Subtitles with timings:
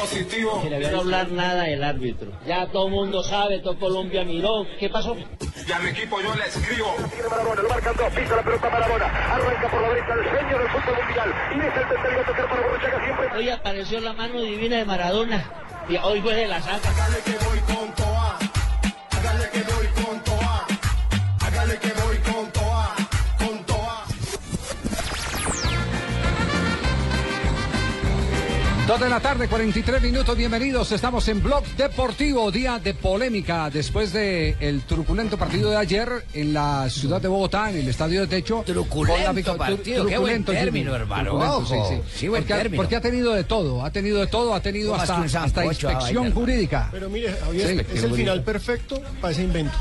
[0.00, 0.62] positivo.
[0.64, 2.32] No quiero hablar nada del árbitro.
[2.46, 4.66] Ya todo el mundo sabe, todo Colombia miró.
[4.78, 5.16] ¿Qué pasó?
[5.16, 6.94] Y a mi equipo yo le escribo.
[7.30, 10.68] Maradona, lo marcan dos, pisa la pelota Maradona, arranca por la derecha el sueño del
[10.68, 13.38] fútbol mundial, y es el tercero tocar para Borruchaga siempre.
[13.38, 15.44] Hoy apareció la mano divina de Maradona.
[15.88, 16.88] Y hoy fue de la saca.
[16.90, 17.92] Hágale que voy con
[28.90, 30.90] Dos de la tarde, 43 minutos, bienvenidos.
[30.90, 36.52] Estamos en Blog Deportivo, día de polémica después de el truculento partido de ayer en
[36.52, 38.64] la ciudad de Bogotá, en el estadio de Techo.
[38.66, 42.00] Truculento Con la victo- partido, qué buen término, sí, hermano, ojo.
[42.16, 42.82] Sí, buen porque, ha- término.
[42.82, 46.88] porque ha tenido de todo, ha tenido de todo, ha tenido hasta, inspección jurídica.
[46.90, 49.78] Pero mire, Javier, Sí, es el final perfecto para ese invento.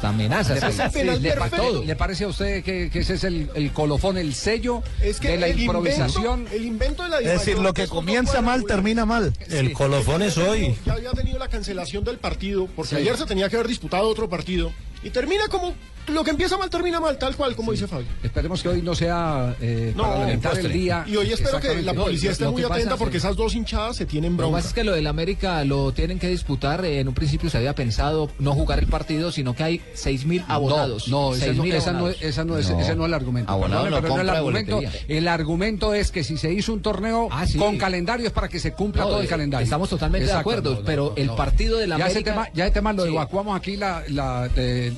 [0.00, 0.54] Hasta amenazas.
[0.54, 1.84] ¿Le, pa- perfecto.
[1.84, 5.32] ¿Le parece a usted que, que ese es el, el colofón, el sello Es que
[5.32, 6.40] de la el improvisación?
[6.40, 9.34] Invento, el invento de la Es decir, lo que comienza mal termina mal.
[9.50, 10.74] El colofón es hoy.
[10.86, 12.96] Ya había tenido la cancelación del partido, porque Sí.
[12.96, 14.72] ayer se tenía que haber disputado otro partido.
[15.02, 15.74] Y termina como.
[16.08, 18.06] Lo que empieza mal termina mal, tal cual, como dice Fabio.
[18.22, 21.04] Esperemos que hoy no sea eh, No, para lamentar el día.
[21.06, 23.54] Y hoy espero que la policía lo- esté lo muy atenta porque que- esas dos
[23.54, 24.56] hinchadas se tienen Lo que bronca.
[24.56, 26.84] pasa es que lo del América lo tienen que disputar.
[26.84, 30.42] eh, En un principio se había pensado no jugar el partido, sino que hay 6.000
[30.48, 31.06] abonados.
[31.06, 32.80] No, no, ese no, 6.000 esa no, esa no es, No.
[32.80, 33.52] ese no es el argumento.
[33.52, 34.76] Abonado Perdone, no pero no el argumento.
[34.76, 35.00] boletería.
[35.16, 37.58] El argumento es que si se hizo un torneo Ah, sí.
[37.58, 39.62] con calendario es para que se cumpla No, todo el eh, calendario.
[39.64, 42.92] estamos totalmente de acuerdo, pero el partido del ya ese América- tema, ya ese tema
[42.94, 43.10] lo Sí.
[43.12, 44.02] evacuamos aquí la,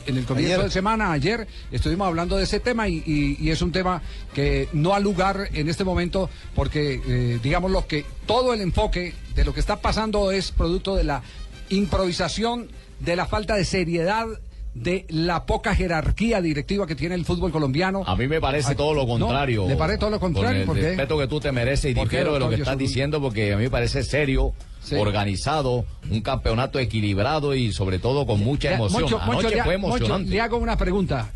[0.07, 0.65] en el comienzo Ayer.
[0.65, 1.13] de semana.
[1.13, 4.03] Ayer estuvimos hablando de ese tema y, y- y es un tema
[4.35, 9.15] que no ha lugar en este momento porque, eh, digamos, lo que todo el enfoque
[9.35, 11.23] de lo que está pasando es producto de la
[11.71, 12.69] improvisación,
[13.01, 14.27] de la falta de seriedad.
[14.75, 18.05] De la poca jerarquía directiva que tiene el fútbol colombiano.
[18.07, 19.69] A mí me parece todo lo no, contrario.
[19.69, 20.61] ¿Le parece todo lo contrario?
[20.65, 20.89] Con ¿Por el qué?
[20.93, 23.53] respeto que tú te mereces y ¿Por qué, difiero de lo que estás diciendo porque
[23.53, 24.97] a mí me parece serio, Sí.
[24.97, 29.03] organizado, un campeonato equilibrado y sobre todo con mucha emoción.
[29.03, 30.31] Moncho, Moncho, Anoche le, fue Moncho, emocionante.
[30.31, 31.31] le hago una pregunta.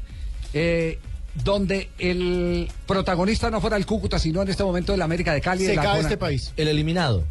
[0.52, 0.98] Eh,
[1.44, 5.64] donde el protagonista no fuera el Cúcuta, sino en este momento el América de Cali.
[5.64, 6.52] de Se la cae zona- este país.
[6.56, 7.24] El eliminado.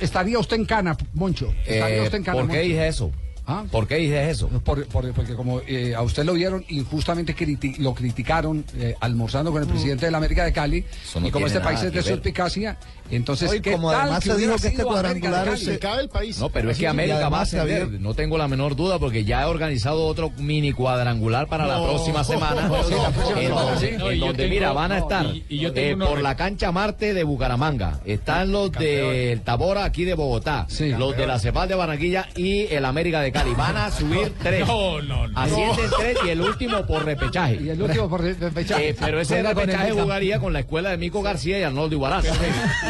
[0.00, 1.52] ¿Estaría usted en cana, Moncho?
[1.66, 2.68] ¿Estaría Eh, usted en cana, ¿Por qué Moncho?
[2.68, 3.12] dije eso?
[3.46, 3.64] ¿Ah?
[3.70, 4.48] ¿Por qué dije eso?
[4.48, 9.52] Por- por- porque como eh, a usted lo vieron injustamente criti- lo criticaron eh, almorzando
[9.52, 10.84] con el presidente de la América de Cali
[11.20, 12.78] no y como este país es de suspicacia
[13.10, 15.58] entonces Hoy, ¿qué como tal además se hubiera dijo que este de cuadrangular?
[15.58, 16.38] Se cae el país.
[16.38, 16.88] No, pero es que.
[16.88, 20.30] América va a ascender, Javier- no tengo la menor duda porque ya he organizado otro
[20.38, 21.84] mini cuadrangular para la No.
[21.84, 22.62] próxima semana.
[22.86, 25.70] Sí, la próxima en semana, donde, en mira, van a no, estar y- y yo
[25.74, 30.90] eh, por la cancha Marte de Bucaramanga, están los del Tabora aquí de Bogotá, Sí.
[30.90, 33.52] los de la Cepal de Barranquilla y el América de Cali.
[33.54, 34.66] Van a subir tres.
[34.66, 35.38] No, no, no.
[35.38, 37.58] Ascienden tres y el último por repechaje.
[37.62, 38.90] y el último por repechaje.
[38.90, 42.22] Eh, pero ese repechaje jugaría con la escuela de Mico García y Arnoldo Iguarán.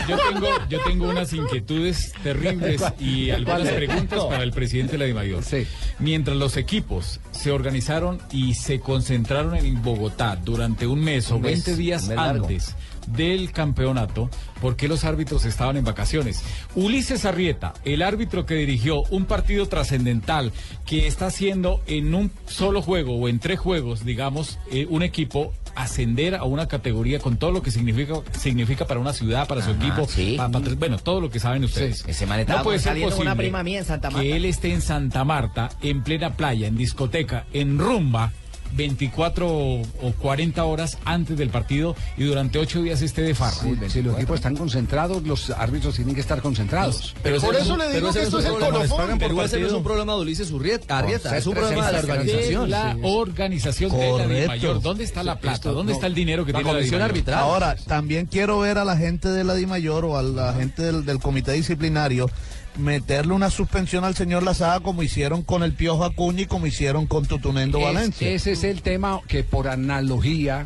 [0.09, 5.05] Yo tengo, yo tengo unas inquietudes terribles y algunas preguntas para el presidente de la
[5.07, 5.43] DIMAYOR.
[5.43, 5.67] Sí.
[5.99, 11.43] Mientras los equipos se organizaron y se concentraron en Bogotá durante un mes o Un
[11.43, 12.75] mes, 20 días antes
[13.09, 16.43] del campeonato, ¿por qué los árbitros estaban en vacaciones?
[16.75, 20.53] Ulises Arrieta, el árbitro que dirigió un partido trascendental
[20.87, 25.53] que está haciendo en un solo juego o en tres juegos, digamos, eh, un equipo
[25.77, 29.73] ascender a una categoría con todo lo que significa significa para una ciudad, para su
[29.73, 30.35] equipo, sí.
[30.37, 32.05] pa- pa- bueno, todo lo que saben ustedes.
[32.07, 34.23] Ese estaba puede ser una prima mía en Santa Marta.
[34.23, 38.33] Que él esté en Santa Marta, en plena playa, en discoteca, en rumba.
[38.73, 39.83] 24 o
[40.21, 43.53] 40 horas antes del partido y durante 8 días esté de farra.
[43.63, 47.15] Sí, si los equipos están concentrados, los árbitros tienen que estar concentrados.
[47.23, 49.19] Pero por eso le digo que esto es el colofón.
[49.19, 52.03] Pero ese no es un problema de Ulises Urrieta, Arrieta, es un problema de la
[52.03, 52.71] de organización.
[52.71, 54.47] la organización de la Correcto.
[54.49, 54.81] mayor.
[54.83, 55.71] ¿Dónde está la plata?
[55.71, 57.39] ¿Dónde está el dinero que La tiene la comisión arbitral.
[57.39, 61.05] Ahora, también quiero ver a la gente de la DIMAYOR o a la gente del,
[61.05, 62.29] del comité disciplinario
[62.77, 67.07] meterle una suspensión al señor Lazada como hicieron con el Piojo Acuña y como hicieron
[67.07, 68.29] con Tutunendo Es- Valencia.
[68.31, 70.65] ese es el tema que por analogía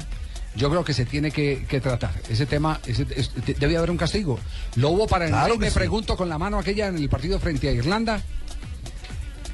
[0.56, 2.10] yo creo que se tiene que, que tratar.
[2.28, 4.38] Ese tema, ese, es- de- debe haber un castigo.
[4.76, 5.74] Lo hubo para Claro que me sí.
[5.74, 8.20] pregunto con la mano aquella en el partido frente a Irlanda.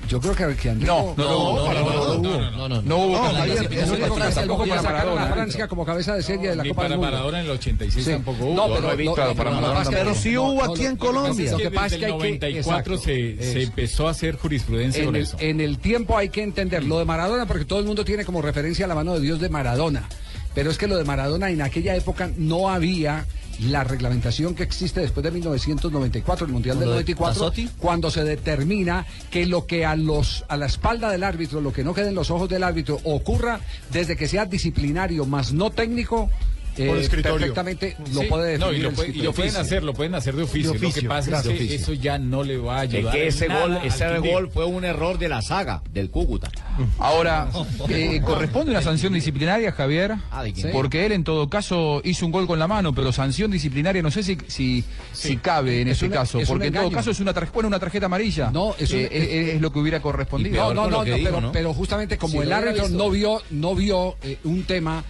[0.09, 2.83] Yo creo que, que No, no, no, para- no, no, no, no, no.
[2.83, 5.27] No hubo el tampoco para para Maradona.
[5.29, 7.11] Francia como cabeza de serie de la Copa para del Mundo.
[7.13, 8.11] Maradona en el 86 Sí.
[8.11, 8.55] tampoco hubo.
[8.55, 11.51] No, pero para Maradona Pero sí no, hubo no, aquí en Colombia.
[11.53, 15.07] Lo que pasa es que hay que- 94 exacto, se, empezó a hacer jurisprudencia en
[15.07, 15.37] con el, eso.
[15.41, 18.43] en el tiempo hay que entender lo de Maradona porque todo el mundo tiene como
[18.43, 20.09] referencia la mano de Dios de Maradona.
[20.55, 23.27] Pero es que lo de Maradona en aquella época no había
[23.61, 27.71] la reglamentación que existe después de 1994, el Mundial del ¿Lo de 94, Mazzotti?
[27.79, 31.85] cuando se determina que lo que a los a la espalda del árbitro, lo que
[31.85, 33.61] no quede en los ojos del árbitro ocurra
[33.93, 36.31] desde que sea disciplinario más no técnico,
[36.77, 37.39] eh, Por escritorio.
[37.39, 39.33] perfectamente lo Sí, puede no, y definir lo, el puede- y lo escritorio.
[39.35, 40.73] pueden hacer, lo pueden hacer de oficio.
[40.73, 43.15] De Lo que pasa claro, es que eso ya no le va a De ayudar.
[43.15, 46.51] que ese gol, ese gol fue un error de la saga, del Cúcuta.
[46.99, 47.49] Ahora,
[47.89, 50.15] eh, ¿corresponde una sanción disciplinaria, Javier?
[50.31, 50.45] Ah.
[50.73, 54.11] Porque él en todo caso hizo un gol con la mano, pero sanción disciplinaria no
[54.11, 57.21] sé si, si, si cabe en Es ese caso, es porque en todo caso es
[57.21, 58.51] una, bueno, una tarjeta amarilla.
[58.51, 60.57] No, es un- Eh, es lo que hubiera correspondido.
[60.57, 61.53] No, no, no, no, digo, pero, ¿no?
[61.53, 65.05] pero justamente como Si el árbitro no vio, no vio eh, un tema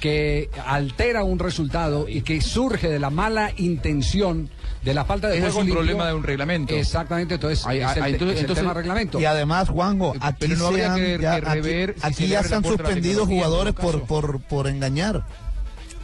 [0.00, 4.48] que altera un resultado y que surge de la mala intención
[4.82, 5.74] de la falta de es un limpio.
[5.74, 6.74] problema de un reglamento.
[6.74, 9.20] Exactamente, entonces Ay, es ay, el, entonces- es el entonces- tema reglamento.
[9.20, 12.06] Y además, Juanjo, aquí, Pero no se habría han- que- ya, que aquí- rever si
[12.06, 13.74] aquí se le ya abre se la han puerta a la suspendido tecnología, en jugadores
[13.74, 15.26] por, por, por engañar.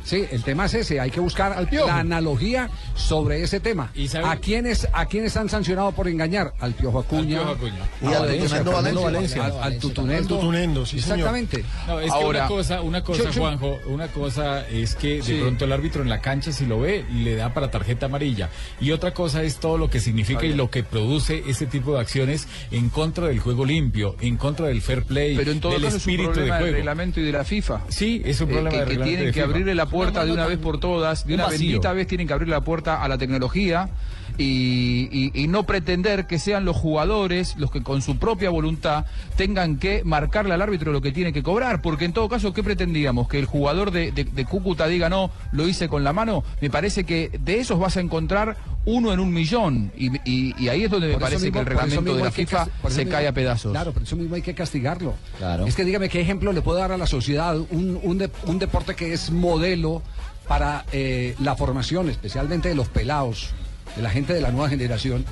[0.06, 1.88] Sí, el tema es ese, hay que buscar Piojo.
[1.88, 3.90] la analogía sobre ese tema.
[3.94, 6.54] ¿Y sabe- ¿A quiénes, ¿A quiénes han sancionado por engañar?
[6.60, 7.74] Al Piojo Acuña, Piojo Acuña.
[8.00, 8.62] Y al Valencia.
[8.62, 9.44] Valencia.
[9.44, 10.16] al, al Tutunendo.
[10.34, 11.18] Al Tutunendo, sí, señor.
[11.18, 11.64] Exactamente.
[11.86, 15.16] No, es Ahora- que una cosa, una cosa, Yo- yo- Juanjo, una cosa es que
[15.16, 15.38] de Sí.
[15.40, 18.48] pronto el árbitro en la cancha si lo ve le da para tarjeta amarilla
[18.80, 22.00] y otra cosa es todo lo que significa y lo que produce ese tipo de
[22.00, 25.82] acciones en contra del juego limpio, en contra del fair play, Pero en todo del
[25.82, 26.76] caso es un espíritu de problema del juego.
[26.76, 27.80] reglamento y de la FIFA.
[27.88, 29.46] Sí, es un Eh, problema que, de que reglamento tienen de que FIFA.
[29.50, 32.32] abrirle la puerta de una vez por todas, de un una bendita vez tienen que
[32.32, 33.88] abrir la puerta a la tecnología
[34.38, 39.04] y, y- y no pretender que sean los jugadores los que con su propia voluntad
[39.36, 42.62] tengan que marcarle al árbitro lo que tiene que cobrar, porque en todo caso, ¿qué
[42.62, 43.28] pretendíamos?
[43.28, 46.70] Que el jugador de, de- de Cúcuta diga no, lo hice con la mano, me
[46.70, 50.84] parece que de esos vas a encontrar uno en un millón y, y- y ahí
[50.84, 53.26] es donde me Por parece mismo- que el reglamento de la FIFA se mismo- cae
[53.28, 53.72] a pedazos.
[53.72, 55.14] Claro, por eso mismo hay que castigarlo.
[55.38, 55.66] Claro.
[55.66, 58.58] Es que dígame qué ejemplo le puede dar a la sociedad un, un, de- un
[58.58, 60.02] deporte que es modelo
[60.46, 63.50] para eh, la formación, especialmente de los pelados,
[63.96, 65.24] de la gente de la nueva generación.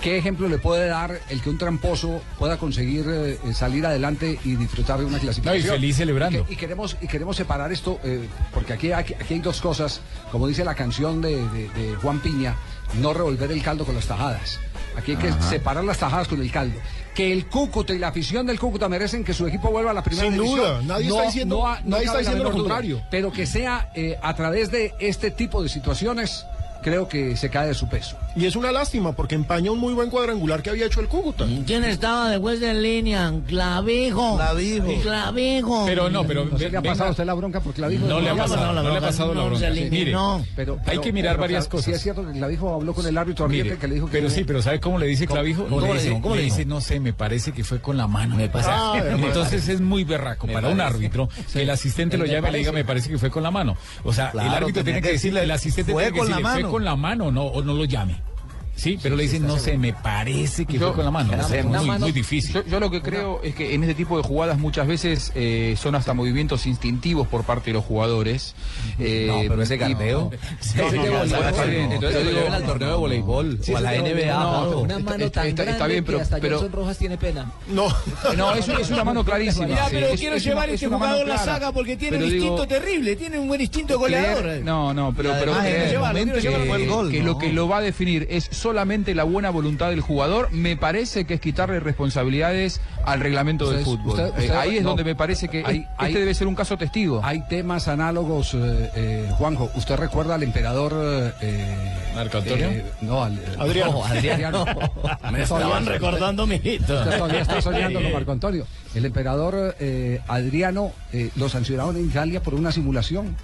[0.00, 4.56] ¿Qué ejemplo le puede dar el que un tramposo pueda conseguir eh, salir adelante y
[4.56, 5.66] disfrutar de una clasificación?
[5.66, 6.40] No, y feliz celebrando.
[6.40, 9.60] Y, que- y queremos, y queremos separar esto, eh, porque aquí, aquí, aquí hay dos
[9.60, 10.00] cosas,
[10.32, 12.56] como dice la canción de, de- de Juan Piña,
[13.00, 14.58] no revolver el caldo con las tajadas.
[14.96, 16.78] Aquí hay que separar las tajadas con el caldo.
[17.14, 20.02] Que el Cúcuta y la afición del Cúcuta merecen que su equipo vuelva a la
[20.02, 20.58] primera Sin división.
[20.58, 22.58] duda, nadie está diciendo- nadie está la diciendo lo duda.
[22.60, 23.02] contrario.
[23.10, 26.44] Pero que sea eh, a través de este tipo de situaciones,
[26.82, 28.16] creo que se cae de su peso.
[28.36, 31.46] Y es una lástima porque empaña un muy buen cuadrangular que había hecho el Cúcuta.
[31.66, 33.32] ¿Quién estaba después de línea?
[33.46, 34.36] Clavijo.
[34.36, 35.02] Clavijo.
[35.02, 35.84] Clavijo.
[35.86, 38.06] Pero no, pero ¿No se le ha pasado a usted la bronca porque la dijo?
[38.06, 39.72] No le ha No, pasado, no, la no le ha pasado la no, bronca.
[39.74, 39.88] Sí.
[39.90, 40.44] Mire, No.
[40.56, 41.84] Pero, hay que mirar pero, varias cosas.
[41.86, 44.24] Sí es cierto que Clavijo habló con el árbitro Mire, que le dijo que pero
[44.28, 45.64] no- sí, pero ¿sabe cómo le dice Clavijo?
[45.66, 46.20] ¿Cómo le le dice?
[46.20, 48.36] ¿Cómo le dice, no sé, me parece que fue con la mano.
[48.36, 48.70] Me parece.
[48.72, 48.94] Ah.
[49.10, 52.58] Entonces es muy berraco para un árbitro que el asistente lo Me llame y le
[52.58, 53.76] diga, me parece que fue con la mano.
[54.04, 56.50] O sea, el árbitro tiene que decirle, el asistente fue tiene que con la decirle,
[56.52, 56.71] fue mano.
[56.72, 58.31] Con la mano no, o no lo llame.
[58.74, 61.32] Sí, pero le dicen, no sé, me parece que Yo- fue con la mano.
[61.38, 62.54] O sea, es muy, mano- muy difícil.
[62.54, 65.76] Yo, yo lo que creo es que en este tipo de jugadas muchas veces eh,
[65.78, 68.54] son hasta movimientos instintivos por parte de los jugadores.
[68.98, 70.30] Eh, No, pero ese carteo.
[70.76, 74.68] Entonces digo- al torneo de voleibol o a la NBA.
[74.76, 77.52] Una está- mano está- tan está bien, pero- hasta pero- Johnson Rojas tiene pena.
[77.68, 77.86] No.
[78.36, 79.66] No, eso es una mano clarísima.
[79.66, 82.66] Mira, pero es- quiero es llevar este es jugador la saga porque tiene un instinto
[82.66, 84.62] terrible, tiene un buen instinto goleador.
[84.64, 89.50] no, no, pero, pero que, lo que lo va a definir es solamente la buena
[89.50, 94.20] voluntad del jugador, me parece que es quitarle responsabilidades al reglamento del fútbol.
[94.20, 94.90] usted- Eh, ahí es no.
[94.90, 97.20] donde me parece que Hay- este hay- debe ser un caso testigo.
[97.24, 99.70] Hay temas análogos, eh, eh, Juanjo.
[99.74, 100.92] ¿Usted recuerda al emperador...
[101.40, 102.66] eh, ¿Marco Antonio?
[102.68, 103.38] eh, no, al...
[103.58, 103.92] Adriano.
[103.92, 104.64] No, Adriano.
[105.32, 106.94] Me estaban recordando, mijito.
[106.94, 108.66] Usted todavía está soñando con Marco Antonio.
[108.94, 113.34] El emperador eh, Adriano eh, lo sancionaron en Italia por una simulación.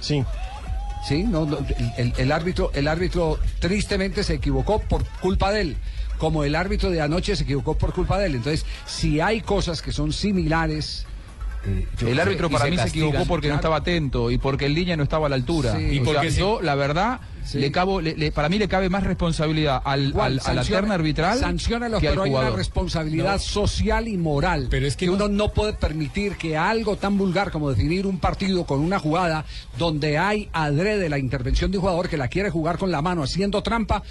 [0.00, 0.24] Sí.
[1.06, 1.58] Sí, no, no,
[1.98, 5.76] el, el- árbitro, el árbitro tristemente se equivocó por culpa de él,
[6.18, 8.36] como el árbitro de anoche se equivocó por culpa de él.
[8.36, 11.06] Entonces, si hay cosas que son similares,
[11.66, 14.96] eh, El árbitro para mí se equivocó porque no estaba atento y porque el línea
[14.96, 15.76] no estaba a la altura.
[15.76, 15.84] Sí.
[15.92, 16.38] Y O sea, porque sí.
[16.40, 17.58] yo, la verdad, Sí.
[17.58, 20.94] le cabo, le- le- para mí le cabe más responsabilidad al, a la sanciona- terna
[20.94, 24.68] arbitral sanciónalo, que al pero hay una responsabilidad social y moral.
[24.70, 28.18] Pero es que uno no- no puede permitir que algo tan vulgar como definir un
[28.18, 29.44] partido con una jugada
[29.78, 33.22] donde hay adrede la intervención de un jugador que la quiere jugar con la mano
[33.22, 34.02] haciendo trampa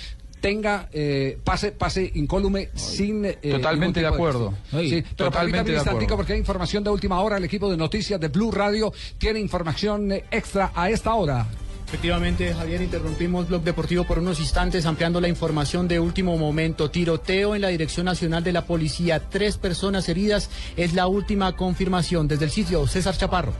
[0.41, 4.53] tenga eh, pase pase incólume sin eh, Totalmente de acuerdo.
[4.71, 6.17] Sí, pero totalmente de acuerdo.
[6.17, 10.11] porque hay información de última hora el equipo de noticias de Blue Radio tiene información
[10.31, 11.47] extra a esta hora
[11.93, 16.89] Efectivamente, Javier, interrumpimos Blog Deportivo por unos instantes ampliando la información de último momento.
[16.89, 19.21] Tiroteo en la Dirección Nacional de la Policía.
[19.29, 22.27] Tres personas heridas es la última confirmación.
[22.27, 23.53] Desde el sitio, César Chaparro.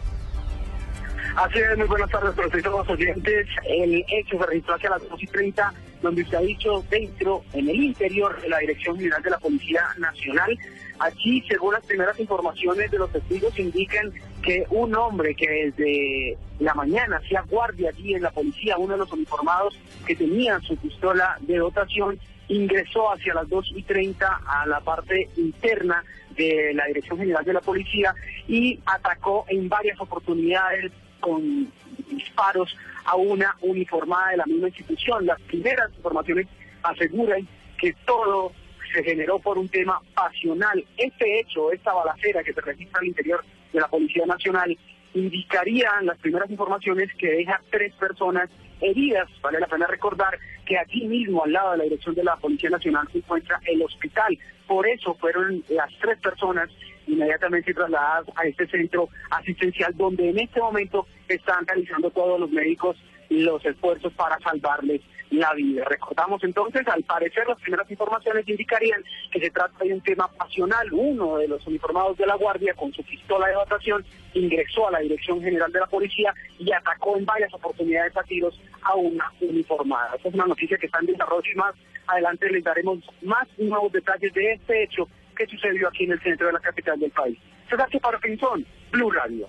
[1.35, 3.47] Así es, muy buenas tardes los oyentes.
[3.67, 7.69] El hecho se registró hacia las 2 y 30, donde se ha dicho dentro, en
[7.69, 10.57] el interior de la Dirección General de la Policía Nacional.
[10.99, 16.73] Aquí, según las primeras informaciones de los testigos, indican que un hombre que desde la
[16.73, 21.37] mañana hacía guardia allí en la policía, uno de los uniformados que tenía su pistola
[21.41, 26.03] de dotación, ingresó hacia las 2 y 30 a la parte interna
[26.35, 28.13] de la Dirección General de la Policía
[28.47, 31.71] y atacó en varias oportunidades con
[32.09, 35.25] disparos a una uniformada de la misma institución.
[35.25, 36.47] Las primeras informaciones
[36.83, 37.47] aseguran
[37.77, 38.51] que todo
[38.93, 40.85] se generó por un tema pasional.
[40.97, 44.77] Este hecho, esta balacera que se registra al interior de la Policía Nacional,
[45.13, 48.49] indicaría en las primeras informaciones que deja tres personas
[48.81, 49.29] heridas.
[49.41, 52.69] Vale la pena recordar que aquí mismo, al lado de la dirección de la Policía
[52.69, 54.37] Nacional, se encuentra el hospital.
[54.67, 56.69] Por eso fueron las tres personas
[57.07, 62.97] inmediatamente trasladadas a este centro asistencial, donde en este momento están realizando todos los médicos
[63.29, 65.83] los esfuerzos para salvarles la vida.
[65.85, 70.87] Recordamos entonces, al parecer las primeras informaciones indicarían que se trata de un tema pasional.
[70.91, 74.99] Uno de los uniformados de la Guardia con su pistola de dotación ingresó a la
[74.99, 80.15] Dirección General de la Policía y atacó en varias oportunidades a tiros a una uniformada.
[80.15, 81.73] Esta es una noticia que está en desarrollo y más
[82.07, 86.47] adelante les daremos más nuevos detalles de este hecho que sucedió aquí en el centro
[86.47, 87.37] de la capital del país.
[87.69, 87.89] César
[88.21, 89.47] Pinzón, Blue Radio.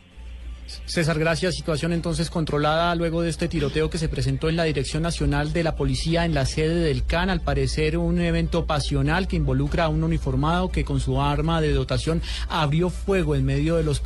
[0.86, 1.54] César, gracias.
[1.54, 5.62] Situación entonces controlada luego de este tiroteo que se presentó en la Dirección Nacional de
[5.62, 7.30] la Policía en la sede del CAN.
[7.30, 11.72] Al parecer un evento pasional que involucra a un uniformado que con su arma de
[11.72, 14.02] dotación abrió fuego en medio de los,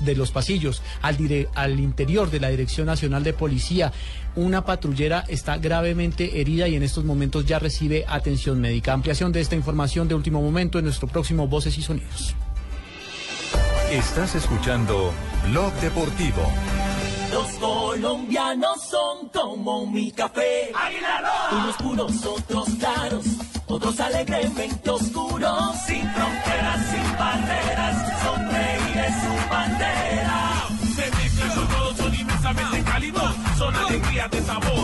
[0.00, 1.16] de los pasillos al,
[1.54, 3.92] al interior de la Dirección Nacional de Policía.
[4.34, 8.92] Una patrullera está gravemente herida y en estos momentos ya recibe atención médica.
[8.92, 12.34] Ampliación de esta información de último momento en nuestro próximo Voces y Sonidos.
[13.92, 15.12] Estás escuchando
[15.50, 16.42] Blog Deportivo.
[17.30, 20.72] Los colombianos son como mi café.
[21.52, 23.26] Unos puros, otros claros,
[23.66, 25.76] otros alegremente oscuros.
[25.86, 30.68] Sin fronteras, sin barreras, sonreír es su bandera.
[30.96, 34.81] Se mezclan son todos, son inmensamente cálidos, son alegrías de sabor.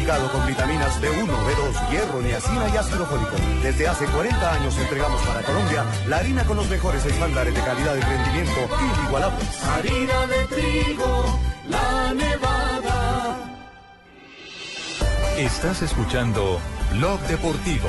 [0.00, 3.32] Fortificado con vitaminas B1, B2, hierro, niacina y ácido fólico.
[3.62, 7.96] Desde hace 40 años entregamos para Colombia la harina con los mejores estándares de calidad
[7.96, 9.64] y rendimiento inigualables.
[9.64, 11.38] Harina de trigo,
[11.68, 13.36] la nevada.
[15.36, 16.60] Estás escuchando
[16.92, 17.88] Blog Deportivo.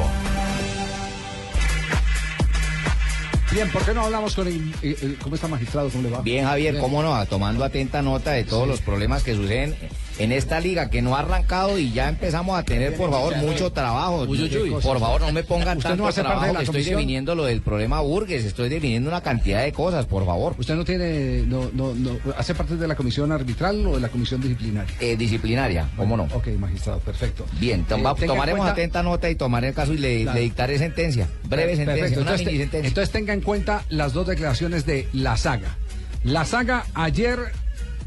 [3.51, 5.89] Bien, ¿por qué no hablamos con el, eh, eh, cómo está magistrado?
[5.89, 6.22] ¿Cómo le va?
[6.22, 9.75] Bien, Javier, cómo no, tomando atenta nota de todos los problemas que suceden
[10.20, 13.72] en esta liga que no ha arrancado y ya empezamos a tener, por favor, mucho
[13.72, 14.24] trabajo.
[14.27, 14.70] Uy, uy, uy.
[14.82, 16.84] Por favor, no me pongan ¿Usted tanto no hace parte de trabajo la que estoy
[16.96, 20.56] definiendo lo del problema Burgues, estoy definiendo una cantidad de cosas, por favor.
[20.60, 24.10] ¿Usted no tiene, no, no, no, hace parte de la comisión arbitral o de la
[24.10, 24.94] comisión disciplinaria?
[25.00, 26.24] Eh, disciplinaria, ¿cómo no?
[26.34, 27.46] Ok, magistrado, perfecto.
[27.60, 30.36] Bien, tom- Eh, tomaremos cuenta- atenta nota y tomaré el caso y le, Claro.
[30.38, 31.27] le dictaré sentencia.
[31.48, 32.22] Breve sentencia, Perfecto.
[32.22, 32.88] una Entonces, mini te- sentencia.
[32.89, 35.77] entonces tenga en cuenta las dos declaraciones de la saga.
[36.24, 37.39] La saga ayer,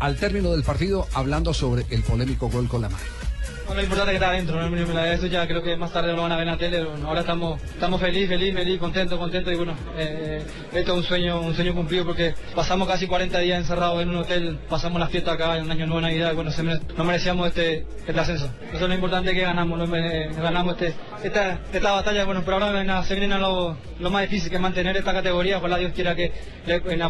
[0.05, 3.24] al término del partido, hablando sobre el polémico gol con la mano.
[3.73, 6.37] Lo importante es que está adentro, eso ya creo que más tarde lo van a
[6.37, 6.85] ver en la tele.
[6.85, 11.03] Bueno, ahora estamos, estamos feliz, feliz, feliz, contento, contento y bueno, eh, esto es un
[11.03, 15.09] sueño, un sueño cumplido porque pasamos casi 40 días encerrados en un hotel, pasamos la
[15.09, 16.51] fiesta acá en un año nuevo Navidad bueno,
[16.97, 18.49] no merecíamos este, este ascenso.
[18.73, 20.95] Eso es lo importante que ganamos, mere- ganamos este,
[21.25, 21.59] esta,
[21.93, 22.71] batalla, bueno, pero ahora
[23.03, 23.77] se viene lo,
[24.11, 26.33] más difícil que es mantener esta categoría, ojalá Dios quiera que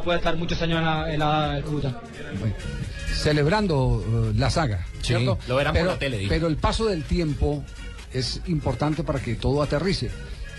[0.00, 1.94] pueda estar muchos años en la, en.
[3.22, 5.38] Celebrando eh, la saga, Sí, ¿cierto?
[5.48, 6.26] lo verán por pero, la tele.
[6.28, 7.64] Pero el paso del tiempo
[8.12, 10.10] es importante para que todo aterrice.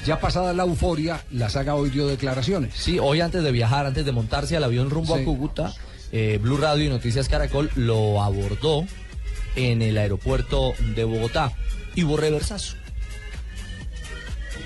[0.05, 2.73] Ya pasada la euforia, la saga hoy dio declaraciones.
[2.75, 5.21] Sí, hoy antes de viajar, antes de montarse al avión rumbo Sí.
[5.21, 5.73] a Cúcuta,
[6.11, 8.85] eh, Blue Radio y Noticias Caracol lo abordó
[9.55, 11.51] en el aeropuerto de Bogotá
[11.95, 12.75] y hubo reversazo.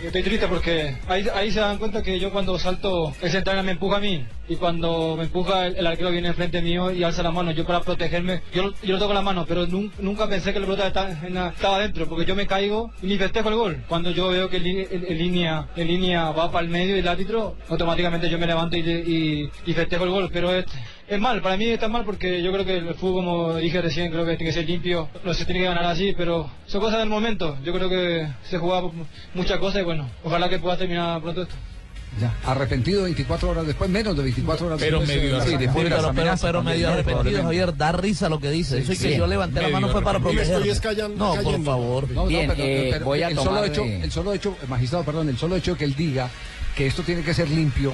[0.03, 3.71] Estoy triste porque ahí, ahí se dan cuenta que yo cuando salto, el central me
[3.73, 4.25] empuja a mí.
[4.47, 7.51] Y cuando me empuja, el, el arquero viene enfrente mío y alza la mano.
[7.51, 10.65] Yo para protegerme, yo, yo lo toco la mano, pero nun- nunca pensé que la
[10.65, 11.09] pelota estaba,
[11.49, 13.83] estaba dentro, porque yo me caigo y ni festejo el gol.
[13.87, 18.29] Cuando yo veo que en línea, línea va para el medio y el árbitro, automáticamente
[18.29, 20.29] yo me levanto y, y, y festejo el gol.
[20.31, 20.65] Pero es,
[21.09, 24.11] es mal, para mí está mal porque yo creo que el fútbol, como dije recién,
[24.11, 26.99] creo que tiene que ser limpio, no se tiene que ganar así, pero son cosas
[26.99, 27.57] del momento.
[27.63, 28.91] Yo creo que se jugaba
[29.33, 31.55] muchas cosas y bueno, ojalá que pueda terminar pronto esto.
[32.19, 35.15] Ya, arrepentido 24 horas después, menos de 24 horas Pero después.
[35.17, 35.59] medio eh, arrepentido.
[35.59, 36.93] sí, después de las pero, pero, amenazas pero medio ¿no?
[36.93, 37.43] arrepentido.
[37.43, 38.79] Javier, da risa lo que dice.
[38.79, 39.17] Eso y que Sí.
[39.17, 40.59] yo levanté la mano fue para proteger.
[41.15, 42.09] No, por favor.
[42.09, 44.33] No, no, Bien, pero- eh, pero voy a el solo tomar hecho, de- el solo
[44.33, 46.29] hecho, magistrado, perdón, el solo hecho que él diga
[46.75, 47.93] que esto tiene que ser limpio,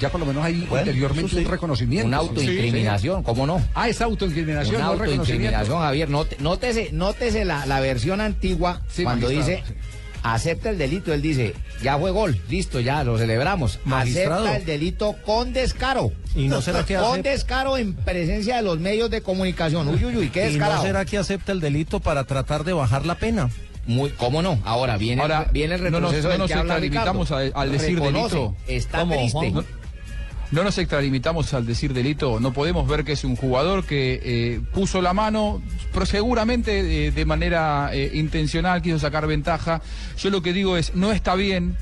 [0.00, 1.44] ya por lo menos hay Bueno, interiormente eso sí.
[1.44, 2.06] un reconocimiento.
[2.06, 3.62] Una autoincriminación, ¿cómo no?
[3.74, 6.08] Ah, es autoincriminación, Una no autoincriminación, Javier.
[6.10, 9.74] Note- Nótese, nótese la, la versión antigua Sí, cuando magistrado, dice
[10.22, 11.12] acepta el delito.
[11.14, 13.78] Él dice, ya fue gol, listo, ya lo celebramos.
[13.84, 14.44] Magistrado.
[14.44, 16.12] Acepta el delito con descaro.
[16.34, 19.88] ¿Y no será que Con descaro en presencia de los medios de comunicación.
[19.88, 20.82] Uy, uy, uy, qué ¿Y no descarado.
[20.82, 23.48] será que acepta el delito para tratar de bajar la pena?
[23.86, 24.58] Muy, ¿Cómo no?
[24.64, 27.56] Ahora viene, Ahora, viene el no nos- retroceso no del que habla extralimitamos Ricardo.
[27.56, 28.56] a- al decir Reconoce, delito.
[28.66, 29.52] Está ¿Cómo, triste.
[30.52, 34.60] No nos extralimitamos al decir delito, no podemos ver que es un jugador que eh,
[34.72, 35.60] puso la mano,
[35.92, 39.82] pero seguramente eh, de manera eh, intencional quiso sacar ventaja.
[40.16, 41.76] Yo lo que digo es, no está bien.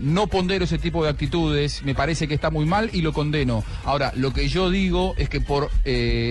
[0.00, 3.64] no pondero ese tipo de actitudes, me parece que está muy mal y lo condeno.
[3.84, 5.70] Ahora, lo que yo digo es que por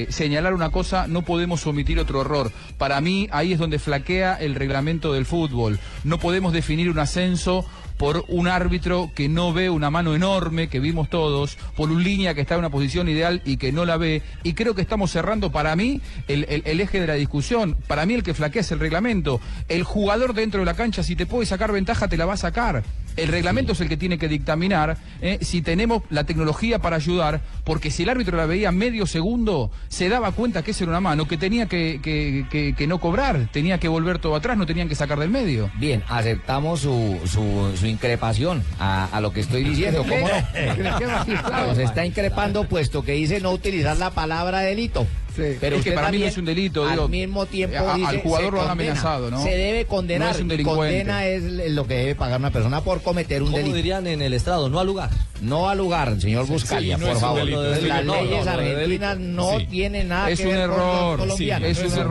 [0.10, 2.54] señalar una cosa no podemos omitir otro error.
[2.78, 5.80] Para mí ahí es donde flaquea el reglamento del fútbol.
[6.06, 7.66] No podemos definir un ascenso
[7.98, 12.34] por un árbitro que no ve una mano enorme que vimos todos, por un línea
[12.34, 14.22] que está en una posición ideal y que no la ve.
[14.44, 17.76] Y creo que estamos cerrando para mí el, el- eje de la discusión.
[17.88, 19.42] Para mí el que flaquea es el reglamento.
[19.68, 22.38] El jugador dentro de la cancha, si te puede sacar ventaja, te la va a
[22.38, 22.84] sacar.
[23.18, 27.42] El reglamento es el que tiene que dictaminar eh, si tenemos la tecnología para ayudar,
[27.66, 31.02] porque si el árbitro la veía medio segundo, se daba cuenta que esa era una
[31.02, 34.66] mano, que tenía que, que- que- que no cobrar, tenía que volver todo atrás, no
[34.66, 35.70] tenían que sacar del medio.
[35.80, 41.68] Bien, aceptamos su, su, su increpación a, a lo que estoy diciendo, ¿cómo no?
[41.68, 45.08] Nos está increpando puesto que dice no utilizar la palabra delito.
[45.38, 48.54] Pero Es que para mí no es un delito, Al mismo tiempo a- al jugador
[48.54, 48.92] lo han condena.
[48.92, 49.44] amenazado, ¿no?
[49.44, 50.30] Se debe condenar.
[50.30, 50.98] No es un delincuente.
[50.98, 53.76] condena es lo que debe pagar una persona por cometer un ¿Cómo delito.
[53.76, 54.70] dirían en el estrado?
[54.70, 55.10] No al lugar.
[55.42, 57.40] No al lugar, señor Buscalia, no por favor.
[57.42, 59.66] delito, Las leyes No, no, no, argentinas no Sí.
[59.68, 61.70] tienen nada Es que un ver con los error, colombianos.
[61.70, 62.06] es un error,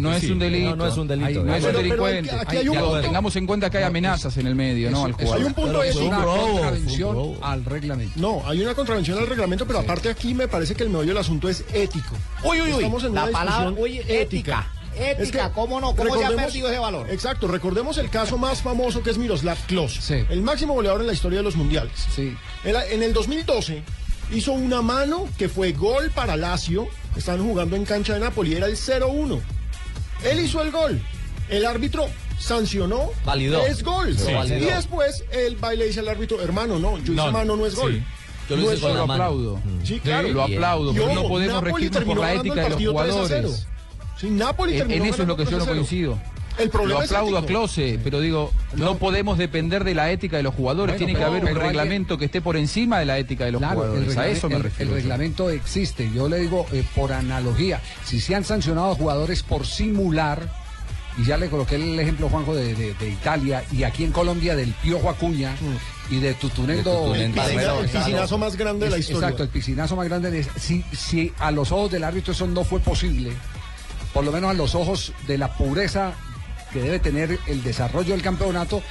[0.00, 1.44] no es un delito, no es un delito.
[1.44, 2.30] No, es un delincuente.
[3.02, 5.04] Tengamos en cuenta que hay amenazas en el medio, ¿no?
[5.04, 8.12] Al Hay un punto un contravención al reglamento.
[8.16, 11.18] No, hay una contravención al reglamento, pero aparte aquí me parece que el meollo del
[11.18, 12.16] asunto es ético.
[12.44, 12.84] Uy, uy, uy.
[12.84, 14.72] Estamos en La una palabra, discusión ética.
[14.94, 15.96] Ética, Es que ¿cómo no?
[15.96, 17.10] ¿Cómo se ha recordemos- perdido ese valor?
[17.10, 20.26] Exacto, recordemos el caso más famoso que es Miroslav Klose, Sí.
[20.28, 21.92] el máximo goleador en la historia de los mundiales.
[22.14, 22.36] Sí.
[22.64, 23.82] Él, En el 2012
[24.32, 28.66] hizo una mano que fue gol para Lazio, estaban jugando en cancha de Napoli, era
[28.66, 29.40] el 0-1.
[30.24, 31.00] Él hizo el gol,
[31.48, 32.06] el árbitro
[32.38, 33.64] sancionó, Validó.
[33.66, 34.16] es gol.
[34.18, 34.30] Sí.
[34.30, 34.66] Y Validó.
[34.76, 38.04] después el baile dice al árbitro, hermano, no, yo hice No, mano, no es gol.
[38.52, 38.94] Yo lo No hice es con gol.
[38.96, 39.24] la lo mano.
[39.24, 39.60] aplaudo.
[39.84, 40.28] Sí, claro.
[40.28, 43.66] Lo aplaudo, pero no podemos regirnos por la ética de los partido 3 a jugadores.
[43.66, 43.72] 0.
[44.18, 45.74] Sí, Napoli En, eso es lo que yo no ganando 3 a 0.
[45.74, 46.18] coincido.
[46.58, 47.46] El problema lo es aplaudo a.
[47.46, 50.94] Close, pero digo, no podemos depender de la ética de los jugadores.
[50.96, 53.60] Bueno, Tiene que haber un reglamento que esté por encima de la ética de los
[53.60, 54.16] Claro, jugadores.
[54.18, 54.90] A eso me el- refiero.
[54.92, 56.10] el reglamento existe.
[56.14, 57.80] Yo le digo eh, por analogía.
[58.04, 60.46] Si se han sancionado a jugadores por simular,
[61.18, 64.56] y ya le coloqué el ejemplo, Juanjo, de, de- de Italia, y aquí en Colombia
[64.56, 65.54] del Piojo Acuña
[66.10, 67.14] y de Tutunendo.
[67.14, 69.18] El, piscina- Claro, el piscinazo más grande de la historia.
[69.28, 70.30] Exacto, el piscinazo más grande.
[70.30, 73.32] de- si, si a los ojos del árbitro eso no fue posible,
[74.14, 76.12] por lo menos a los ojos de la pureza
[76.72, 78.82] que debe tener el desarrollo del campeonato,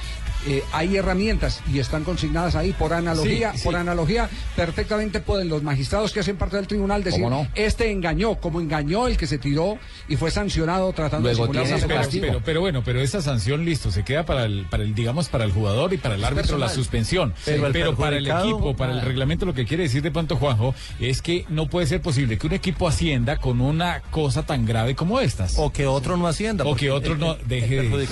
[0.46, 3.52] eh, hay herramientas y están consignadas ahí por analogía.
[3.52, 3.64] Sí, sí.
[3.64, 7.24] Por analogía, perfectamente pueden los magistrados que hacen parte del tribunal decir,
[7.54, 9.78] este engañó, como engañó el que se tiró
[10.08, 13.90] y fue sancionado tratando Luego de simular pero, pero, pero bueno, pero esa sanción, listo,
[13.90, 16.68] se queda para el, para el, digamos, para el jugador y para el árbitro la
[16.68, 17.34] suspensión.
[17.44, 20.36] Pero Pero, el para el equipo, para el reglamento, lo que quiere decir de pronto
[20.36, 24.66] Juanjo, es que no puede ser posible que un equipo ascienda con una cosa tan
[24.66, 25.54] grave como estas.
[25.58, 26.64] O que otro no hacienda.
[26.64, 28.06] O que otro el- no el deje de-.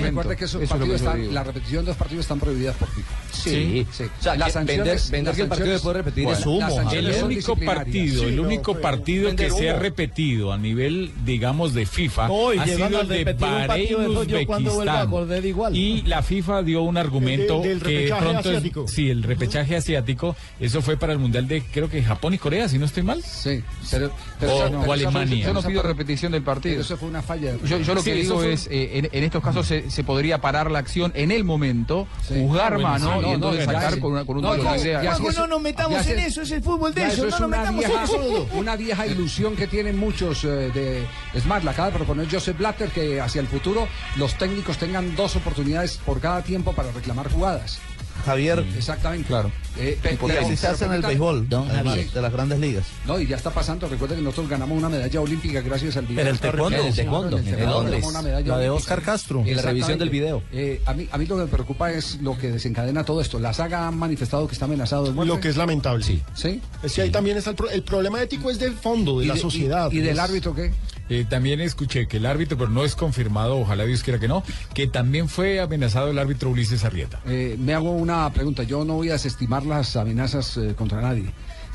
[0.00, 3.12] Recuerde que esos es partidos están, repetición de los partidos están prohibidas por FIFA.
[3.32, 3.86] Sí.
[3.92, 4.04] sí.
[4.04, 6.90] O sea, Las sanciones- vender, vender las que el partido después repetir Bueno, es humo.
[6.92, 11.74] El único partido, Sí, el no, único partido que se ha repetido a nivel, digamos,
[11.74, 15.44] de FIFA No, ha sido el de Bahrein Uzbekistán.
[15.44, 15.76] igual.
[15.76, 18.88] Y la FIFA dio un argumento El de- del que pronto es- asiático.
[18.88, 22.68] sí, el repechaje asiático, eso fue para el mundial de creo que Japón y Corea,
[22.68, 23.22] si no estoy mal.
[23.22, 24.10] Sí, pero, O-
[24.44, 25.46] esa- o esa fue- Alemania.
[25.46, 26.74] Yo no pido repetición del partido.
[26.74, 27.54] pero Eso fue una falla.
[27.64, 30.04] Yo, yo lo Sí, que digo fue- es, eh, en, en estos casos se, se
[30.04, 34.12] podría parar la acción en el momento, juzgar Ah, mano y no, entonces sacar con,
[34.12, 37.38] una, con un tiro no, nos metamos en eso, es el fútbol de eso no
[37.38, 38.48] nos metamos en eso.
[38.54, 42.56] una vieja ilusión que tienen muchos eh, de es más, la acaba de proponer Joseph
[42.56, 47.30] Blatter que hacia el futuro los técnicos tengan dos oportunidades por cada tiempo para reclamar
[47.30, 47.80] jugadas.
[48.24, 48.64] Javier.
[48.76, 49.26] Exactamente.
[49.28, 49.50] Claro.
[49.78, 52.10] Eh, Porque así se hace en el béisbol, Don además Javier.
[52.12, 52.84] de las grandes ligas.
[53.06, 53.88] No, y ya está pasando.
[53.88, 56.20] Recuerden que nosotros ganamos una medalla olímpica gracias al video.
[56.22, 56.78] En el taekwondo.
[56.78, 58.70] En el taekwondo, en taekwondo medalla La de.
[58.70, 59.42] Oscar Castro.
[59.46, 60.42] Y la revisión del video.
[60.52, 63.38] Eh, a, mí, a mí lo que me preocupa es lo que desencadena todo esto.
[63.38, 65.32] La saga ha manifestado que está amenazado de muerte.
[65.34, 66.04] Lo que es lamentable.
[66.04, 66.22] Sí.
[66.34, 66.60] ¿Sí?
[66.82, 69.28] Es que ahí también está el, pro- el problema ético es del fondo, de ¿Y
[69.28, 69.90] la de- y- sociedad.
[69.90, 70.70] y del Es- árbitro qué?
[71.08, 74.42] Eh, también escuché que el árbitro, pero no es confirmado, ojalá Dios quiera que no,
[74.74, 77.20] que también fue amenazado el árbitro Ulises Arrieta.
[77.26, 78.62] Eh, me hago una pregunta.
[78.62, 81.26] Yo no voy a desestimar las amenazas eh, contra nadie.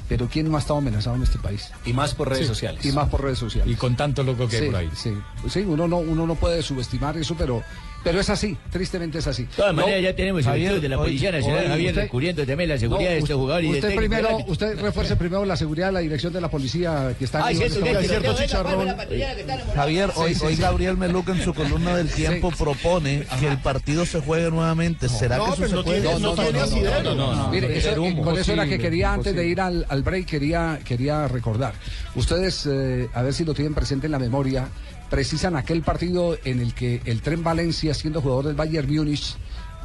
[0.10, 1.70] Pero ¿quién no ha estado amenazado en este país?
[1.86, 2.86] Y más por redes Sí, sociales.
[2.86, 3.72] Y más por redes sociales.
[3.72, 4.90] Y con tanto loco que hay sí, por ahí.
[4.96, 5.13] Sí,
[5.50, 7.62] sí uno, no, uno no puede subestimar eso, pero,
[8.08, 8.58] pero es así.
[8.72, 9.43] Tristemente es así.
[9.43, 12.02] De todas No, maneras, ya tenemos Javier, el de la Policía Nacional, hoy Javier, usted-
[12.02, 15.46] descubriendo también la seguridad No, de este usted- jugador y usted primero, usted refuerce primero
[15.46, 17.86] la seguridad de la dirección de la policía que está Ay, en sí, este eso,
[17.86, 18.20] que- que-
[18.78, 18.98] venga,
[19.76, 20.62] Javier, hoy, Sí, sí, hoy sí.
[20.62, 25.10] Gabriel Meluca en su columna del tiempo propone que el partido se juegue nuevamente.
[25.10, 26.02] ¿Será No, que eso se no puede?
[27.15, 27.50] no.
[27.52, 28.24] Mire, eso- Humo.
[28.24, 31.74] con eso era que quería, antes de ir al, al break, quería, quería recordar.
[32.15, 34.67] Ustedes, eh, a ver si lo tienen presente en la memoria,
[35.10, 39.36] precisan aquel partido en el que el Tren Valencia, siendo jugador del Bayern Múnich,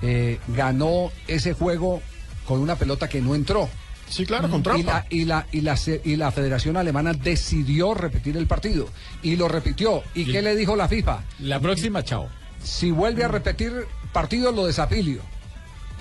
[0.03, 2.03] eh, ganó ese juego
[2.47, 3.69] con una pelota que no entró.
[4.09, 4.93] Sí, claro, con Y trampa.
[4.93, 8.89] la, y, la, y, la, y la Federación Alemana decidió repetir el partido.
[9.23, 10.03] Y lo repitió.
[10.15, 11.23] ¿Y qué le dijo la FIFA?
[11.39, 12.29] La próxima, chao.
[12.63, 13.73] Si vuelve a repetir
[14.13, 15.23] partido, lo desafilio.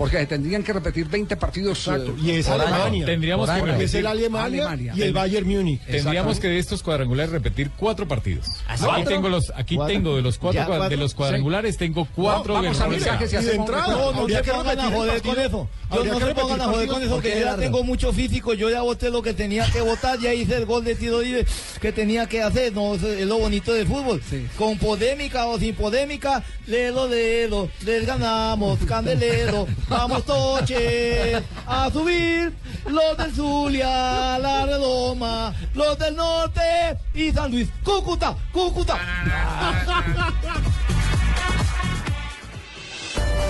[0.02, 1.78] Porque tendrían que repetir 20 partidos.
[1.80, 2.48] Exacto, eh, y es.
[2.48, 3.06] Alemania.
[3.06, 4.94] Tendríamos Por que repetir- el Alemania, Alemania.
[4.96, 5.82] y el Bayern Múnich.
[5.86, 8.48] Tendríamos que de estos cuadrangulares repetir cuatro partidos.
[8.68, 9.04] Aquí ¿Cuatro?
[9.06, 9.94] tengo los, aquí ¿Cuatro?
[9.96, 10.98] tengo de los cuatro, Ya, cua- de cuatro.
[10.98, 13.16] los cuadrangulares tengo cuatro vamos de a Reagan.
[13.22, 15.70] Y de hacemos entrada, no, no, No se que pongan a joder con eso.
[15.94, 18.12] Yo no que se pongan a joder con eso, que qué yo ya tengo mucho
[18.14, 18.54] físico.
[18.54, 21.46] Yo ya voté lo que tenía que votar, ya hice el gol de tiro libre
[21.80, 22.74] que tenía que hacer.
[22.74, 24.22] No, es lo bonito del fútbol.
[24.30, 24.48] Sí.
[24.58, 29.68] Con podémica o sin podémica, lelo, lelo, les ganamos, candelero.
[29.92, 32.54] Vamos, toches, a subir.
[32.88, 37.68] Los del Zulia, la redoma, los del norte y San Luis.
[37.84, 38.98] Cúcuta, Cúcuta.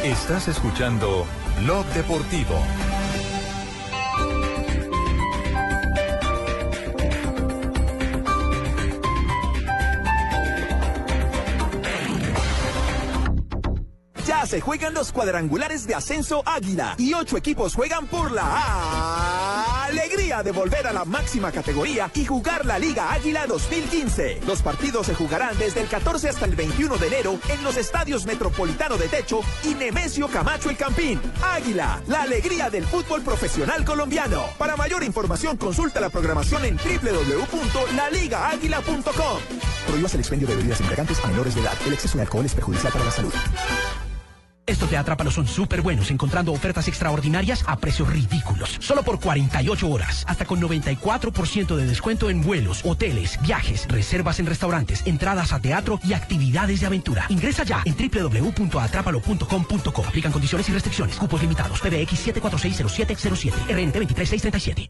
[0.03, 1.27] Estás escuchando
[1.59, 2.59] Blog Deportivo.
[14.51, 20.51] Se juegan los cuadrangulares de ascenso Águila y ocho equipos juegan por la alegría de
[20.51, 24.41] volver a la máxima categoría y jugar la Liga Águila 2015.
[24.45, 28.25] Los partidos se jugarán desde el 14 hasta el 21 de enero en los estadios
[28.25, 31.21] Metropolitano de Techo y Nemesio Camacho el Campín.
[31.41, 34.43] Águila, la alegría del fútbol profesional colombiano.
[34.57, 39.39] Para mayor información consulta la programación en www.laligaáguila.com.
[39.87, 41.77] Prohíbas el expendio de bebidas embriagantes a menores de edad.
[41.85, 43.31] El exceso de alcohol es perjudicial para la salud.
[44.71, 48.77] Estos de Atrápalo son súper buenos, encontrando ofertas extraordinarias a precios ridículos.
[48.79, 54.45] Solo por 48 horas, hasta con 94% de descuento en vuelos, hoteles, viajes, reservas en
[54.45, 57.25] restaurantes, entradas a teatro y actividades de aventura.
[57.27, 60.05] Ingresa ya en www.atrápalo.com.co.
[60.05, 61.17] Aplican condiciones y restricciones.
[61.17, 61.81] Cupos limitados.
[61.81, 63.51] PBX 7460707.
[63.67, 64.89] RNT 23637.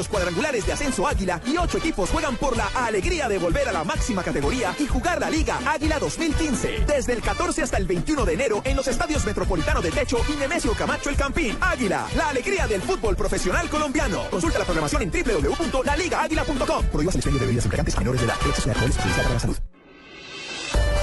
[0.00, 3.72] los cuadrangulares de ascenso Águila y ocho equipos juegan por la alegría de volver a
[3.72, 6.86] la máxima categoría y jugar la Liga Águila 2015.
[6.86, 10.38] Desde el 14 hasta el 21 de enero en los estadios Metropolitano de Techo y
[10.38, 11.54] Nemesio Camacho el Campín.
[11.60, 14.22] Águila, la alegría del fútbol profesional colombiano.
[14.30, 16.86] Consulta la programación en www.laligaáguila.com.
[16.86, 18.36] Prohíbas el de bebidas embriagantes menores de edad.
[18.42, 19.56] El exceso de la salud.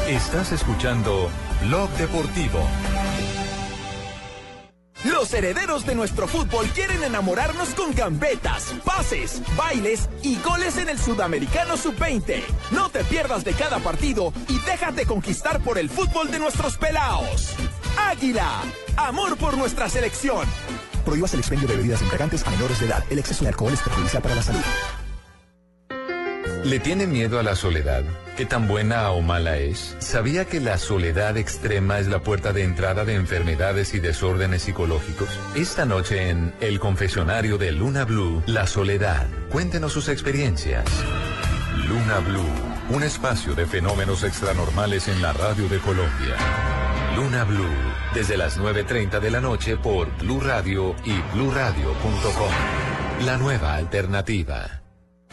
[0.07, 1.29] Estás escuchando
[1.67, 2.67] Blog Deportivo.
[5.03, 10.97] Los herederos de nuestro fútbol quieren enamorarnos con gambetas, pases, bailes y goles en el
[10.97, 12.43] Sudamericano Sub-20.
[12.71, 17.53] No te pierdas de cada partido y déjate conquistar por el fútbol de nuestros pelaos.
[17.97, 18.63] Águila,
[18.97, 20.47] amor por nuestra selección.
[21.05, 23.03] Prohíbas el expendio de bebidas embriagantes a menores de edad.
[23.09, 24.63] El exceso de alcohol es perjudicial para la salud.
[26.63, 28.03] ¿Le tiene miedo a la soledad?
[28.35, 29.95] ¿Qué tan buena o mala es?
[29.99, 35.29] ¿Sabía que la soledad extrema es la puerta de entrada de enfermedades y desórdenes psicológicos?
[35.55, 39.27] Esta noche en El Confesionario de Luna Blue, La Soledad.
[39.49, 40.85] Cuéntenos sus experiencias.
[41.87, 46.35] Luna Blue, un espacio de fenómenos extranormales en la radio de Colombia.
[47.15, 47.65] Luna Blue,
[48.13, 53.25] desde las 9.30 de la noche por Blue Radio y bluradio.com.
[53.25, 54.86] La nueva alternativa.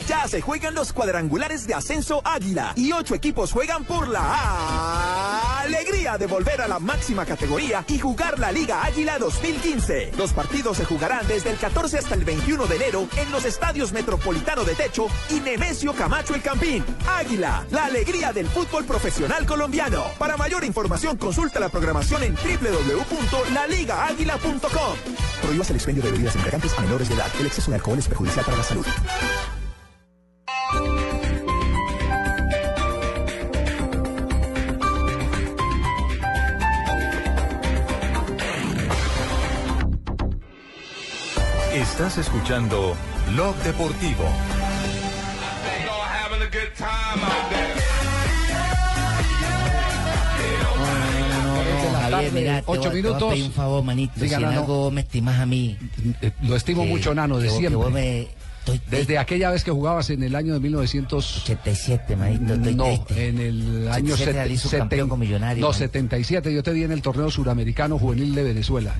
[0.07, 6.19] Ya se juegan los cuadrangulares de ascenso Águila y ocho equipos juegan por la alegría
[6.19, 10.13] de volver a la máxima categoría y jugar la Liga Águila 2015.
[10.19, 13.93] Los partidos se jugarán desde el 14 hasta el 21 de enero en los estadios
[13.93, 16.85] Metropolitano de Techo y Nemesio Camacho el Campín.
[17.09, 20.05] Águila, la alegría del fútbol profesional colombiano.
[20.19, 24.97] Para mayor información consulta la programación en www.laligaáguila.com.
[25.43, 27.31] Prohíbas el expendio de bebidas embriagantes a menores de edad.
[27.41, 28.85] El exceso de alcohol es perjudicial para la salud.
[41.73, 42.95] Estás escuchando
[43.33, 44.25] Blog Deportivo.
[52.11, 53.41] Javier, mira, te ocho voy- te voy a minutos.
[53.47, 54.13] un favor, manito.
[54.17, 55.79] Diga, si en algo me estimas a mí.
[56.21, 57.77] Eh, Lo estimo que- mucho, Nano, de que vos- que siempre.
[57.77, 58.29] vos me-
[58.65, 63.29] estoy Desde aquella vez que jugabas en el año de 1987, manito, estoy No, triste.
[63.29, 65.79] en el año 87 sete- la hizo seten- campeón con Millonario, No, manito.
[65.79, 66.53] 77.
[66.55, 68.95] Yo te vi en el torneo suramericano juvenil de Venezuela.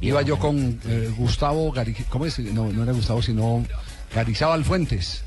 [0.00, 1.94] Iba viejo, yo con eh, Gustavo Gari...
[2.08, 2.38] ¿Cómo es?
[2.38, 3.64] No, no era Gustavo, sino
[4.14, 5.22] Garizábal Fuentes.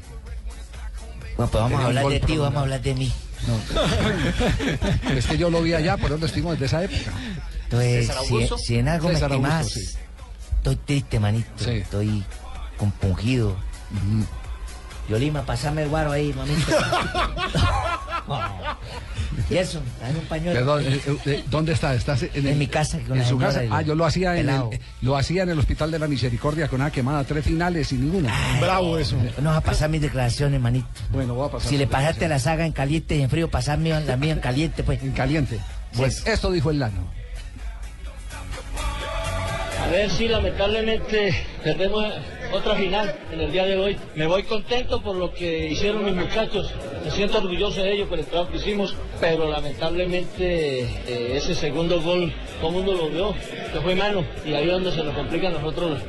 [1.36, 3.12] Bueno, pues vamos Tenía a hablar de ti, vamos a hablar de mí.
[5.16, 7.12] es que yo lo vi allá, por lo estimo desde esa época.
[7.66, 9.98] Entonces, si, si en algo César me Augusto, estimas, sí.
[10.58, 11.70] estoy triste, manito.
[11.70, 12.24] Estoy
[12.84, 13.56] compungido.
[15.10, 16.64] Yolima, pasame el guaro ahí, mamita.
[19.50, 20.60] Gerson, dame un pañuelo.
[20.60, 21.94] Perdón, eh, eh, eh, ¿dónde está?
[21.96, 23.62] ¿Estás en, el- mi casa, con en la su casa?
[23.70, 24.62] Ah, yo lo hacía en el,
[25.02, 28.34] lo hacía en el Hospital de la Misericordia con una quemada, tres finales y ninguna.
[28.60, 29.18] Bravo eso.
[29.42, 30.88] No vas a pasar mis declaraciones, manito.
[31.12, 31.70] Bueno, voy a pasar.
[31.70, 34.84] Si le pasaste la saga en caliente y en frío, pasarme la mía en caliente,
[34.84, 35.02] pues.
[35.04, 35.60] En caliente.
[35.96, 37.24] Pues esto dijo el Lano.
[39.82, 42.06] A ver si lamentablemente perdemos
[42.54, 43.98] otra final en el día de hoy.
[44.16, 46.72] Me voy contento por lo que hicieron mis muchachos.
[47.04, 52.02] Me siento orgulloso de ellos por el trabajo que hicimos, pero lamentablemente eh, ese segundo
[52.02, 53.34] gol, todo el mundo lo vio,
[53.74, 56.00] que fue mano, y ahí es donde se nos complica a nosotros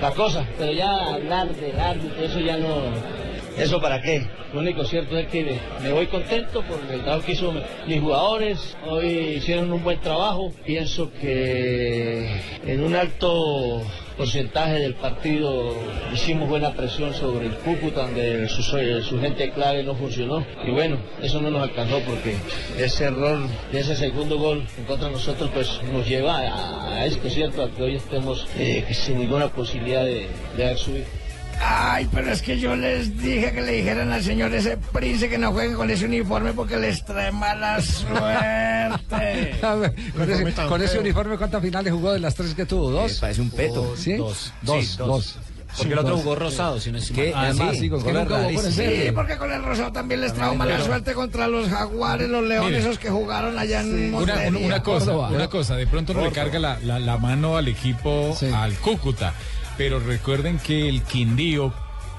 [0.00, 0.46] la cosa.
[0.58, 3.21] Pero ya hablar del árbitro, eso ya no...
[3.58, 4.26] ¿Eso para qué?
[4.52, 7.52] Lo único cierto es que me voy contento por el trabajo que hizo
[7.86, 8.76] mis jugadores.
[8.88, 10.52] Hoy hicieron un buen trabajo.
[10.64, 13.82] Pienso que en un alto
[14.16, 15.74] porcentaje del partido
[16.12, 20.44] hicimos buena presión sobre el Cúcuta, donde su, su gente clave no funcionó.
[20.66, 22.36] Y bueno, eso no nos alcanzó porque
[22.78, 27.06] ese error de ese segundo gol en contra de nosotros pues nos lleva a, a
[27.06, 27.62] esto, ¿cierto?
[27.62, 31.21] A que hoy estemos eh, sin ninguna posibilidad de, de haber subido.
[31.64, 35.38] Ay, pero es que yo les dije que le dijeran al señor ese príncipe que
[35.38, 39.54] no juegue con ese uniforme porque les trae mala suerte.
[39.62, 42.90] Ver, con, ese, con ese uniforme, ¿cuántas finales jugó de las tres que tuvo?
[42.90, 43.18] ¿Dos?
[43.20, 43.94] parece un peto.
[43.96, 44.14] ¿Sí?
[44.14, 44.52] Dos.
[44.62, 45.06] Dos, Sí, dos.
[45.08, 45.38] dos.
[45.74, 46.98] Porque el otro jugó rosado, si no.
[47.14, 47.32] ¿Qué?
[47.34, 49.06] Ah, Además, sí, sí, con es que.
[49.06, 52.44] Sí, porque con el rosado también les trajo mala pero- suerte contra los jaguares, los
[52.44, 52.80] leones, Mire.
[52.82, 54.48] esos que jugaron allá en Una, Montería.
[54.50, 55.28] una- una cosa, Córdoba.
[55.30, 59.32] una cosa, de pronto no le carga la, la- la mano al equipo, al Cúcuta,
[59.76, 61.72] pero recuerden que el Quindío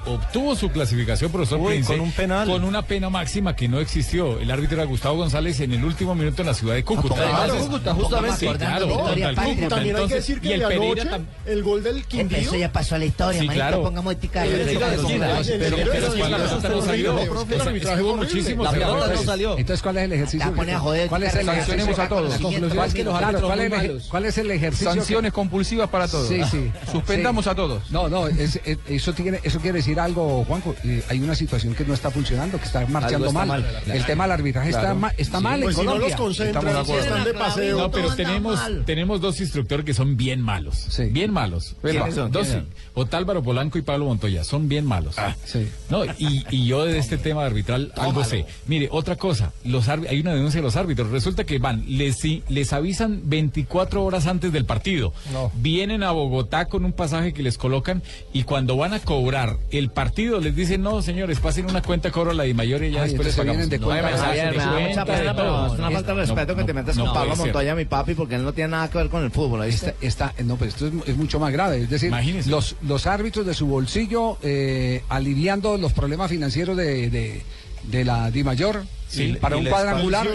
[0.06, 2.46] obtuvo su clasificación, profesor Uy, Prince, con un penal.
[2.48, 4.38] con una pena máxima que no existió.
[4.38, 7.14] El árbitro era Gustavo González en el último minuto en la ciudad de Cúcuta.
[7.14, 8.36] Claro, Entonces- Cúcuta, justamente.
[8.38, 9.34] Sí, claro, Patria.
[9.34, 9.68] Cúcuta.
[9.68, 12.38] También hay que decir y que el de anoche, tam- el gol del Quindío.
[12.38, 13.64] Eso ya pasó a la historia, Sí, manito.
[13.66, 13.82] claro.
[13.82, 14.44] Pongamos ética.
[14.44, 17.18] Pero- la pelota no salió.
[17.18, 19.58] el arbitraje muchísimo La pelota no Entonces- salió.
[19.58, 20.46] Entonces, ¿cuál es el ejercicio?
[20.50, 21.74] La pone a joder, ¿Cuál es el ejercicio?
[21.76, 22.34] sanciones a todos.
[22.34, 24.92] ¿Cuál- claro, árbitros ¿cuál, muy es el- ejercicio?
[24.92, 26.28] Sanciones compulsivas para todos.
[26.28, 26.70] Sí, sí.
[26.90, 27.90] Suspendamos a todos.
[27.90, 30.74] No, no, eso quiere decir algo, Juanjo.
[30.84, 33.62] eh, hay una situación que no está funcionando, que está marchando está mal.
[33.62, 33.82] mal.
[33.86, 35.44] El tema del arbitraje está, ma- está Sí.
[35.44, 37.02] mal Pues en si no los concentran, de si acuerdo.
[37.04, 37.78] están de paseo.
[37.78, 40.88] No, pero tenemos, tenemos dos instructores que son bien malos.
[41.10, 41.76] Bien malos.
[41.82, 42.30] ¿Quiénes son?
[42.32, 44.44] Dos, ¿Quiénes Otálvaro Polanco y Pablo Montoya.
[44.44, 45.16] Son bien malos.
[45.44, 45.68] sí.
[45.90, 48.46] No, y, y yo de este tema arbitral algo sé.
[48.66, 49.52] Mire, otra cosa.
[49.64, 51.10] Los hay una denuncia de los árbitros.
[51.10, 55.12] Resulta que van, les, si- les avisan 24 horas antes del partido.
[55.32, 55.50] No.
[55.56, 58.02] Vienen a Bogotá con un pasaje que les colocan
[58.32, 62.32] y cuando van a cobrar el partido les dicen, no, señores, pasen una cuenta, cobro
[62.32, 63.56] la de mayor y ya Ay, después les pagamos.
[63.56, 64.10] vienen de No, cuenta.
[64.10, 67.04] me mucha pena, pero Es una falta de No, respeto que no, te metas no
[67.06, 67.36] con Pablo.
[67.36, 69.60] Montoya, mi papi, porque él no tiene nada que ver con el fútbol.
[69.60, 69.94] ¿oíste?
[70.00, 71.82] Está, está- no, pero esto es, es mucho más grave.
[71.82, 72.12] Es decir,
[72.46, 77.42] los, los árbitros de su bolsillo eh, aliviando los problemas financieros de, de,
[77.84, 80.26] de la Di Mayor Sí, para un cuadrangular.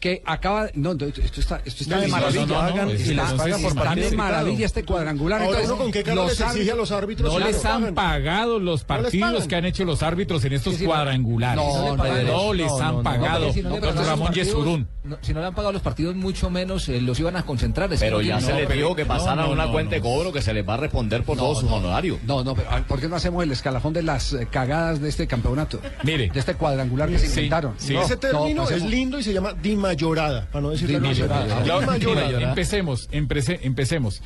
[0.00, 3.00] Que acaba no no, esto está esto está No, de maravilla no, no, Hagan- es
[3.00, 6.02] y que las les pagan por están de maravilla este cuadrangular Ahora entonces con qué
[6.02, 7.32] cara los les exige árbitros- a los árbitros.
[7.32, 10.78] No Claro, les han pagado los partidos que han hecho los árbitros en estos Sí,
[10.80, 11.56] sí, pero- cuadrangulares.
[11.64, 13.52] No, No, no, no, les han pagado.
[13.52, 14.88] Doctor Ramón Yesurún.
[15.04, 17.92] No, si no le han pagado los partidos, mucho menos eh, los iban a concentrar.
[17.92, 20.00] Es Pero ya no, se les dijo que pasaran no, no, una no, cuenta de
[20.00, 21.76] cobro que se les va a responder por todos sus no.
[21.76, 22.18] honorarios.
[22.26, 25.26] No, no, pero ¿por qué no hacemos el escalafón de las eh, cagadas de este
[25.28, 25.80] campeonato?
[26.02, 26.28] Mire.
[26.30, 27.74] De este cuadrangular que se inventaron.
[27.78, 28.90] Ese no, término es pasemos.
[28.90, 29.52] lindo y se llama
[29.90, 31.44] dimayorada, para no decir la Dimayorada.
[31.46, 31.64] grosería.
[31.64, 32.48] Claro, Dimayorada.
[32.48, 34.22] Empecemos, empece- empecemos.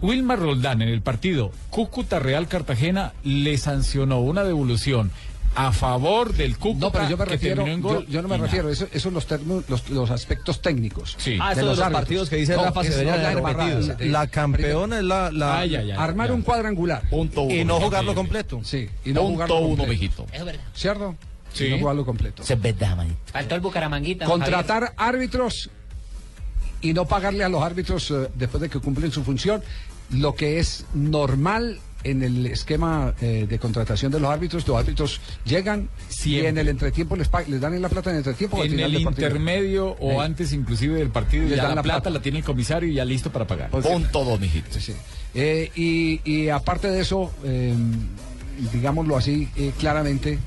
[0.00, 5.10] Wilmar Roldán en el partido Cúcuta Real Cartagena le sancionó una devolución
[5.54, 8.22] a favor del Cúcuta No, pero yo me que refiero, terminó en yo, gol yo
[8.22, 11.14] no me refiero, eso, eso son los, términos- los, los aspectos técnicos.
[11.18, 11.36] Sí.
[11.38, 11.92] Ah, de los árbitros.
[12.00, 13.96] partidos que dice Rafa se no, la repetido.
[14.10, 15.30] La campeona es la.
[15.30, 16.34] la- ay, Armar ya.
[16.34, 17.02] un cuadrangular.
[17.10, 17.54] Punto uno.
[17.54, 18.60] y no jugarlo completo.
[18.64, 19.90] Sí, y no Punto jugarlo uno, completo.
[19.92, 20.26] mijito.
[20.32, 20.62] Es verdad.
[20.74, 21.16] ¿Cierto?
[21.52, 21.66] Sí.
[21.66, 22.42] Y no jugarlo completo.
[22.42, 23.16] Eso es verdad, manito.
[23.32, 24.24] Faltó el Bucaramanguita.
[24.26, 25.70] Contratar árbitros
[26.80, 29.62] y no pagarle a los árbitros eh, después de que cumplen su función,
[30.10, 35.20] lo que es normal en el esquema eh, de contratación de los árbitros, los árbitros
[35.44, 36.48] llegan y Siempre.
[36.48, 38.56] en el entretiempo les, les dan en la plata en el entretiempo.
[38.56, 40.16] al En final el intermedio o Sí.
[40.18, 42.10] antes inclusive del partido, Les ya dan la, la plata, plata.
[42.18, 43.70] la tiene el comisario y ya listo para pagar.
[43.70, 44.66] Pues, Punto dos, mijito.
[44.72, 44.94] Sí, sí.
[45.34, 47.72] Eh, y, y aparte de eso, eh,
[48.72, 50.40] digámoslo así eh, claramente,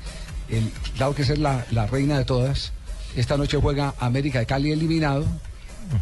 [0.48, 2.72] el, dado que es la, la reina de todas,
[3.16, 5.24] esta noche juega América de Cali eliminado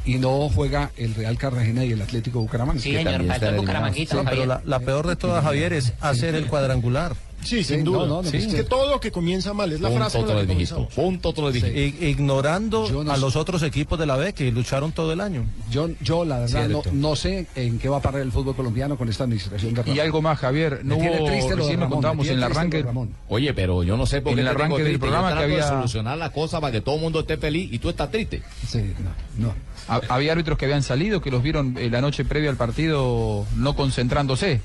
[0.05, 2.81] y no juega el Real Cartagena y el Atlético Bucaramanga.
[2.81, 4.17] Sí, señor, faltó el Bucaramanguita.
[4.19, 7.15] Sí, pero la, la peor de todas, Javier, es hacer el cuadrangular.
[7.45, 7.99] Sí, Sí, sin duda.
[7.99, 8.51] no, no, no, es sí.
[8.51, 10.75] que todo lo que comienza mal es la frase Punto con la otro mijito.
[10.77, 10.95] comenzamos.
[10.95, 11.67] Punto otro mijito.
[11.69, 13.21] I- ignorando Yo no a sé.
[13.21, 15.45] los otros equipos de la B que lucharon todo el año.
[15.71, 19.09] Yo, yo la verdad no, sé en qué va a parar el fútbol colombiano con
[19.09, 20.81] esta administración de Y algo más, Javier.
[20.85, 22.77] No Me hubo, triste recién Ramón, contábamos me en el arranque.
[22.79, 23.11] lo de Ramón.
[23.29, 25.35] Oye, pero yo no sé por En qué el te tengo arranque del programa que
[25.35, 27.91] trato de había- solucionar la cosa para que todo el mundo esté feliz y tú
[27.91, 28.43] estás triste.
[28.69, 28.93] Sí,
[29.39, 29.55] no, no.
[29.89, 33.45] Ha- Había árbitros que habían salido, que los vieron eh, la noche previa al partido
[33.57, 34.61] no concentrándose,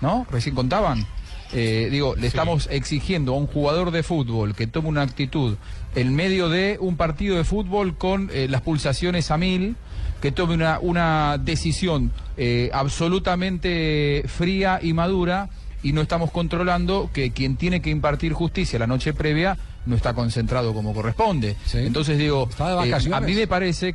[0.00, 0.26] ¿no?
[0.30, 1.06] Recién contaban.
[1.52, 5.56] Eh, digo, le estamos exigiendo a un jugador de fútbol que tome una actitud
[5.94, 9.76] en medio de un partido de fútbol con eh, las pulsaciones a mil,
[10.20, 15.48] que tome una, una decisión eh, absolutamente fría y madura
[15.82, 20.14] y no estamos controlando que quien tiene que impartir justicia la noche previa no está
[20.14, 21.56] concentrado como corresponde.
[21.66, 21.78] Sí.
[21.78, 23.94] Entonces digo, a mí me parece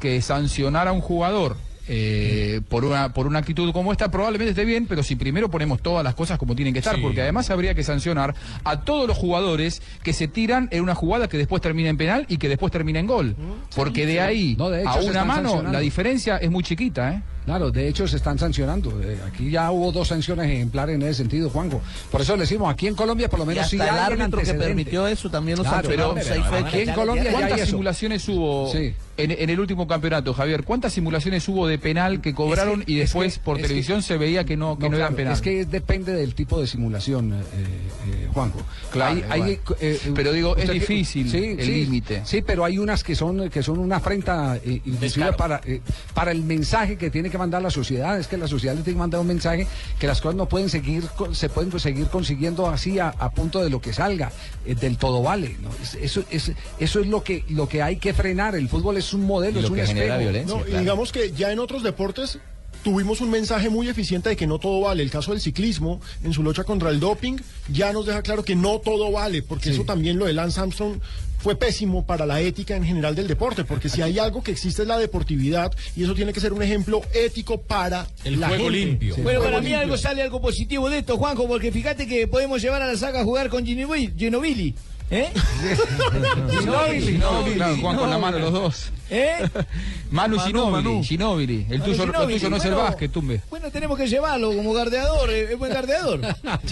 [0.00, 1.56] que sancionar a un jugador
[1.92, 5.82] eh, por una por una actitud como esta probablemente esté bien, pero si primero ponemos
[5.82, 7.02] todas las cosas como tienen que estar, Sí.
[7.02, 11.28] porque además habría que sancionar a todos los jugadores que se tiran en una jugada
[11.28, 13.34] que después termina en penal y que después termina en gol,
[13.74, 17.22] porque de ahí No, de hecho, a una mano la diferencia es muy chiquita, ¿eh?
[17.50, 19.02] Claro, de hecho se están sancionando.
[19.02, 21.80] Eh, aquí ya hubo dos sanciones ejemplares en ese sentido, Juanjo.
[22.08, 23.98] Por eso le decimos, aquí en Colombia por lo menos hasta sí el hay un
[24.20, 25.88] árbitro que permitió eso también lo Claro,
[26.22, 26.64] seis fechas.
[26.64, 27.70] aquí en Colombia ya hay ¿Cuántas eso.
[27.70, 28.94] simulaciones hubo Sí.
[29.16, 30.62] en, en el último campeonato, Javier?
[30.62, 33.62] ¿Cuántas simulaciones hubo de penal que cobraron Es que- y es después que- por que-
[33.64, 35.32] televisión se veía que no, que no, No, eran penal?
[35.32, 38.60] Es que depende del tipo de simulación, eh, eh, Juanjo.
[38.90, 39.76] Claro, Hay- hay, igual.
[39.80, 42.22] eh, eh, Pero digo, es usted que- difícil el límite.
[42.24, 45.80] Sí, pero hay unas que son que son una afrenta, eh, inclusive para, eh,
[46.14, 48.18] para el mensaje que tiene que mandar la sociedad.
[48.18, 49.66] Es que la sociedad le tiene que mandar un mensaje
[49.98, 53.70] que las cosas no pueden seguir, se pueden seguir consiguiendo así a, a punto de
[53.70, 54.32] lo que salga,
[54.66, 55.56] eh, del todo vale.
[55.62, 55.70] ¿no?
[55.82, 58.54] Es- Eso, es, eso es lo que, lo que hay que frenar.
[58.54, 60.20] El fútbol es un modelo, Y lo es un que genera espejo.
[60.30, 60.54] violencia.
[60.56, 60.80] No, y claro.
[60.80, 62.38] digamos que ya en otros deportes
[62.82, 65.02] tuvimos un mensaje muy eficiente de que no todo vale.
[65.02, 67.36] El caso del ciclismo, en su lucha contra el doping,
[67.68, 71.00] ya nos deja claro que no todo vale, porque eso también lo de Lance Armstrong
[71.38, 74.82] fue pésimo para la ética en general del deporte, porque si hay algo que existe
[74.82, 78.64] es la deportividad y eso tiene que ser un ejemplo ético para El la juego
[78.64, 78.78] gente.
[78.78, 79.14] limpio.
[79.16, 82.60] Bueno, juego para mí algo sale algo positivo de esto, Juanjo, porque fíjate que podemos
[82.60, 84.12] llevar a la saga a jugar con Ginobili.
[84.18, 84.74] Ginobili.
[85.10, 85.28] ¿Eh?
[86.60, 87.18] Ginobili.
[87.56, 88.90] Claro, Juan con la mano los dos.
[89.10, 89.48] ¿Eh?
[90.10, 90.36] Manu,
[90.70, 91.66] Manu, Ginóbili.
[91.70, 92.88] El Manu tuyo, lo Ginóbili, tuyo no es el bueno.
[92.88, 93.40] básquet, tumbe.
[93.50, 96.20] Bueno, tenemos que llevarlo como gardeador, eh, es buen gardeador.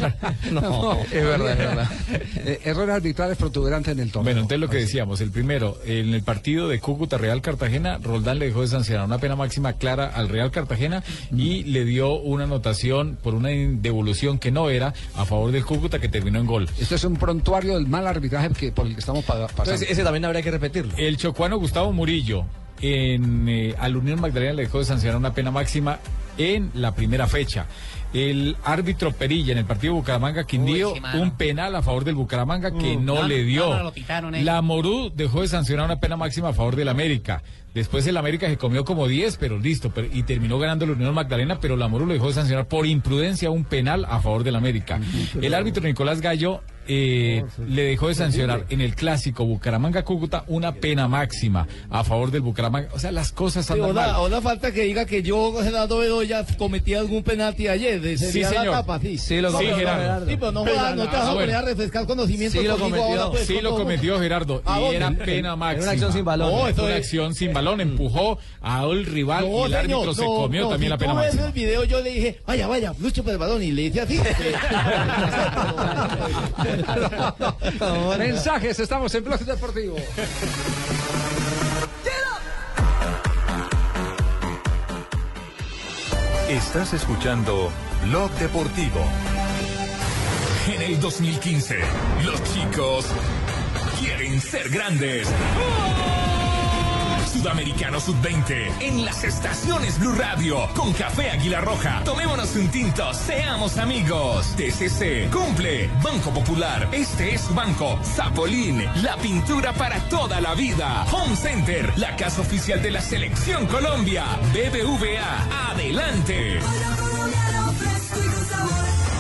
[0.53, 1.90] No, es verdad, es verdad.
[2.44, 4.24] Eh, errores arbitrales protuberantes en el torneo.
[4.24, 8.38] Bueno, entonces lo que decíamos, el primero, en el partido de Cúcuta Real Cartagena, Roldán
[8.38, 11.03] le dejó de sancionar una pena máxima clara al Real Cartagena
[11.37, 15.98] y le dio una anotación por una devolución que no era a favor del Cúcuta
[15.98, 16.68] que terminó en gol.
[16.79, 19.62] Esto es un prontuario del mal arbitraje que, por el que estamos pa- pasando.
[19.64, 20.92] Entonces, ese también habría que repetirlo.
[20.96, 22.27] El chocuano Gustavo Murillo
[22.80, 25.98] en eh, al Unión Magdalena le dejó de sancionar una pena máxima
[26.36, 27.66] en la primera fecha.
[28.14, 31.20] El árbitro Perilla en el partido Bucaramanga Quindío, Uy, sí, mano.
[31.20, 33.68] un penal a favor del Bucaramanga que no, No, le dio.
[33.68, 34.42] no, no, lo pitaron, eh.
[34.42, 37.42] la Morú dejó de sancionar una pena máxima a favor del América.
[37.74, 41.12] Después el América se comió como 10, pero listo, pero- y terminó ganando la Unión
[41.14, 44.56] Magdalena, pero la Morú lo dejó de sancionar por imprudencia un penal a favor del
[44.56, 44.98] América.
[45.40, 51.07] El árbitro Nicolás Gallo eh, le dejó de sancionar en el clásico Bucaramanga-Cúcuta una pena
[51.07, 52.89] máxima a favor del Bucaramanga.
[52.95, 54.11] O sea, las cosas Sí, andan mal.
[54.11, 58.01] ahora, falta que diga que yo, Gerardo Bedoya, cometí algún penalti ayer.
[58.01, 58.74] de- Sí, sería la señor.
[58.74, 59.18] tapa, sí.
[59.18, 60.26] Sí, lo No, cometió, pero- Gerardo.
[60.26, 61.59] Sí, pero no, jodas, no te vas a Ah, poner bueno.
[61.59, 64.97] a refrescar conocimientos Sí lo cometió, ahora, pues, sí lo cometió Gerardo ¿A y dónde?
[64.97, 65.82] era En- pena en máxima.
[65.82, 66.51] una acción sin balón.
[66.53, 70.22] No, eso Una es- acción sin balón empujó al rival y el árbitro señor, se
[70.22, 71.47] no, comió no, también si la pena máxima.
[71.47, 74.18] el video yo le dije, vaya, vaya, luche por el balón y le hice así.
[78.18, 79.97] Mensajes, estamos en Blog Deportivo.
[86.49, 87.70] Estás escuchando
[88.07, 89.05] Blog Deportivo.
[90.74, 91.79] En el 2015,
[92.24, 93.07] los chicos
[94.01, 95.29] quieren ser grandes.
[97.39, 102.03] Sudamericano Sub-20 en las estaciones Blue Radio con Café Águila Roja.
[102.05, 104.57] Tomémonos un tinto, seamos amigos.
[104.57, 105.89] TCC cumple.
[106.03, 107.97] Banco Popular, este es su banco.
[108.03, 111.07] Zapolín, la pintura para toda la vida.
[111.12, 114.24] Home Center, la casa oficial de la Selección Colombia.
[114.53, 116.59] BBVA, adelante.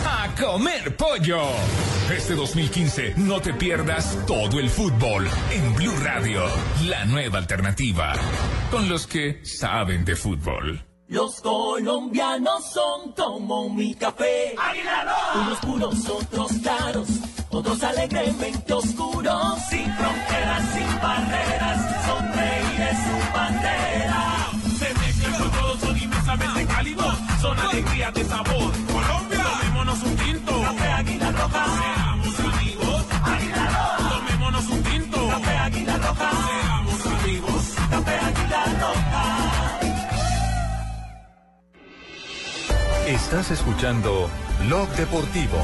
[0.04, 1.50] A comer pollo.
[2.14, 6.42] Este 2015 no te pierdas todo el fútbol en Blue Radio,
[6.86, 8.14] la nueva alternativa,
[8.70, 10.82] con los que saben de fútbol.
[11.08, 14.54] Los colombianos son como mi café.
[15.34, 17.08] Unos puros, otros claros,
[17.50, 19.58] otros alegremente oscuros.
[19.68, 24.50] Sin fronteras, sin barreras, sonreír es su bandera.
[24.78, 27.14] Se mezclan con todos, son inmensamente cálidos.
[27.42, 28.72] Son alegría de sabor.
[28.92, 30.27] Colombia, tomémonos un tinto.
[31.52, 31.64] Roja.
[31.78, 33.04] Seamos amigos.
[33.22, 34.08] Águila Roja.
[34.08, 35.28] Tomémonos un tinto.
[35.28, 36.30] Café Águila Roja.
[36.30, 37.74] Seamos amigos.
[37.90, 39.24] Café Águila Roja.
[43.06, 44.30] Estás escuchando
[44.66, 45.58] Blog Deportivo.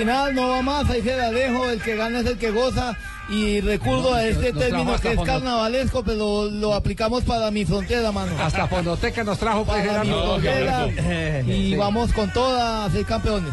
[0.00, 2.96] Final, no va más, ahí se la dejo, el que gana es el que goza.
[3.28, 7.64] Y recurro No, a este nos término que es carnavalesco, pero lo aplicamos para mi
[7.64, 8.32] frontera, mano.
[8.42, 10.88] Hasta Fonoteca nos trajo pues, Para mi frontera.
[11.46, 11.76] Y Sí.
[11.76, 13.52] vamos con toda a ser campeones.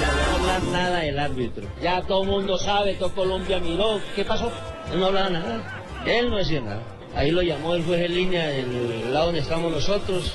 [0.00, 1.64] Ya no hablar nada del árbitro.
[1.82, 4.00] Ya todo el mundo sabe, todo Colombia miró.
[4.14, 4.52] ¿Qué pasó?
[4.92, 5.82] Él no hablaba nada.
[6.06, 6.82] Él no decía nada.
[7.16, 10.32] Ahí lo llamó el juez en línea del lado donde estamos nosotros.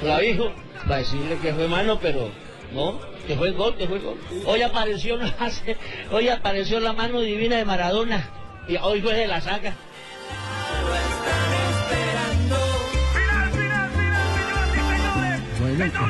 [0.00, 0.52] Clavijo,
[0.90, 2.30] va a decirle que fue mano, pero
[2.72, 4.16] no, que fue gol, que fue gol.
[4.46, 5.18] Hoy apareció,
[6.12, 8.28] hoy apareció la mano divina de Maradona.
[8.68, 9.74] Y hoy fue de la saca.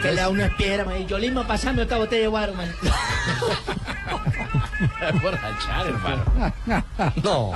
[0.03, 1.07] Que le da una piedra, man.
[1.07, 2.73] Yo mismo pasando esta botella de guaro, man.
[5.23, 6.25] Borrachar, hermano.
[7.23, 7.53] No.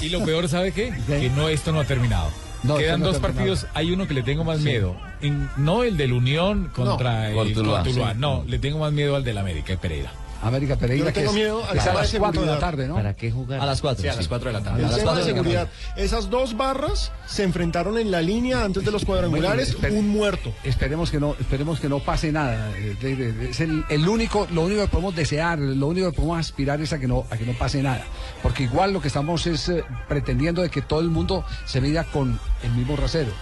[0.00, 0.92] Y lo peor, ¿sabe qué?
[1.06, 2.30] Que no, esto no ha terminado.
[2.66, 3.66] No, Quedan no dos partidos.
[3.74, 4.96] Hay uno que le tengo más miedo.
[5.20, 8.12] En- no el del Unión contra No, el Cortuluá, Cortuluá.
[8.12, 8.18] sí.
[8.18, 10.12] No, le tengo más miedo al del América Pereira.
[10.42, 12.94] América Pereira, Yo que tengo miedo a las de 4 de la tarde, ¿no?
[12.94, 13.60] ¿Para qué jugar?
[13.60, 14.02] A las 4.
[14.02, 14.78] Sí, a las 4 de la tarde.
[14.80, 15.68] El A las tema de cuatro de la seguridad.
[15.96, 20.52] Esas dos barras se enfrentaron en la línea antes de los cuadrangulares, un muerto.
[20.64, 22.70] Esperemos que no, esperemos que no pase nada.
[22.76, 26.80] Eh, Es el, el único, lo único que podemos desear, lo único que podemos aspirar
[26.80, 28.04] es a que no, a que no pase nada.
[28.42, 32.04] Porque igual lo que estamos es eh, pretendiendo de que todo el mundo se mida
[32.04, 33.32] con el mismo rasero.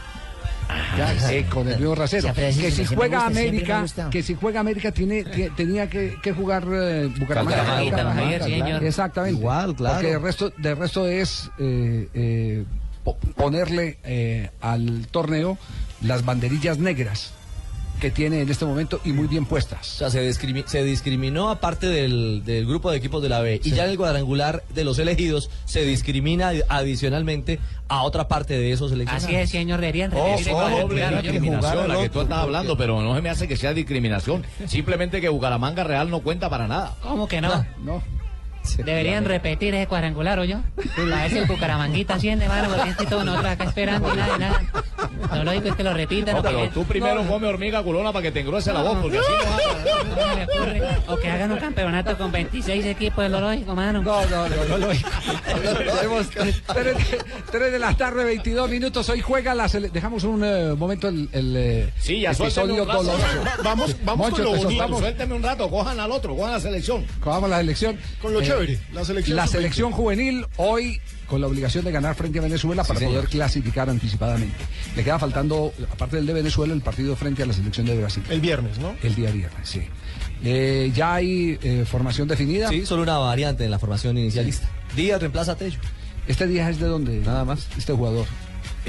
[0.96, 2.32] Ya, eh, con el mismo rasero.
[2.34, 6.64] Que si juega gusta, América, que si juega América tiene, tie- tenía que, que jugar
[6.72, 7.56] eh, Bucaramanga.
[7.62, 8.84] Bucaramanga, Bucaramanga, sí, señor.
[8.84, 9.38] Exactamente.
[9.40, 9.94] Igual, claro.
[9.96, 12.64] Porque de resto, resto es eh, eh,
[13.02, 15.58] po- ponerle eh, al torneo
[16.02, 17.32] las banderillas negras
[18.04, 19.86] que tiene en este momento y muy bien O puestas.
[19.86, 23.62] sea, se, discrimi- se discriminó aparte del, del grupo de equipos de la B.
[23.64, 28.58] Y ya en el cuadrangular de los elegidos se discrimina adi- adicionalmente a otra parte
[28.58, 29.24] de esos seleccionados.
[29.24, 30.88] Así es, señor, deberían Oh, oh, yo-
[31.22, 34.44] discriminación, la que tú estás hablando, pero no se me hace que sea discriminación.
[34.66, 36.94] Simplemente que Bucaramanga Real no cuenta para nada.
[37.02, 37.64] ¿Cómo que no?
[37.82, 38.02] No.
[38.78, 40.56] Deberían repetir ese cuadrangular, ¿o yo?
[40.58, 44.36] A ver si el Bucaramanguita asciende, mano, porque estoy todos nosotros acá esperando y nada,
[44.36, 44.62] y nada.
[45.34, 46.34] Lo lógico es que lo repitan.
[46.34, 48.98] No, o que- tú primero No, come hormiga culona para que te engrose la voz,
[49.00, 50.82] porque así no no me ocurre.
[51.08, 54.02] O que hagan un campeonato con 26 equipos, es lo lógico, mano.
[54.02, 55.10] No, no, no, no lógico.
[56.00, 56.26] Tenemos
[57.50, 59.08] tres, de la tarde, 22 minutos.
[59.08, 63.16] Hoy juega la sele- Dejamos un eh, momento el, el eh, Sí, ya episodio doloroso.
[63.62, 64.98] Vamos, vamos Moncho, con lo bonito.
[64.98, 67.04] Suélteme un rato, cojan al otro, cojan la selección.
[67.24, 67.98] A la selección.
[68.22, 69.58] Con lo Eh, chévere, la selección La sub-veinte.
[69.58, 74.56] selección juvenil hoy con la obligación de ganar frente a Venezuela para poder clasificar anticipadamente.
[74.96, 78.22] Le queda faltando, aparte del de Venezuela, el partido frente a la selección de Brasil.
[78.28, 78.94] El viernes, ¿no?
[79.02, 79.82] El día viernes, sí.
[80.44, 82.68] Eh, ya hay eh, formación definida.
[82.68, 84.68] Sí, solo una variante en la formación inicialista.
[84.94, 85.78] Díaz reemplaza a Tello.
[86.28, 87.20] Este día es de dónde?
[87.20, 87.66] Nada más.
[87.78, 88.26] Este jugador.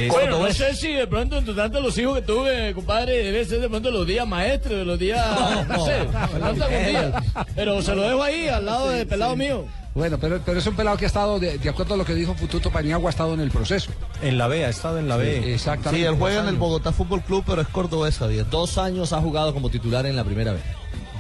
[0.10, 3.62] Bueno, no sé si de pronto, entre tanto, los hijos que tuve, compadre, debe ser
[3.62, 5.26] de pronto los días maestros, de los días,
[5.68, 7.24] no, sé, de pronto algún día.
[7.56, 9.66] Pero se lo dejo ahí, al lado del pelado mío.
[9.93, 12.14] Bueno, pero, pero es un pelado que ha estado, de, de acuerdo a lo que
[12.14, 13.91] dijo Fututo Paniagua, ha estado en el proceso.
[14.22, 15.54] En la B, ha estado en la B.
[15.54, 16.06] Exactamente.
[16.06, 18.46] Sí, él juega en el Bogotá Fútbol Club, pero es cordobés, Javier.
[18.50, 20.64] Dos años ha jugado como titular en la primera vez.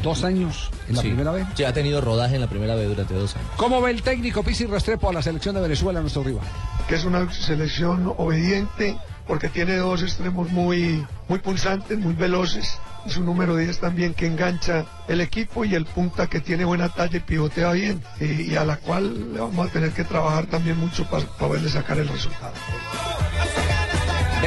[0.05, 1.07] ¿Dos años en la Sí.
[1.07, 1.47] primera vez?
[1.55, 3.49] Sí, ha tenido rodaje en la primera vez durante dos años.
[3.57, 6.45] ¿Cómo ve el técnico Pizzi Restrepo a la selección de Venezuela, nuestro rival?
[6.87, 8.95] que es una selección obediente
[9.25, 12.77] porque tiene dos extremos muy, muy pulsantes, muy veloces.
[13.07, 16.89] Y su número 10 también que engancha el equipo y el punta que tiene buena
[16.89, 20.45] talla y pivotea bien y, y a la cual le vamos a tener que trabajar
[20.45, 22.53] también mucho para poderle sacar el resultado.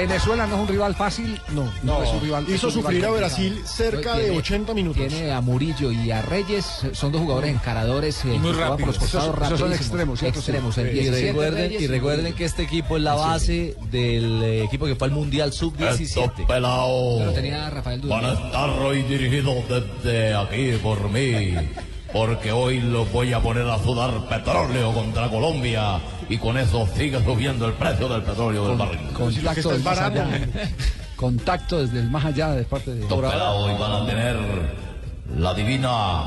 [0.06, 2.44] Venezuela no es un rival fácil, no, no, es un rival.
[2.48, 3.16] es Hizo un rival sufrir a complicado.
[3.16, 5.06] Brasil cerca de 80 minutos.
[5.08, 8.80] Tiene a Murillo y a Reyes, son dos jugadores encaradores eh, Y muy juegan por
[8.86, 8.98] los rápidos.
[8.98, 10.22] costados Esos- esos son extremos.
[10.22, 14.42] Extremos, el Y 17 recuerden, Reyes y recuerden que este equipo es la base del
[14.42, 16.46] eh, equipo que fue al Mundial Sub-17.
[16.46, 17.18] pelado.
[17.18, 21.54] Pero tenía Rafael Van a estar hoy dirigidos desde aquí por mí.
[22.12, 26.00] Porque hoy los voy a poner a sudar petróleo contra Colombia.
[26.28, 29.00] Y con eso sigue subiendo el precio del petróleo del barril.
[29.12, 30.28] Contacto desde más allá.
[31.16, 33.06] Contacto desde el más allá de parte de.
[33.06, 34.36] Pelados hoy van a tener
[35.36, 36.24] la divina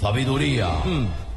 [0.00, 0.68] sabiduría,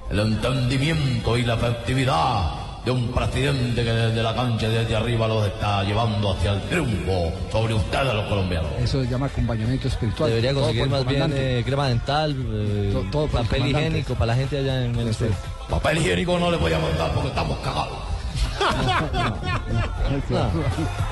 [0.10, 5.28] el entendimiento y la efectividad de un presidente que desde la cancha y desde arriba
[5.28, 8.70] los está llevando hacia el triunfo sobre ustedes los colombianos.
[8.80, 10.30] Eso se llama acompañamiento espiritual.
[10.30, 14.14] Debería conseguir el más bien eh, crema dental, eh, Todo- todo por el papel higiénico
[14.16, 15.36] para la gente allá en Venezuela.
[15.70, 17.98] Papel higiénico no les voy a mandar porque estamos cagados.
[20.28, 20.64] Qué horror.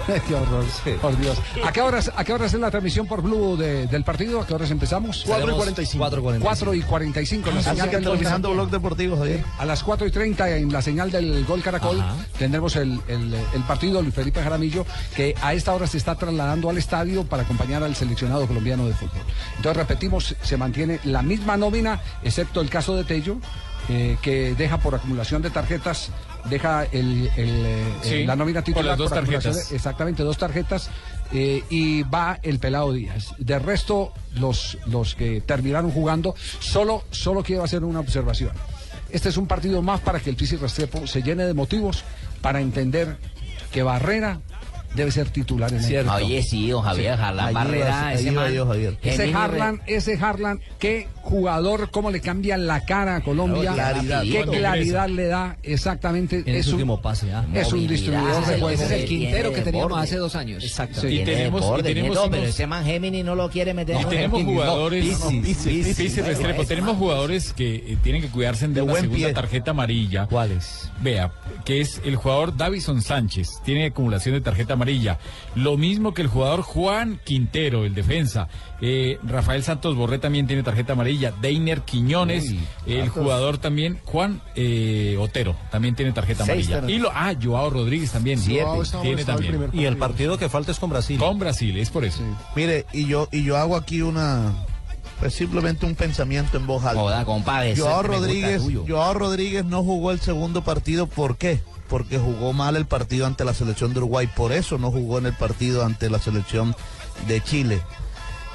[0.08, 0.66] Ay, qué horror.
[1.02, 1.38] Por Dios.
[1.66, 4.42] ¿A qué horas, a qué horas es la transmisión por Blue de- del partido?
[4.42, 5.24] ¿A qué horas empezamos?
[5.26, 6.10] 4 y 45.
[6.42, 7.52] 4 y 45.
[7.52, 9.44] la Así señal que del- terminando Blog Deportivo, Javier.
[9.58, 12.04] A las 4 y 30 en la señal del Gol Caracol
[12.38, 14.86] tendremos el, el- el partido Luis Felipe Jaramillo
[15.16, 18.94] que a esta hora se está trasladando al estadio para acompañar al seleccionado colombiano de
[18.94, 19.22] fútbol.
[19.58, 23.38] Entonces repetimos, se mantiene la misma nómina excepto el caso de Tello
[23.90, 26.10] eh, que deja por acumulación de tarjetas,
[26.50, 27.66] deja el, el,
[28.04, 29.72] eh, la nómina con titular las dos por tarjetas.
[29.72, 30.90] exactamente dos tarjetas
[31.32, 33.34] eh, y va el pelado Díaz.
[33.38, 38.52] De resto, los, los que terminaron jugando, solo, solo quiero hacer una observación.
[39.10, 42.04] Este es un partido más para que el Pisi Restrepo se llene de motivos
[42.42, 43.18] para entender
[43.72, 44.40] que Barrera
[44.96, 46.14] debe ser titular en el Cierto.
[46.14, 48.54] Oye, sí, don Javier, Harlan Barrera, ese man,
[49.02, 54.24] Ese Harlan, ese Harlan, qué jugador, cómo le cambia la cara a Colombia, claridad.
[54.24, 56.44] qué claridad le da exactamente.
[56.46, 57.46] En Es ese un, último pase, ah.
[57.54, 60.64] es un distribuidor de ese es el Quintero que teníamos hace dos años.
[60.64, 61.02] Exacto.
[61.02, 63.96] Sí, Y tenemos- borde, y tenemos unos- pero ese man Gemini no lo quiere meter.
[64.02, 65.20] No, tenemos Gemini, no, jugadores,
[66.68, 70.28] tenemos jugadores que eh, tienen que cuidarse de, una segunda tarjeta amarilla.
[70.28, 70.90] ¿Cuáles?
[71.02, 71.32] Vea,
[71.66, 74.81] que es el jugador Davison Sánchez, tiene acumulación de tarjeta amarilla.
[75.56, 78.48] Lo mismo que el jugador Juan Quintero, el defensa.
[78.82, 81.32] Eh, Rafael Santos Borré también tiene tarjeta amarilla.
[81.42, 86.96] Deiner Quiñones, Uy, el jugador también, Juan eh, Otero, también tiene tarjeta Seis amarilla.
[86.96, 88.40] Y lo, ah, Joao Rodríguez también.
[88.40, 89.70] Joao Siete, tiene también.
[89.74, 91.20] Y el partido que falta es con Brasil.
[91.20, 92.24] Con Brasil, es por eso.
[92.56, 94.54] Mire, y yo, y yo hago aquí una,
[95.20, 97.00] pues simplemente un pensamiento en voz alta.
[97.00, 98.64] Joda, compadre, Joao Rodríguez.
[98.88, 101.62] Joao Rodríguez no jugó el segundo partido, ¿por qué?
[101.92, 105.28] Porque jugó mal el partido ante la selección de Uruguay, por eso no jugó en
[105.28, 106.74] el partido ante la selección
[107.28, 107.82] de Chile.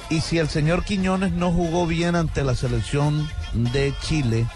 [0.09, 4.47] Y si el señor Quiñones no jugó bien ante la selección de Chile,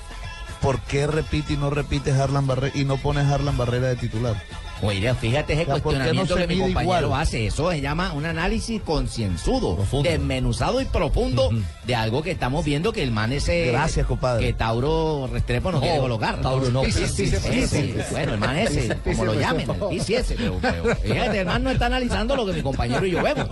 [0.62, 4.42] ¿por qué repite y no repite Harlan Barrera y no pone Harlan Barrera de titular?
[4.82, 7.22] Oiga, fíjate ese O sea, ¿por qué no cuestionamiento que mi compañero igual?
[7.22, 7.48] hace.
[7.48, 11.50] Eso se llama un análisis concienzudo, desmenuzado y profundo
[11.86, 13.68] de algo que estamos viendo que el man ese.
[13.68, 14.46] Gracias, compadre.
[14.46, 16.42] Que Tauro Restrepo no, No, quiere colocar.
[16.42, 16.84] Tauro no.
[16.86, 17.96] Sí, sí, sí.
[18.12, 20.36] Bueno, el man ese, como lo llamen, el ese.
[20.36, 23.48] Pero, pero, fíjate, el man no está analizando lo que mi compañero y yo vemos.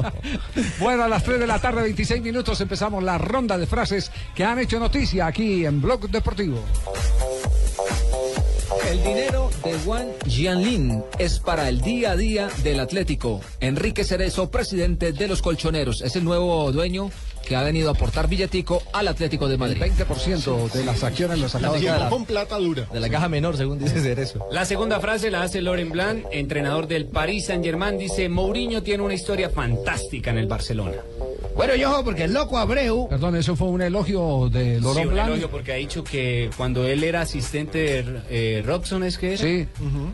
[0.79, 4.43] Bueno, a las 3 de la tarde, 26 minutos, empezamos la ronda de frases que
[4.43, 6.63] han hecho noticia aquí en Blog Deportivo.
[8.87, 13.41] El dinero de Juan Jianlin es para el día a día del Atlético.
[13.59, 17.09] Enrique Cerezo, presidente de los colchoneros, es el nuevo dueño
[17.47, 19.81] que ha venido a aportar billetico al Atlético de Madrid.
[19.81, 22.09] El 20% de las acciones los acaba dar.
[22.09, 22.87] con plata dura.
[22.91, 24.45] De la caja menor, según dice Cerezo.
[24.51, 27.97] La segunda frase la hace Loren Blanc, entrenador del Paris Saint-Germain.
[27.97, 30.97] Dice, Mourinho tiene una historia fantástica en el Barcelona.
[31.55, 33.09] Bueno, yo, porque el loco Abreu.
[33.09, 35.27] Perdón, eso fue un elogio de Sí, Laurent un Blanc.
[35.29, 39.37] elogio porque ha dicho que cuando él era asistente de eh, Robson, ¿es que era?
[39.43, 39.67] Sí.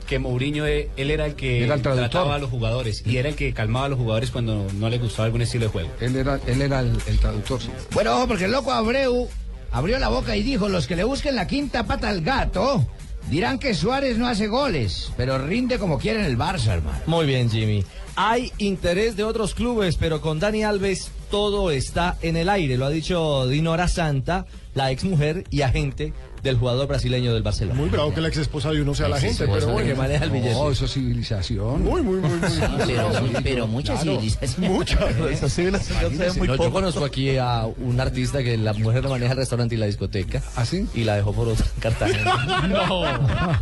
[0.07, 2.09] Que Mourinho, eh, él era el que Era el traductor.
[2.09, 4.99] trataba a los jugadores y era el que calmaba a los jugadores cuando no les
[4.99, 5.89] gustaba algún estilo de juego.
[5.99, 7.61] Él era, él era el, el traductor.
[7.61, 7.69] sí.
[7.93, 9.27] Bueno, ojo, porque el loco Abreu
[9.71, 12.85] abrió la boca y dijo, los que le busquen la quinta pata al gato
[13.29, 16.99] dirán que Suárez no hace goles, pero rinde como quiere en el Barça, hermano.
[17.07, 17.83] Muy bien, Jimmy.
[18.15, 22.77] Hay interés de otros clubes, pero con Dani Alves todo está en el aire.
[22.77, 24.45] Lo ha dicho Dinora Santa,
[24.75, 26.13] la exmujer y agente
[26.43, 27.79] del jugador brasileño del Barcelona.
[27.79, 29.87] Muy bravo que la ex esposa de uno sea la gente, pero bueno.
[29.87, 30.53] que maneja el billete.
[30.53, 31.81] No, eso es civilización.
[31.83, 32.49] Muy, muy, muy, muy.
[32.85, 33.09] pero,
[33.41, 34.71] pero mucha civilización.
[34.71, 35.09] Mucha.
[35.31, 36.65] Esa civilización se muy No, poco.
[36.67, 39.87] yo conozco aquí a un artista que la mujer le maneja el restaurante y la
[39.87, 40.43] discoteca.
[40.55, 40.85] ¿Ah, sí?
[40.93, 42.67] Y la dejó por otra en Cartagena.
[42.67, 43.05] No.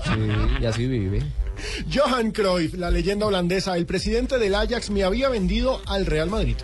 [0.04, 1.22] Sí, y así vive.
[1.94, 6.56] Johan Cruyff, la leyenda holandesa, el presidente del Ajax me había vendido al Real Madrid.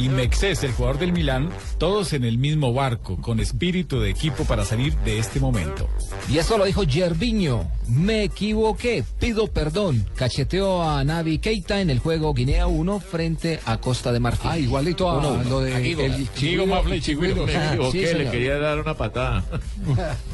[0.00, 4.44] Y Mexés, el jugador del Milán, todos en el mismo barco, con espíritu de equipo
[4.44, 5.88] para salir de este momento.
[6.30, 7.68] Y esto lo dijo Gerviño.
[7.88, 10.06] Me equivoqué, pido perdón.
[10.14, 14.50] Cacheteó a Navi Keita en el juego Guinea 1 frente a Costa de Marfil.
[14.52, 15.44] Ah, igualito a Uno, uno.
[15.50, 17.44] lo de Aquí, el Chigüiro- Mafle y Chigüiro.
[17.46, 19.44] Me equivoqué, le quería dar una patada.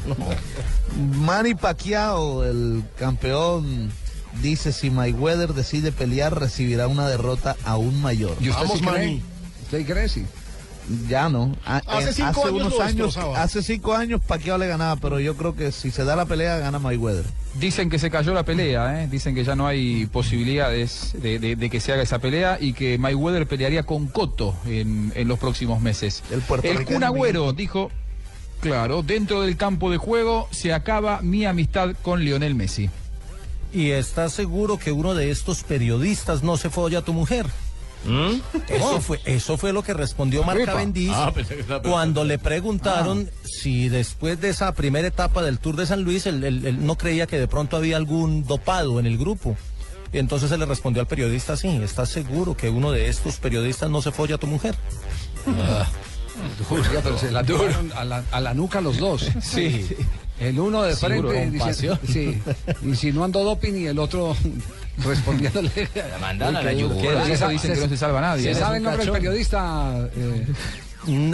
[1.25, 3.91] Manny Pacquiao, el campeón,
[4.41, 8.35] dice si Mayweather decide pelear recibirá una derrota aún mayor.
[8.39, 8.93] ¿Y usted Vamos, sí cree?
[9.07, 9.21] Manny.
[9.65, 10.25] ¿Usted cree sí?
[11.09, 11.55] Ya no.
[11.65, 15.55] A- Hace cinco años unos años, hace cinco años Pacquiao le ganaba, pero yo creo
[15.55, 17.25] que si se da la pelea gana Mayweather.
[17.59, 19.07] Dicen que se cayó la pelea, ¿eh?
[19.09, 22.73] dicen que ya no hay posibilidades de, de- de que se haga esa pelea y
[22.73, 26.21] que Mayweather pelearía con Cotto en, en los próximos meses.
[26.31, 27.89] El puertorriqueño Kun Agüero dijo,
[28.61, 32.91] claro, dentro del campo de juego se acaba mi amistad con Lionel Messi.
[33.73, 37.47] ¿Y estás seguro que uno de estos periodistas no se folla a tu mujer?
[38.69, 40.73] Eso fue, eso fue lo que respondió Marc Epa.
[40.73, 41.33] Cavendish Ah,
[41.83, 46.43] cuando le preguntaron si después de esa primera etapa del Tour de San Luis él,
[46.43, 49.55] él- él no creía que de pronto había algún dopado en el grupo.
[50.13, 53.89] Y entonces se le respondió al periodista así, ¿estás seguro que uno de estos periodistas
[53.89, 54.75] no se folla a tu mujer?
[56.69, 57.43] Oiga, pero se la
[57.95, 59.29] a la, a la nuca los dos.
[59.41, 59.87] Sí.
[60.39, 62.41] El uno de Seguro, frente con diciendo- sí,
[62.83, 64.35] insinuando doping y el otro
[65.03, 65.69] respondiéndole.
[66.21, 67.01] Mandan a la yugular.
[67.01, 68.43] ¿qué- Por qué eso sabe- dicen que no se salva nadie.
[68.43, 68.55] ¿Se ¿eh?
[68.55, 70.09] sabe Es el un nombre del periodista?
[70.15, 70.47] eh,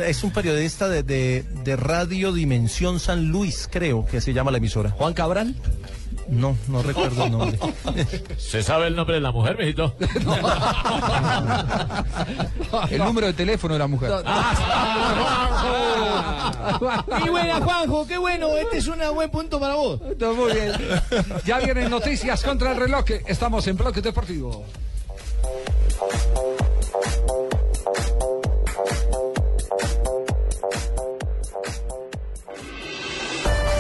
[0.09, 4.57] Es un periodista de, de, de Radio Dimensión San Luis, creo que se llama la
[4.57, 4.89] emisora.
[4.91, 5.55] Juan Cabral.
[6.28, 7.59] No, no recuerdo el nombre.
[8.38, 9.95] ¿Se sabe el nombre de la mujer, mijito?
[12.89, 14.11] El número de teléfono de la mujer.
[17.24, 18.55] Qué buena, Juanjo, qué bueno.
[18.55, 19.99] Este es un buen punto para vos.
[20.09, 20.72] Está muy bien.
[21.45, 23.05] Ya vienen noticias contra el reloj.
[23.28, 24.65] Estamos en Bloque Deportivo.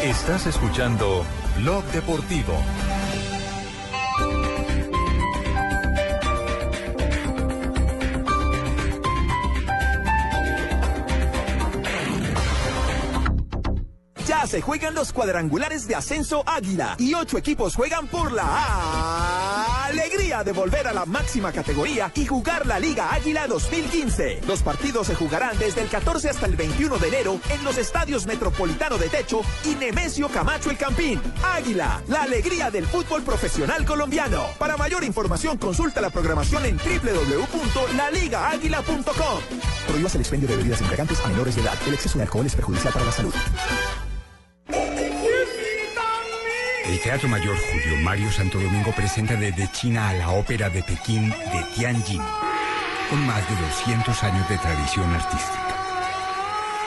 [0.03, 1.23] Estás escuchando
[1.61, 3.00] Blog Deportivo.
[14.47, 20.51] Se juegan los cuadrangulares de ascenso Águila y ocho equipos juegan por la alegría de
[20.51, 24.41] volver a la máxima categoría y jugar la Liga Águila 2015.
[24.47, 28.25] Los partidos se jugarán desde el 14 hasta el 21 de enero en los estadios
[28.25, 31.21] Metropolitano de Techo y Nemesio Camacho el Campín.
[31.43, 34.47] Águila, la alegría del fútbol profesional colombiano.
[34.59, 39.41] Para mayor información consulta la programación en www.laligaáguila.com.
[39.87, 41.77] Prohíbas el expendio de bebidas embriagantes a menores de edad.
[41.87, 43.33] El exceso de alcohol es perjudicial para la salud.
[46.91, 51.29] El Teatro Mayor Julio Mario Santo Domingo presenta desde China a la ópera de Pekín
[51.29, 52.21] de Tianjin,
[53.09, 55.73] con más de 200 años de tradición artística.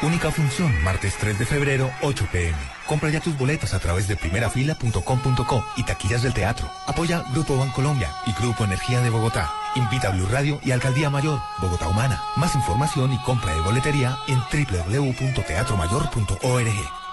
[0.03, 2.55] Única función, martes 3 de febrero, 8 pm.
[2.87, 6.71] Compra ya tus boletas a través de primerafila.com.co y taquillas del teatro.
[6.87, 9.51] Apoya Grupo Bancolombia y Grupo Energía de Bogotá.
[9.75, 12.21] Invita a Blue Radio y Alcaldía Mayor, Bogotá Humana.
[12.37, 17.04] Más información y compra de boletería en www.teatromayor.org.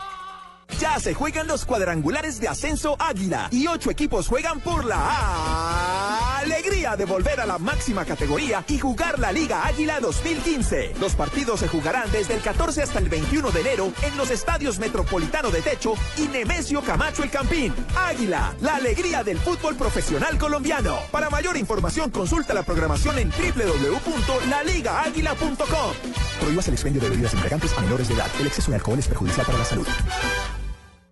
[0.82, 6.96] Ya se juegan los cuadrangulares de ascenso Águila y ocho equipos juegan por la alegría
[6.96, 10.96] de volver a la máxima categoría y jugar la Liga Águila 2015.
[11.00, 14.80] Los partidos se jugarán desde el 14 hasta el 21 de enero en los estadios
[14.80, 17.76] Metropolitano de Techo y Nemesio Camacho El Campín.
[17.96, 20.98] Águila, la alegría del fútbol profesional colombiano.
[21.12, 25.94] Para mayor información consulta la programación en www.laligaaguila.com.
[26.40, 28.32] Prohíbas el expendio de bebidas embriagantes a menores de edad.
[28.40, 29.86] El exceso de alcohol es perjudicial para la salud.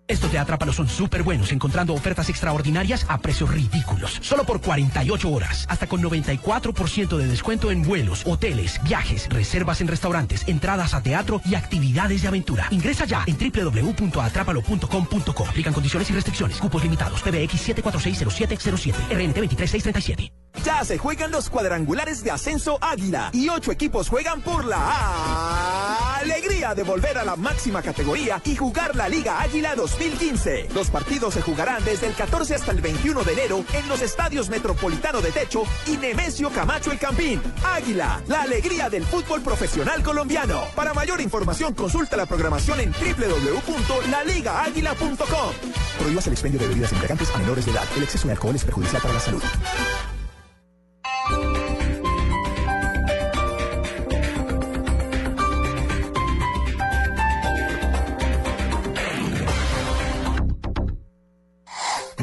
[0.10, 4.18] Estos de Atrápalo son súper buenos, encontrando ofertas extraordinarias a precios ridículos.
[4.22, 5.68] Solo por 48 horas.
[5.70, 11.42] Hasta con 94% de descuento en vuelos, hoteles, viajes, reservas en restaurantes, entradas a teatro
[11.46, 12.66] y actividades de aventura.
[12.72, 15.48] Ingresa ya en www.atrápalo.com.co.
[15.48, 16.58] Aplican condiciones y restricciones.
[16.58, 17.22] Cupos limitados.
[17.22, 18.96] PBX 7460707.
[19.12, 20.32] RNT 23637.
[20.64, 26.76] Ya se juegan los cuadrangulares de ascenso Águila y ocho equipos juegan por la alegría
[26.76, 30.70] de volver a la máxima categoría y jugar la Liga Águila 2015.
[30.74, 34.50] Los partidos se jugarán desde el 14 hasta el 21 de enero en los estadios
[34.50, 37.40] Metropolitano de Techo y Nemesio Camacho El Campín.
[37.64, 40.64] Águila, la alegría del fútbol profesional colombiano.
[40.76, 45.54] Para mayor información consulta la programación en www.laligaaguila.com.
[46.00, 47.84] Prohíbas el expendio de bebidas embriagantes a menores de edad.
[47.98, 49.44] El exceso de alcohol es perjudicial para la salud.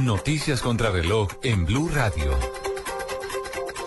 [0.07, 2.31] Noticias contra reloj en Blue Radio.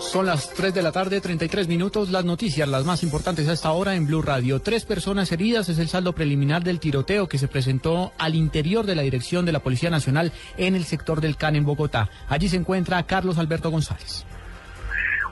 [0.02, 2.10] Son las 3 de la tarde, 33 minutos.
[2.10, 4.60] Las noticias, las más importantes a esta hora en Blue Radio.
[4.60, 8.96] Tres personas heridas es el saldo preliminar del tiroteo que se presentó al interior de
[8.96, 12.10] la dirección de la Policía Nacional en el sector del CAN en Bogotá.
[12.28, 14.26] Allí se encuentra Carlos Alberto González.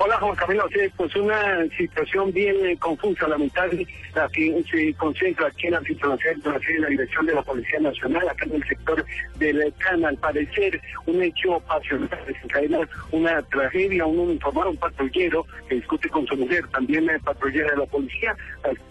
[0.00, 3.84] Hola Juan Camilo, sí, pues una situación bien eh, confusa, lamentable,
[4.14, 8.28] la que se concentra aquí en la situación de la dirección de la Policía Nacional,
[8.28, 9.04] acá en el sector
[9.40, 15.74] del CAN, al parecer un hecho pasional, desencadena una tragedia, un uniformado, un patrullero que
[15.74, 18.36] discute con su mujer, también el patrullera de la policía,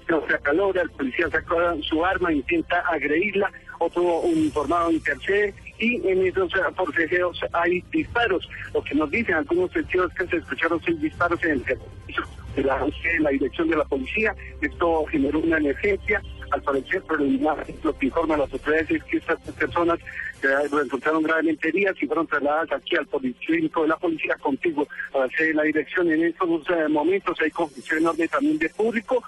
[0.08, 3.50] se acalora, el policía saca su arma, intenta agredirla,
[3.80, 8.48] otro uniformado intercede y en esos forcejeos hay disparos.
[8.74, 12.64] Lo que nos dicen algunos testigos es que se escucharon seis disparos en el de
[12.64, 12.88] la,
[13.20, 14.36] la dirección de la policía.
[14.62, 16.22] Esto generó una emergencia.
[16.52, 20.00] Al parecer, preliminar, lo que informan las autoridades es que estas personas
[20.42, 25.28] resultaron gravemente heridas y fueron trasladadas aquí al policlínico de la policía contigo a la
[25.30, 26.10] sede de la dirección.
[26.10, 29.24] En estos eh, momentos hay confusión enorme también de público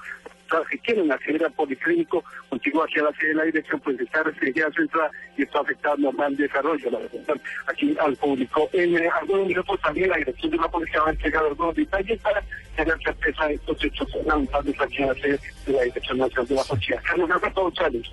[0.70, 4.72] que quieren acceder al policlínico contigo hacia la sede de la dirección, pues está restringida
[4.72, 7.36] su entrada y esto afecta al desarrollo, la verdad,
[7.68, 8.70] aquí al público.
[8.74, 12.20] En eh, algunos minutos también la dirección de la policía va a entregar algunos detalles
[12.22, 12.44] para
[12.76, 16.56] tener certeza de estos hechos lamentables aquí en la sede de la Dirección Nacional de
[16.56, 17.02] la Policía.
[17.04, 18.04] Carlos Alberto González.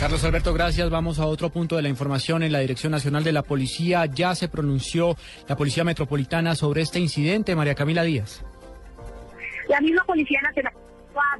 [0.00, 0.90] Carlos Alberto, gracias.
[0.90, 2.42] Vamos a otro punto de la información.
[2.42, 5.16] En la Dirección Nacional de la Policía ya se pronunció
[5.48, 7.56] la Policía Metropolitana sobre este incidente.
[7.56, 8.44] María Camila Díaz.
[9.68, 10.72] La misma Policía Nacional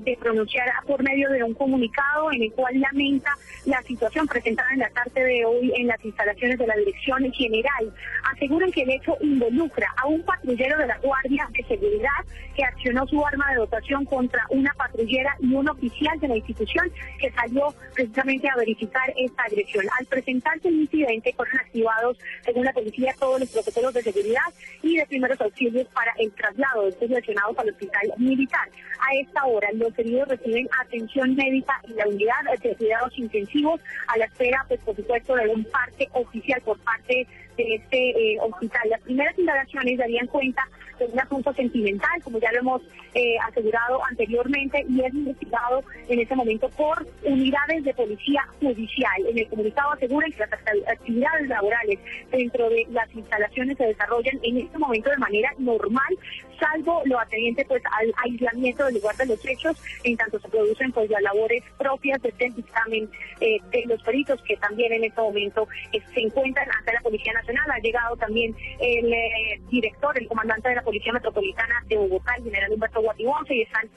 [0.01, 3.31] de pronunciar por medio de un comunicado en el cual lamenta
[3.65, 7.93] la situación presentada en la tarde de hoy en las instalaciones de la Dirección General.
[8.35, 12.25] Aseguran que el hecho involucra a un patrullero de la Guardia de Seguridad
[12.55, 16.91] que accionó su arma de dotación contra una patrullera y un oficial de la institución
[17.19, 19.85] que salió precisamente a verificar esta agresión.
[19.99, 24.43] Al presentarse el incidente fueron activados, según la policía, todos los protocolos de seguridad
[24.83, 28.69] y de primeros auxilios para el traslado de estos lesionados al hospital militar.
[28.99, 34.19] A esta hora, los heridos reciben atención médica y la unidad de cuidados intensivos a
[34.19, 37.27] la espera, pues por supuesto, de un parte oficial por parte
[37.57, 38.89] de este eh, hospital.
[38.91, 40.63] Las primeras indagaciones darían cuenta
[40.99, 42.83] de un asunto sentimental, como ya lo hemos
[43.15, 49.27] eh, asegurado anteriormente, y es investigado en este momento por unidades de policía judicial.
[49.29, 50.53] En el comunicado aseguran que las
[50.89, 51.99] actividades laborales
[52.31, 56.19] dentro de las instalaciones se desarrollan en este momento de manera normal,
[56.59, 60.93] salvo lo atendiente pues al aislamiento del lugar de los hechos, en tanto se producen
[60.93, 65.69] pues las labores propias del dictamen eh, de los peritos que también en este momento
[65.93, 67.46] se encuentran ante la Policía Nacional.
[67.49, 72.45] Ha llegado también el eh, director, el comandante de la Policía Metropolitana de Bogotá, el
[72.45, 73.89] general Humberto Guatibonce, y están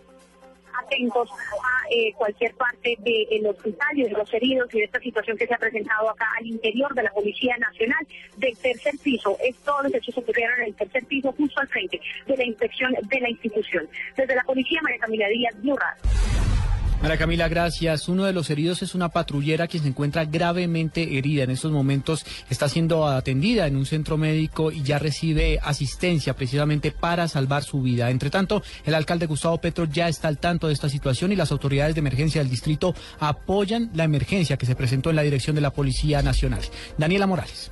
[0.78, 5.48] atentos a cualquier parte del hospital y de los heridos y de esta situación que
[5.48, 9.38] se ha presentado acá al interior de la Policía Nacional del tercer piso.
[9.44, 12.94] Es todos los hechos ocurrieron en el tercer piso, justo al frente de la inspección
[13.02, 13.90] de la institución.
[14.16, 15.78] Desde la Policía, María Camila Díaz, Blue.
[17.02, 18.10] María Camila, gracias.
[18.10, 21.44] Uno de los heridos es una patrullera que se encuentra gravemente herida.
[21.44, 26.92] En estos momentos está siendo atendida en un centro médico y ya recibe asistencia precisamente
[26.92, 28.10] para salvar su vida.
[28.10, 31.54] Entre tanto, el alcalde Gustavo Petro ya está al tanto de esta situación y las
[31.54, 35.62] autoridades de emergencia del distrito apoyan la emergencia que se presentó en la dirección de
[35.62, 36.62] la Policía Nacional.
[36.98, 37.72] Daniela Morales.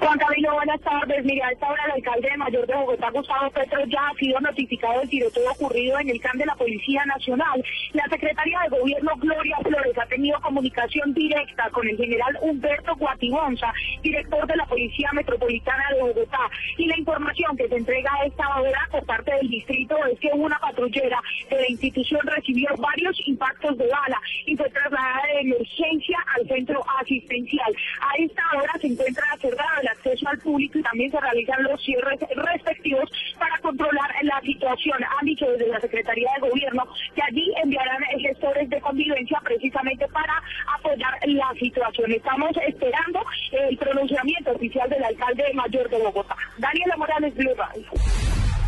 [0.00, 1.24] Juan Camilo, buenas tardes.
[1.26, 4.40] Mira, a esta hora el alcalde de Mayor de Bogotá, Gustavo Petro, ya ha sido
[4.40, 7.62] notificado del tiroteo ocurrido en el CAM de la Policía Nacional.
[7.92, 13.74] La secretaria de Gobierno, Gloria Flores, ha tenido comunicación directa con el general Humberto Guatibonza,
[14.02, 16.50] director de la Policía Metropolitana de Bogotá.
[16.78, 20.30] Y la información que se entrega a esta hora por parte del distrito es que
[20.32, 21.20] una patrullera
[21.50, 26.82] de la institución recibió varios impactos de bala y fue trasladada de emergencia al centro
[27.00, 27.76] asistencial.
[28.00, 31.82] A esta hora se encuentra cerrado el acceso al público y también se realizan los
[31.82, 34.98] cierres respectivos para controlar la situación.
[35.18, 36.84] Han dicho desde la Secretaría de Gobierno
[37.14, 40.42] que allí enviarán gestores de convivencia precisamente para
[40.78, 42.12] apoyar la situación.
[42.12, 43.20] Estamos esperando
[43.52, 46.36] el pronunciamiento oficial del alcalde mayor de Bogotá.
[46.58, 47.50] Daniela Morales, Blue.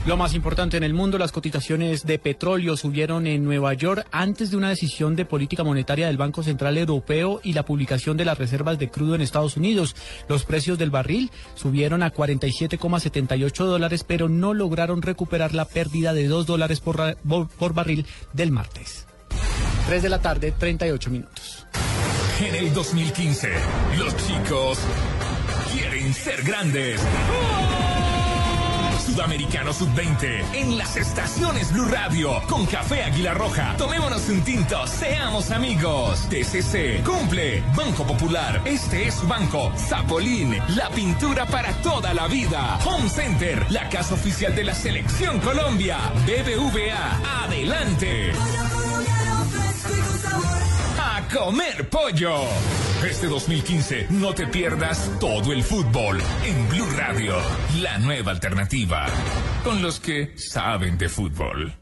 [0.05, 4.51] Lo más importante en el mundo, las cotizaciones de petróleo subieron en Nueva York antes
[4.51, 8.37] de una decisión de política monetaria del Banco Central Europeo y la publicación de las
[8.37, 9.95] reservas de crudo en Estados Unidos.
[10.29, 16.27] Los precios del barril subieron a 47,78 dólares, pero no lograron recuperar la pérdida de
[16.27, 19.07] 2 dólares por, por barril del martes.
[19.87, 21.67] 3 de la tarde, 38 minutos.
[22.41, 23.51] En el 2015,
[23.99, 24.79] los chicos
[25.73, 27.01] quieren ser grandes.
[29.13, 33.77] Sudamericano Sub-20 en las estaciones Blue Radio con Café Águila Roja.
[33.77, 36.27] Tomémonos un tinto, seamos amigos.
[36.31, 37.63] TCC cumple.
[37.77, 39.71] Banco Popular, este es su banco.
[39.77, 42.79] Zapolín, la pintura para toda la vida.
[42.87, 45.99] Home Center, la casa oficial de la Selección Colombia.
[46.25, 48.33] BBVA, adelante.
[51.33, 52.45] Comer pollo.
[53.09, 57.35] Este 2015 no te pierdas todo el fútbol en Blue Radio,
[57.81, 59.07] la nueva alternativa,
[59.65, 61.82] con los que saben de fútbol.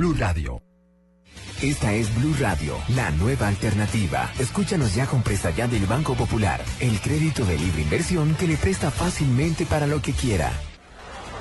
[0.00, 0.62] Blue Radio.
[1.60, 4.32] Esta es Blue Radio, la nueva alternativa.
[4.38, 8.56] Escúchanos ya con presta ya del Banco Popular, el crédito de libre inversión que le
[8.56, 10.52] presta fácilmente para lo que quiera.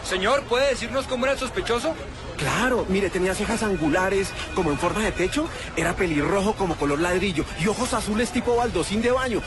[0.03, 1.95] Señor, ¿puede decirnos cómo era el sospechoso?
[2.35, 5.47] Claro, mire, tenía cejas angulares como en forma de techo,
[5.77, 9.41] era pelirrojo como color ladrillo y ojos azules tipo baldosín de baño.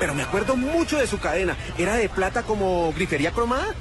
[0.00, 3.76] Pero me acuerdo mucho de su cadena, era de plata como grifería cromada.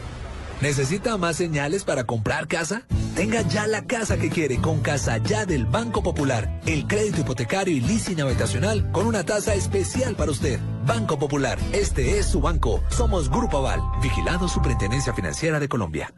[0.61, 2.83] ¿Necesita más señales para comprar casa?
[3.15, 6.59] Tenga ya la casa que quiere con Casa Ya del Banco Popular.
[6.65, 10.59] El crédito hipotecario y leasing habitacional con una tasa especial para usted.
[10.85, 12.83] Banco Popular, este es su banco.
[12.89, 16.13] Somos Grupo Aval, vigilado Superintendencia Financiera de Colombia.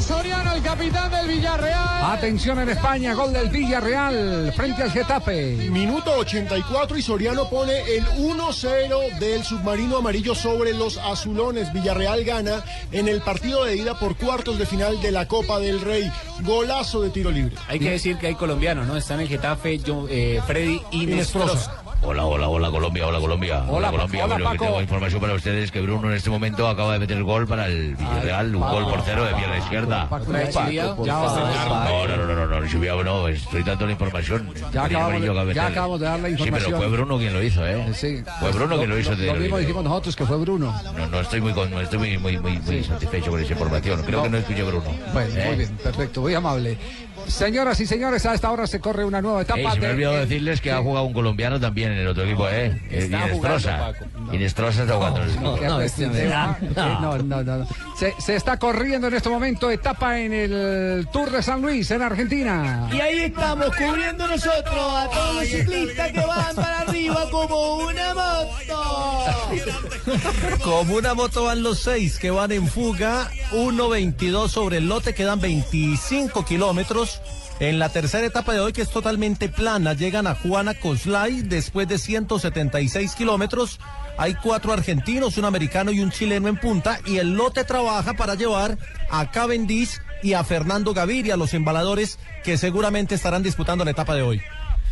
[0.02, 2.12] Soriano, el capitán del Villarreal.
[2.12, 5.68] Atención en España, gol del Villarreal frente al Getafe.
[5.70, 11.72] Minuto 84 y Soriano pone el 1-0 del submarino amarillo sobre los azulones.
[11.72, 15.80] Villarreal gana en el partido de ida por cuartos de final de la Copa del
[15.80, 16.10] Rey.
[16.40, 17.54] Golazo de tiro libre.
[17.68, 18.96] Hay que decir que hay colombianos, ¿no?
[18.96, 21.81] Están en el Getafe, yo, eh, Freddy Inestrosa.
[22.04, 23.64] Hola, hola, hola Colombia, hola Colombia.
[23.68, 24.64] Hola, Colombia, hola, pero que Paco.
[24.66, 27.66] tengo información para ustedes que Bruno en este momento acaba de meter el gol para
[27.68, 30.08] el Villarreal, un gol por cero de pierna izquierda.
[30.10, 34.52] No, no, no, no, no, no, estoy dando la información.
[34.72, 36.70] Ya acabamos, de, de ya meter- acabamos de dar la Sí, información.
[36.72, 37.86] pero fue Bruno quien lo hizo, ¿eh?
[37.94, 38.22] Sí.
[38.40, 39.14] Fue Bruno quien lo hizo.
[39.14, 40.74] Lo mismo dijimos nosotros que fue Bruno.
[40.96, 44.02] No, no estoy muy, estoy muy, muy, muy, muy satisfecho con esa información.
[44.02, 44.22] Creo No.
[44.24, 44.84] que no escuché Bruno.
[45.12, 45.44] Bueno, ¿Eh?
[45.46, 46.76] muy bien, perfecto, muy amable.
[47.26, 49.58] Señoras y señores, a esta hora se corre una nueva etapa.
[49.60, 51.98] Ey, se me ha de- olvidado eh, decirles que ha jugado un colombiano también en
[51.98, 52.66] el otro equipo, ¿eh?
[52.90, 53.92] Eh, Está Inestrosa.
[54.32, 55.22] Inestrosa está jugando.
[55.22, 57.42] Eh, no, no.
[57.42, 57.66] no.
[57.96, 62.02] Se, se está corriendo en este momento etapa en el Tour de San Luis, en
[62.02, 62.88] Argentina.
[62.92, 68.14] Y ahí estamos cubriendo nosotros a todos los ciclistas que van para arriba como una
[68.14, 68.82] moto.
[70.64, 75.40] Como una moto van los seis que van en fuga, 1.22 sobre el lote, quedan
[75.40, 77.11] 25 kilómetros.
[77.60, 81.86] En la tercera etapa de hoy, que es totalmente plana, llegan a Juana Coslay después
[81.86, 83.78] de 176 kilómetros.
[84.18, 88.34] Hay cuatro argentinos, un americano y un chileno en punta, y el lote trabaja para
[88.34, 88.78] llevar
[89.10, 94.22] a Cavendish y a Fernando Gaviria, los embaladores que seguramente estarán disputando la etapa de
[94.22, 94.42] hoy.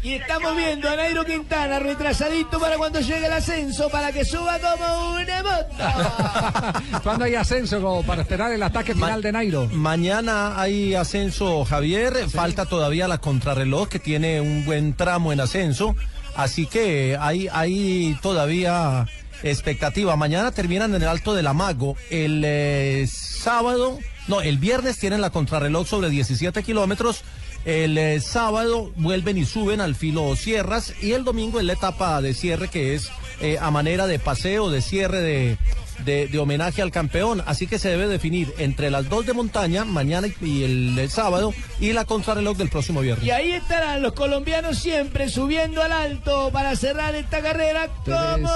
[0.02, 4.58] Y estamos viendo a Nairo Quintana retrasadito para cuando llegue el ascenso, para que suba
[4.58, 7.00] como una moto.
[7.02, 9.66] ¿Cuándo hay ascenso como para esperar el ataque final de Nairo?
[9.66, 12.30] Mañana hay ascenso, Javier.
[12.30, 15.94] Falta todavía la contrarreloj que tiene un buen tramo en ascenso.
[16.34, 19.06] Así que hay, hay todavía
[19.42, 20.16] expectativa.
[20.16, 21.96] Mañana terminan en el Alto del Amago.
[22.08, 23.98] El eh, sábado,
[24.28, 27.22] no, el viernes tienen la contrarreloj sobre 17 kilómetros.
[27.64, 32.20] El eh, sábado vuelven y suben al filo Sierras y el domingo es la etapa
[32.22, 35.58] de cierre que es eh, a manera de paseo, de cierre de,
[36.04, 37.42] de, de homenaje al campeón.
[37.46, 41.10] Así que se debe definir entre las dos de montaña, mañana y- y el, el
[41.10, 43.26] sábado, y la contrarreloj del próximo viernes.
[43.26, 48.48] Y ahí estarán los colombianos siempre subiendo al alto para cerrar esta carrera como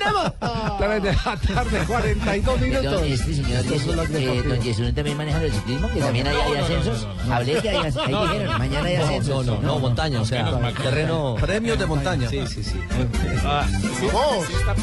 [0.00, 0.76] una moto.
[0.78, 2.84] Tres de la tarde, 42 minutos.
[2.92, 3.64] Don, este señor
[4.14, 7.06] eh, don Jesús también maneja el ciclismo, que también hay, hay ascensos.
[7.30, 9.46] Hablé que hay, as- ahí dijeron, mañana hay No, ascensos.
[9.46, 11.36] no, no, no, montaña, o sea, terreno.
[11.40, 12.28] Premios de montaña.
[12.28, 12.80] Sí, sí, sí.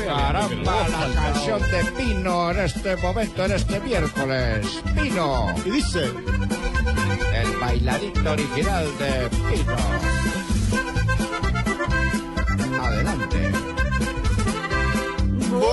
[0.06, 4.68] Caramba, la canción de Pino en este momento, en este miércoles.
[5.02, 5.54] Pino.
[5.66, 6.06] Y dice.
[7.34, 9.76] El bailadito original de Pino.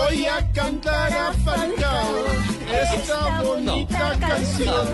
[0.01, 2.24] Voy a cantar a Falcao
[2.72, 4.86] esta bonita canción.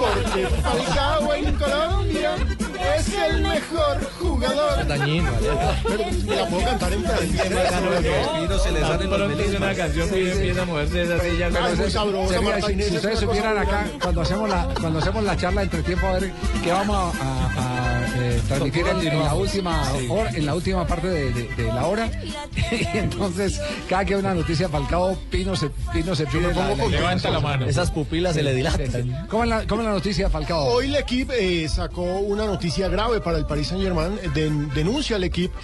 [0.00, 2.34] Porque Falcao en Colombia
[2.96, 4.86] es el mejor jugador.
[4.86, 5.30] Dañino,
[5.82, 7.30] Pero me la puedo cantar en francés.
[8.62, 11.50] Se le salen los una canción que empieza a moverse esa silla.
[11.50, 16.06] Muy sabrosa, si, ustedes supieran acá, cuando hacemos la cuando hacemos la charla entre tiempo,
[16.06, 16.32] a ver
[16.64, 17.67] qué vamos a,
[18.18, 21.86] eh, transmitir en, en la última hora, en la última parte de, de- de la
[21.86, 22.10] hora.
[22.56, 27.30] y entonces, cada que hay una noticia Falcao, Pino se, Pino se pide con- Levanta
[27.30, 27.66] la mano.
[27.66, 29.26] Esas pupilas se le dilatan.
[29.28, 30.64] ¿Cómo es la, cómo es la noticia Falcao?
[30.64, 34.18] Hoy el equipo eh, sacó una noticia grave para el Paris Saint Germain.
[34.74, 35.54] denuncia al equipo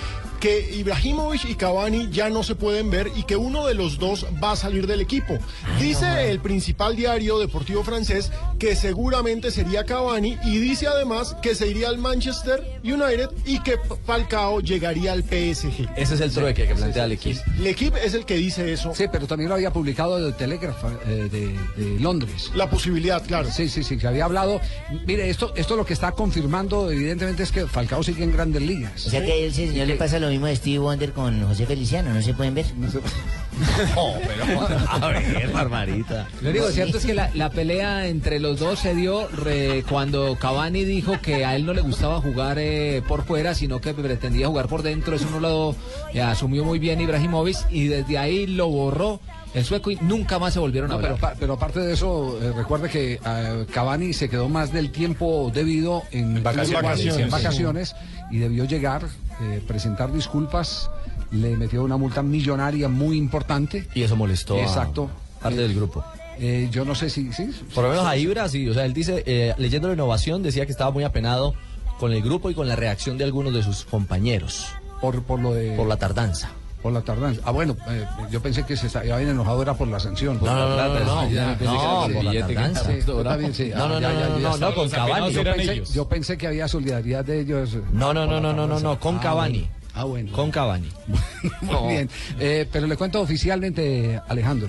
[0.44, 4.26] que Ibrahimovic y Cavani ya no se pueden ver y que uno de los dos
[4.44, 5.38] va a salir del equipo.
[5.80, 11.68] Dice el principal diario deportivo francés que seguramente sería Cavani y dice además que se
[11.68, 15.88] iría al Manchester United y que Falcao llegaría al PSG.
[15.96, 17.40] Ese es el trueque que plantea el equipo.
[17.58, 18.94] El equipo es el que dice eso.
[18.94, 20.76] Sí, pero también lo había publicado el Telegraph
[21.06, 22.50] eh, de, de Londres.
[22.54, 23.50] La posibilidad, claro.
[23.50, 24.60] Sí, sí, sí, que había hablado.
[25.06, 29.06] Mire, esto, esto lo que está confirmando, evidentemente, es que Falcao sigue en grandes ligas.
[29.06, 31.66] O sea que a ese señor le pasa lo mismo de Steve Wonder con José
[31.66, 32.66] Feliciano, ¿no se pueden ver?
[32.76, 32.88] No,
[34.26, 36.26] pero a ver, Barbarita.
[36.42, 40.36] Lo único cierto es que la, la pelea entre los dos se dio re- cuando
[40.38, 44.48] Cavani dijo que a él no le gustaba jugar eh, por fuera, sino que pretendía
[44.48, 45.14] jugar por dentro.
[45.16, 45.76] Eso no lo
[46.12, 49.20] eh, asumió muy bien Ibrahimovic y desde ahí lo borró
[49.54, 51.36] el sueco y nunca más se volvieron a No, hablar.
[51.38, 56.02] pero aparte de eso, eh, recuerde que eh, Cavani se quedó más del tiempo debido
[56.10, 56.72] en vacaciones.
[56.82, 57.92] vacaciones, en Vacaciones.
[57.92, 57.94] vacaciones
[58.32, 59.02] y debió llegar,
[59.40, 60.90] eh, presentar disculpas,
[61.30, 63.88] le metió una multa millonaria muy importante.
[63.94, 65.10] Y eso molestó a Exacto.
[65.40, 66.04] parte del grupo.
[66.38, 68.68] Eh, yo no sé si, sí, Por lo menos a Ibra, sí.
[68.68, 71.54] O sea, él dice, eh, leyendo la innovación, decía que estaba muy apenado
[71.98, 74.66] con el grupo y con la reacción de algunos de sus compañeros.
[75.00, 75.76] Por, por lo de...
[75.76, 76.50] Por la tardanza.
[76.84, 77.40] Por la tardanza.
[77.46, 80.38] Ah, bueno, eh, yo pensé que se estaba- había enojado era por la sanción.
[80.42, 82.84] No, no, no, no, no, Ya, no, no, por la tardanza.
[82.84, 83.72] Sí, yo también, sí.
[83.74, 85.32] No, no, no, no, no, no, con Cavani.
[85.32, 85.94] Yo pensé, ellos.
[85.94, 87.70] yo pensé que había solidaridad de ellos.
[87.90, 88.84] No, no, no, no, no, no, tardanza.
[88.86, 89.66] no, con Ah, Cavani.
[89.94, 90.30] Ah, bueno.
[90.32, 90.90] Con Cavani.
[91.62, 91.88] Muy No.
[91.88, 92.10] bien.
[92.38, 94.68] Eh, pero le cuento oficialmente, Alejandro.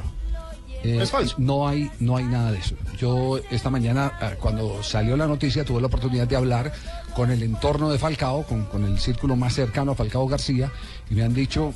[0.85, 1.35] eh, Es falso.
[1.37, 2.75] No hay, no hay nada de eso.
[2.97, 6.71] Yo esta mañana, eh, cuando salió la noticia, tuve la oportunidad de hablar
[7.13, 10.69] con el entorno de Falcao, con, con el círculo más cercano a Falcao García,
[11.09, 11.73] y me han dicho,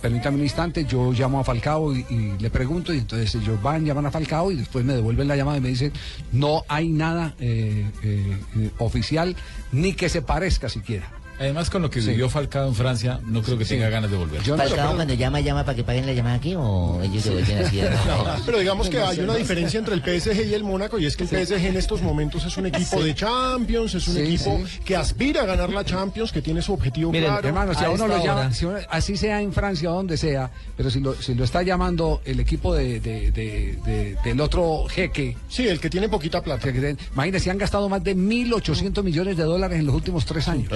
[0.00, 3.84] permítame un instante, yo llamo a Falcao y, y le pregunto, y entonces ellos van,
[3.84, 5.92] llaman a Falcao y después me devuelven la llamada y me dicen,
[6.32, 9.36] no hay nada eh, eh, eh, oficial,
[9.72, 11.10] ni que se parezca siquiera.
[11.38, 12.10] Además, con lo que Sí.
[12.10, 13.74] vivió Falcao en Francia, no creo que Sí.
[13.74, 14.42] tenga ganas de volver.
[14.42, 17.58] Yo no ¿Falcao cuando llama, llama para que paguen la llamada aquí o ellos devuelven
[17.64, 17.76] así?
[17.76, 17.90] de-
[18.46, 21.24] Pero digamos que hay una diferencia entre el PSG y el Mónaco y es que
[21.24, 24.78] el PSG en estos momentos es un equipo de Champions, es un Sí, equipo sí.
[24.84, 27.48] que aspira a ganar la Champions, que tiene su objetivo Miren, claro.
[27.48, 28.52] hermano, si a, a uno lo llama, hora.
[28.52, 31.62] si uno- así sea en Francia o donde sea, pero si lo, si lo está
[31.62, 35.36] llamando el equipo de, de- de- de- del otro jeque.
[35.48, 36.68] Sí, el que tiene poquita plata.
[37.12, 40.68] Imagínense, han gastado más de 1.800 millones de dólares en los últimos tres años.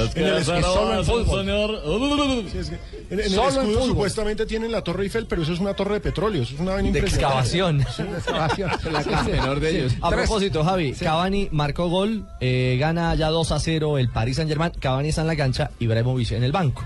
[0.52, 2.48] En el Es solo en fútbol.
[2.50, 2.80] Sí, es que en,
[3.10, 3.88] en el Solo en escudo fútbol.
[3.88, 6.74] supuestamente tienen la Torre Eiffel, pero eso es una torre de petróleo, eso es una
[6.74, 7.80] vaina De excavación.
[8.16, 8.70] Excavación.
[8.92, 9.92] La menor de ellos.
[10.00, 10.20] A Tres.
[10.26, 14.72] propósito, Javi, Cavani marcó gol, eh, gana ya 2 a 0 el Paris Saint Germain,
[14.78, 16.84] Cavani está en la cancha, Ibrahimovic en el banco.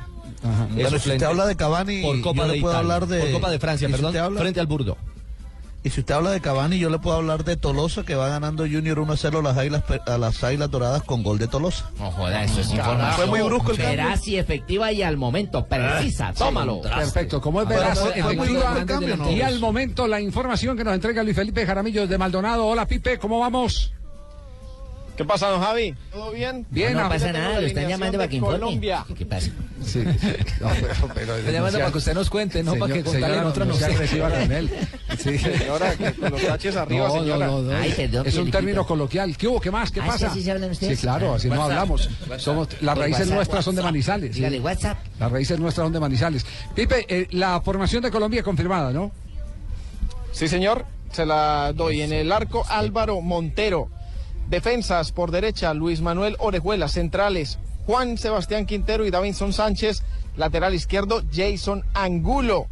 [0.75, 3.21] Bueno, si te habla de Cavani, por Copa yo de le puedo Italia, hablar de-
[3.21, 4.97] por Copa de Francia, perdón, te habla- frente al Burdo.
[5.85, 8.63] Y si usted habla de Cavani, yo le puedo hablar de Tolosa, que va ganando
[8.65, 11.91] Junior 1-0 a las águilas, a las águilas doradas con gol de Tolosa.
[11.99, 12.93] No joda, eso es Carajo.
[12.93, 13.17] información.
[13.17, 13.97] Fue muy brusco el cambio.
[13.97, 16.33] Veraz y efectiva y al momento, precisa.
[16.35, 16.83] Tómalo.
[16.83, 19.31] Perfecto, como es muy efectiva, cambio, ¿no?
[19.31, 22.65] y al momento la información que nos entrega Luis Felipe Jaramillo de Maldonado.
[22.67, 23.93] Hola Pipe, ¿cómo vamos?
[25.17, 25.95] ¿Qué pasa, don Javi?
[26.11, 26.67] ¿Todo bien?
[26.71, 28.59] Bien, no, ah, pasa nada, lo están llamando para que informe.
[28.61, 29.05] Colombia.
[29.17, 29.51] ¿Qué pasa?
[29.85, 30.03] Sí.
[30.61, 33.65] No, pero, pero Está llamando para que usted nos cuente, no para que contarle otra
[33.65, 33.85] no no sé.
[33.87, 34.71] agresiva con él.
[35.19, 35.39] Sí.
[35.39, 37.47] Señora, que con los taches arriba, No, no, señora.
[37.47, 37.77] no, no.
[37.77, 39.37] Ay, perdón, es un término coloquial.
[39.37, 39.61] ¿Qué hubo?
[39.61, 39.91] ¿Qué más?
[39.91, 40.19] ¿Qué Ah, pasa?
[40.19, 40.99] ¿sí, así se hablan ustedes?
[40.99, 42.09] Sí, claro, así no hablamos.
[42.23, 42.39] WhatsApp.
[42.41, 43.35] Somos, las Por raíces WhatsApp.
[43.37, 44.31] nuestras son de Manizales.
[44.31, 44.37] sí.
[44.37, 44.99] Dígale, WhatsApp.
[45.21, 46.47] Las raíces nuestras son de Manizales.
[46.75, 49.11] Pipe, eh, la formación de Colombia confirmada, ¿no?
[50.33, 52.01] Sí, señor, se la doy.
[52.03, 53.89] En el arco, Álvaro Montero.
[54.49, 56.89] Defensas por derecha, Luis Manuel Orejuela.
[56.89, 60.03] Centrales, Juan Sebastián Quintero y Davinson Sánchez.
[60.37, 62.67] Lateral izquierdo, Jason Angulo.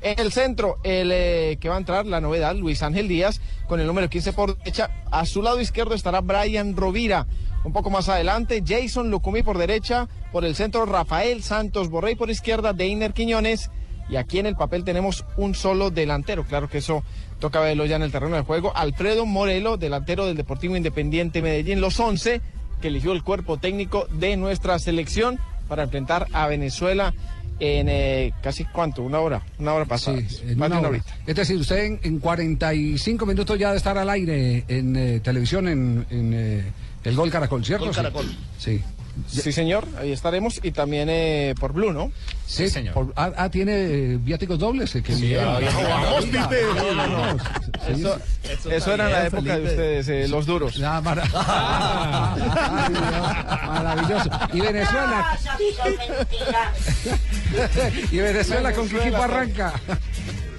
[0.00, 3.80] En el centro, el eh, que va a entrar, la novedad, Luis Ángel Díaz, con
[3.80, 4.90] el número 15 por derecha.
[5.10, 7.26] A su lado izquierdo estará Brian Rovira.
[7.64, 10.08] Un poco más adelante, Jason Lucumí por derecha.
[10.30, 13.70] Por el centro, Rafael Santos Borrey por izquierda, Deiner Quiñones.
[14.08, 16.44] Y aquí en el papel tenemos un solo delantero.
[16.44, 17.02] Claro que eso
[17.40, 18.74] toca verlo ya en el terreno de juego.
[18.76, 22.40] Alfredo Morelo, delantero del Deportivo Independiente Medellín, los 11
[22.80, 25.38] que eligió el cuerpo técnico de nuestra selección
[25.68, 27.12] para enfrentar a Venezuela
[27.60, 30.18] en eh, casi cuánto, una hora, una hora pasada.
[30.18, 30.88] En Más de una hora.
[30.90, 31.16] horita.
[31.26, 35.66] Es decir, usted en, en 45 minutos ya de estar al aire en eh, televisión
[35.66, 36.64] en, en, eh,
[37.02, 37.86] el Gol Caracol, ¿cierto?
[37.86, 38.00] Gol Sí.
[38.00, 38.26] Caracol.
[38.26, 38.36] Sí.
[38.78, 38.84] Sí,
[39.28, 42.12] señor, ahí estaremos y también eh, por Blue, ¿no?
[42.46, 44.94] Sí, por- ah, ah, tiene eh, viáticos dobles.
[44.94, 45.44] eh, que Sí, bien.
[45.44, 46.64] vamos, Oiga, Pipe.
[46.64, 47.38] oiga, No, no, no.
[47.38, 48.18] Sí, Eso,
[48.62, 48.68] sí.
[48.72, 50.80] eso era en la época de ustedes, eh, los duros.
[50.82, 51.24] Ah, mara-
[53.66, 54.30] maravilloso.
[54.52, 55.38] Y Venezuela.
[58.10, 59.72] y Venezuela con qué equipo arranca.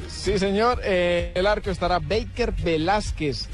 [0.10, 0.82] Sí, señor.
[0.84, 3.48] eh, el arco estará Baker Velázquez.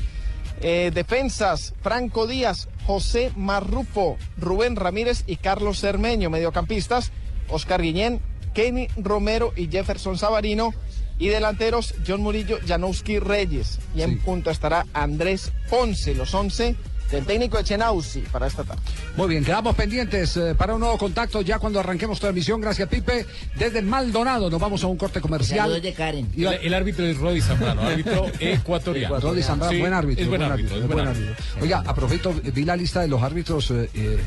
[0.61, 6.29] Eh, defensas, Franco Díaz, José Marrufo, Rubén Ramírez y Carlos Cermeño.
[6.29, 7.11] Mediocampistas,
[7.49, 8.21] Oscar Guiñén,
[8.53, 10.73] Kenny Romero y Jefferson Sabarino.
[11.17, 13.79] Y delanteros, John Murillo, Janowski Reyes.
[13.95, 16.75] Y en punto estará Andrés Ponce, los 11
[17.11, 18.81] del técnico de Chenauzi para esta tarde.
[19.15, 22.59] Muy bien, quedamos pendientes eh, para un nuevo contacto ya cuando arranquemos transmisión.
[22.61, 23.25] Gracias, Pipe.
[23.55, 25.59] Desde Maldonado nos vamos a un corte comercial.
[25.61, 26.27] Saludos de Karen.
[26.35, 29.19] Y- El, el árbitro es Rodi Zambrano, árbitro ecuatoriano.
[29.19, 30.23] Rodi Zambrano, Sí, buen árbitro.
[30.23, 31.35] Es buen árbitro, es buen árbitro.
[31.61, 33.71] Oiga, a propósito, vi la lista de los árbitros.
[33.71, 34.17] eh, eh,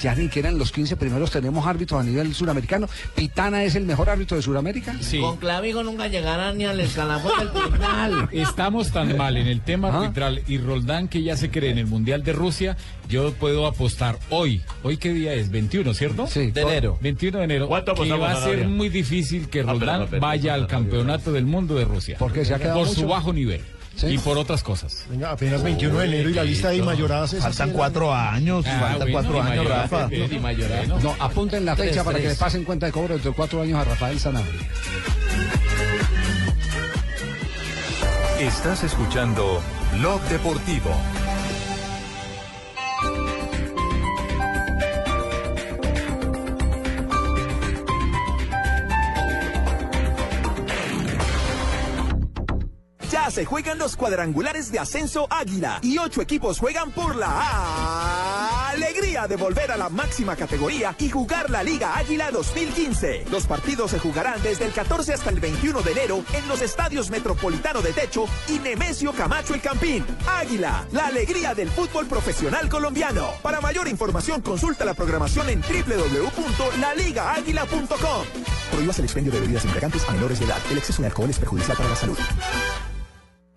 [0.00, 2.88] ya ni que eran los 15 primeros tenemos árbitros a nivel suramericano.
[3.14, 4.96] Pitana es el mejor árbitro de Sudamérica.
[5.00, 5.20] Sí.
[5.20, 8.28] Con Clavijo nunca llegarán ni al escalafón del tribunal.
[8.32, 11.86] Estamos tan mal en el tema arbitral y Roldán que ya se cree en el
[11.86, 12.76] Mundial de Rusia,
[13.08, 16.26] yo puedo apostar hoy, hoy qué día es, 21, ¿cierto?
[16.26, 16.50] Sí.
[16.50, 16.98] De enero.
[17.00, 17.68] 21 de enero.
[17.68, 21.44] ¿Cuánto que va a ser muy difícil que Ah, pero Roldán vaya al campeonato del
[21.44, 22.16] mundo de Rusia.
[22.18, 23.00] Porque se ha quedado Por mucho.
[23.00, 23.60] su bajo nivel
[23.96, 24.06] Sí.
[24.06, 25.04] y por otras cosas.
[25.10, 28.78] Venga, apenas 21 de enero y la lista de mayoradas es Faltan cuatro años, Ah,
[28.80, 30.08] faltan bueno, cuatro años, Rafa.
[30.10, 31.00] eh, ¿no?
[31.00, 33.78] No, apunten la fecha para que le pasen cuenta de cobro dentro de cuatro años
[33.78, 34.60] a Rafael Sanabria.
[38.38, 39.60] Estás escuchando
[39.98, 40.90] Blog Deportivo.
[53.30, 59.36] Se juegan los cuadrangulares de ascenso Águila y ocho equipos juegan por la alegría de
[59.36, 63.26] volver a la máxima categoría y jugar la Liga Águila 2015.
[63.30, 67.08] Los partidos se jugarán desde el 14 hasta el 21 de enero en los estadios
[67.10, 70.04] Metropolitano de Techo y Nemesio Camacho El Campín.
[70.26, 73.28] Águila, la alegría del fútbol profesional colombiano.
[73.42, 78.24] Para mayor información consulta la programación en www.laligaaguila.com.
[78.72, 80.58] Prohíbas el expendio de bebidas embriagantes a menores de edad.
[80.68, 82.18] El exceso de alcohol es perjudicial para la salud.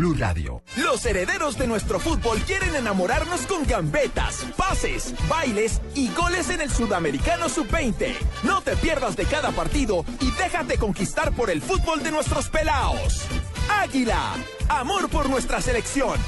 [0.00, 0.62] Blue Radio.
[0.78, 6.70] Los herederos de nuestro fútbol quieren enamorarnos con gambetas, pases, bailes y goles en el
[6.70, 8.14] Sudamericano Sub-20.
[8.42, 13.26] No te pierdas de cada partido y déjate conquistar por el fútbol de nuestros pelaos.
[13.68, 14.36] Águila,
[14.70, 16.18] amor por nuestra selección.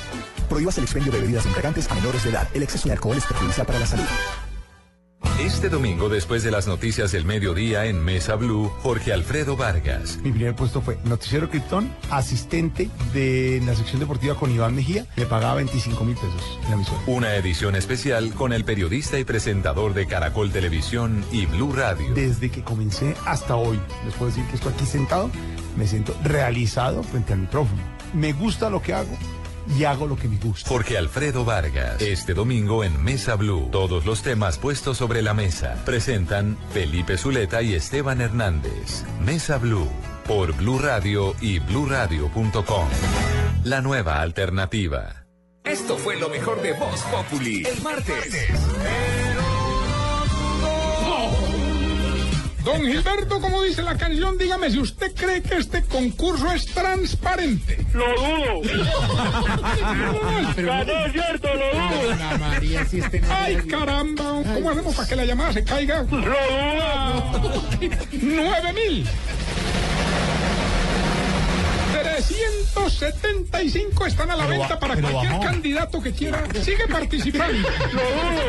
[0.50, 2.46] Prohíbas el expendio de bebidas embriagantes a menores de edad.
[2.52, 4.04] El exceso de alcohol es perjudicial para la salud.
[5.40, 10.18] Este domingo, después de las noticias del mediodía en Mesa Blue, Jorge Alfredo Vargas.
[10.22, 15.06] Mi primer puesto fue Noticiero Krypton, asistente de la sección deportiva con Iván Mejía.
[15.16, 17.01] Le pagaba 25 mil pesos en la emisora.
[17.06, 22.14] Una edición especial con el periodista y presentador de Caracol Televisión y Blue Radio.
[22.14, 25.30] Desde que comencé hasta hoy, les puedo decir que estoy aquí sentado,
[25.76, 27.82] me siento realizado frente al micrófono.
[28.14, 29.16] Me gusta lo que hago
[29.68, 30.68] y hago lo que me gusta.
[30.68, 32.01] Jorge Alfredo Vargas.
[32.01, 33.68] Este domingo en Mesa Blue.
[33.70, 35.82] Todos los temas puestos sobre la mesa.
[35.84, 39.05] Presentan Felipe Zuleta y Esteban Hernández.
[39.24, 39.89] Mesa Blue.
[40.26, 42.89] Por Blue Radio y bluradio.com.
[43.64, 45.26] La nueva alternativa.
[45.64, 47.64] Esto fue lo mejor de Voz Populi.
[47.64, 49.22] El martes.
[52.64, 57.84] Don Gilberto, como dice la canción, dígame si usted cree que este concurso es transparente.
[57.93, 58.60] Lo dudo.
[60.56, 62.12] Pero- No es cierto, lo dudo.
[62.12, 66.02] Ana María, si este no- Ay, caramba, ¿cómo hacemos para que la llamada se caiga?
[66.02, 67.62] Lo dudo.
[68.12, 69.06] ¡Nueve mil!
[72.28, 75.43] 375 están a la Pero venta para cualquier bajó.
[75.44, 76.44] candidato que quiera.
[76.62, 77.69] Sigue participando.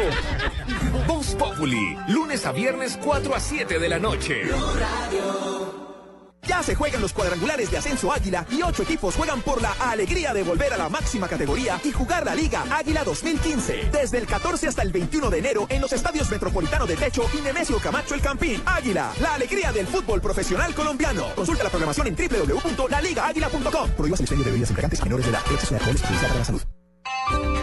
[1.07, 1.97] Voz Populi.
[2.07, 4.41] Lunes a viernes 4 a 7 de la noche.
[6.47, 10.33] Ya se juegan los cuadrangulares de Ascenso Águila y ocho equipos juegan por la alegría
[10.33, 13.89] de volver a la máxima categoría y jugar la Liga Águila 2015.
[13.91, 17.41] Desde el 14 hasta el 21 de enero en los estadios Metropolitano de Techo y
[17.41, 18.61] Nemesio Camacho El Campín.
[18.65, 21.27] Águila, la alegría del fútbol profesional colombiano.
[21.35, 23.89] Consulta la programación en www.laligaáguila.com.
[23.91, 25.41] Prohíbas el de bebidas embriagantes menores de edad.
[25.51, 27.62] Exceso de alcohol es perjudicial para la salud.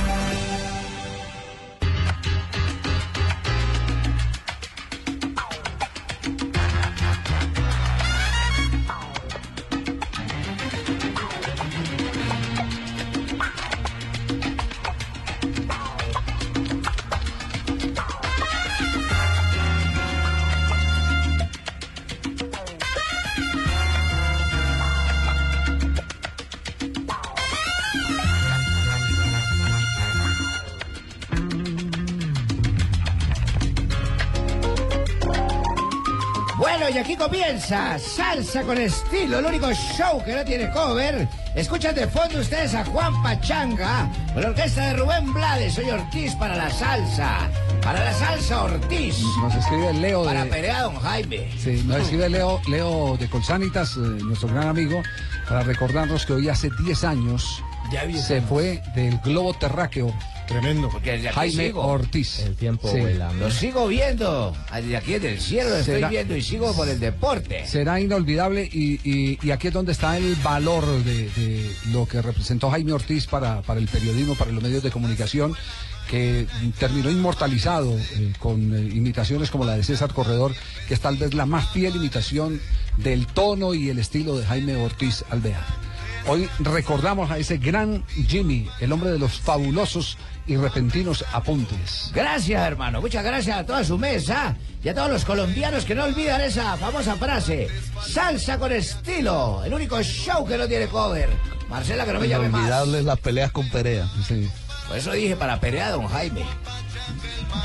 [37.71, 41.25] Salsa con estilo, el único show que no tiene cover.
[41.55, 45.75] Escuchan de fondo ustedes a Juan Pachanga con la orquesta de Rubén Blades.
[45.75, 47.49] Soy Ortiz para la salsa.
[47.81, 49.23] Para la salsa Ortiz.
[49.41, 50.49] Nos escribe Leo Para de...
[50.49, 51.49] Perea Don Jaime.
[51.57, 55.01] Sí, nos escribe Leo, Leo de Colsanitas, eh, nuestro gran amigo,
[55.47, 60.13] para recordarnos que hoy hace 10 años Ya 10 se fue del globo terráqueo.
[60.51, 60.89] Tremendo.
[60.89, 61.81] Porque desde aquí Jaime sigo.
[61.85, 62.39] Ortiz.
[62.39, 62.91] El tiempo
[63.39, 64.55] Lo sigo viendo.
[64.73, 67.65] Desde aquí desde el cielo lo estoy viendo y sigo por el deporte.
[67.65, 72.21] Será inolvidable y, y- y aquí es donde está el valor de, de lo que
[72.21, 75.55] representó Jaime Ortiz para, para el periodismo, para los medios de comunicación,
[76.09, 76.45] que
[76.77, 80.53] terminó inmortalizado eh, con eh, imitaciones como la de César Corredor,
[80.87, 82.59] que es tal vez la más fiel imitación
[82.97, 85.63] del tono y el estilo de Jaime Ortiz Alvear.
[86.27, 90.17] Hoy recordamos a ese gran Jimmy, el hombre de los fabulosos
[90.51, 92.11] y repentinos apuntes.
[92.13, 93.01] Gracias, hermano.
[93.01, 96.75] Muchas gracias a toda su mesa y a todos los colombianos que no olvidan esa
[96.77, 97.69] famosa frase.
[98.05, 99.63] Salsa con estilo.
[99.63, 101.29] El único show que no tiene cover.
[101.69, 102.61] Marcela, que no me llame más.
[102.61, 104.09] Inolvidables las peleas con Perea.
[104.87, 106.43] Por eso dije para Perea, don Jaime.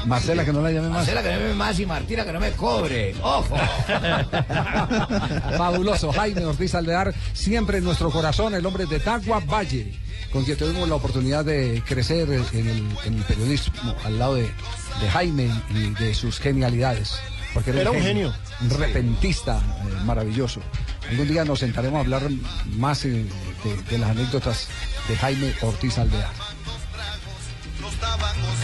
[0.06, 0.98] Marcela, que no la llame más.
[0.98, 3.14] Marcela, que no me llame más y Martina, que no me cobre.
[3.20, 3.56] ¡Ojo!
[5.56, 9.92] Fabuloso, Jaime Ortiz Alvear, siempre en nuestro corazón, el hombre de Tagua Valle,
[10.32, 14.42] con quien tuvimos la oportunidad de crecer en el, en el periodismo al lado de,
[14.42, 17.18] de Jaime y de sus genialidades.
[17.54, 18.34] Porque Era un genio.
[18.60, 20.60] Un repentista eh, maravilloso.
[21.08, 22.28] Algún día nos sentaremos a hablar
[22.76, 23.24] más eh,
[23.64, 24.68] de, de las anécdotas
[25.08, 26.30] de Jaime Ortiz Alvear.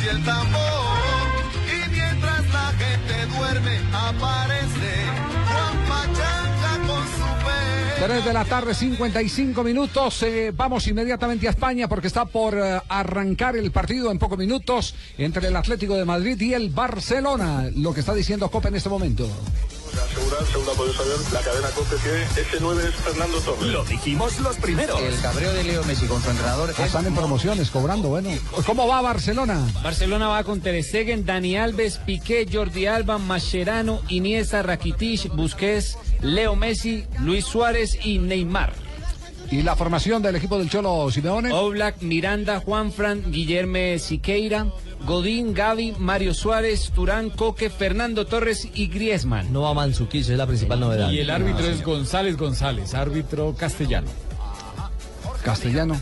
[0.04, 0.60] y el tambor.
[1.66, 5.01] Y mientras la gente duerme, aparece
[8.02, 10.24] 3 de la tarde, 55 minutos.
[10.24, 14.96] Eh, vamos inmediatamente a España porque está por eh, arrancar el partido en pocos minutos
[15.18, 17.70] entre el Atlético de Madrid y el Barcelona.
[17.76, 19.28] Lo que está diciendo Copa en este momento.
[20.32, 23.62] Asegurar, según ha podido saber, la cadena COPE que ese 9 es Fernando Torres.
[23.64, 25.00] Lo dijimos los primeros.
[25.00, 26.74] El cabreo de Leo Messi con su entrenador.
[26.78, 28.08] Ah, Están en promociones, cobrando.
[28.08, 28.30] Bueno,
[28.66, 29.60] ¿cómo va Barcelona?
[29.82, 36.56] Barcelona va con Ter Stegen, Dani Alves, Piqué, Jordi Alba, Mascherano, Iniesta, Rakitic, Busquets, Leo
[36.56, 38.72] Messi, Luis Suárez y Neymar.
[39.52, 41.52] ¿Y la formación del equipo del Cholo Simeone?
[41.52, 44.68] Oblak, Miranda, Juanfran, Guillerme Siqueira,
[45.04, 49.52] Godín, Gaby, Mario Suárez, Turán, Coque, Fernando Torres y Griezmann.
[49.52, 51.10] No va Manzukic, es la principal novedad.
[51.10, 54.08] Y el árbitro es González González, árbitro castellano.
[55.44, 56.00] Castellano.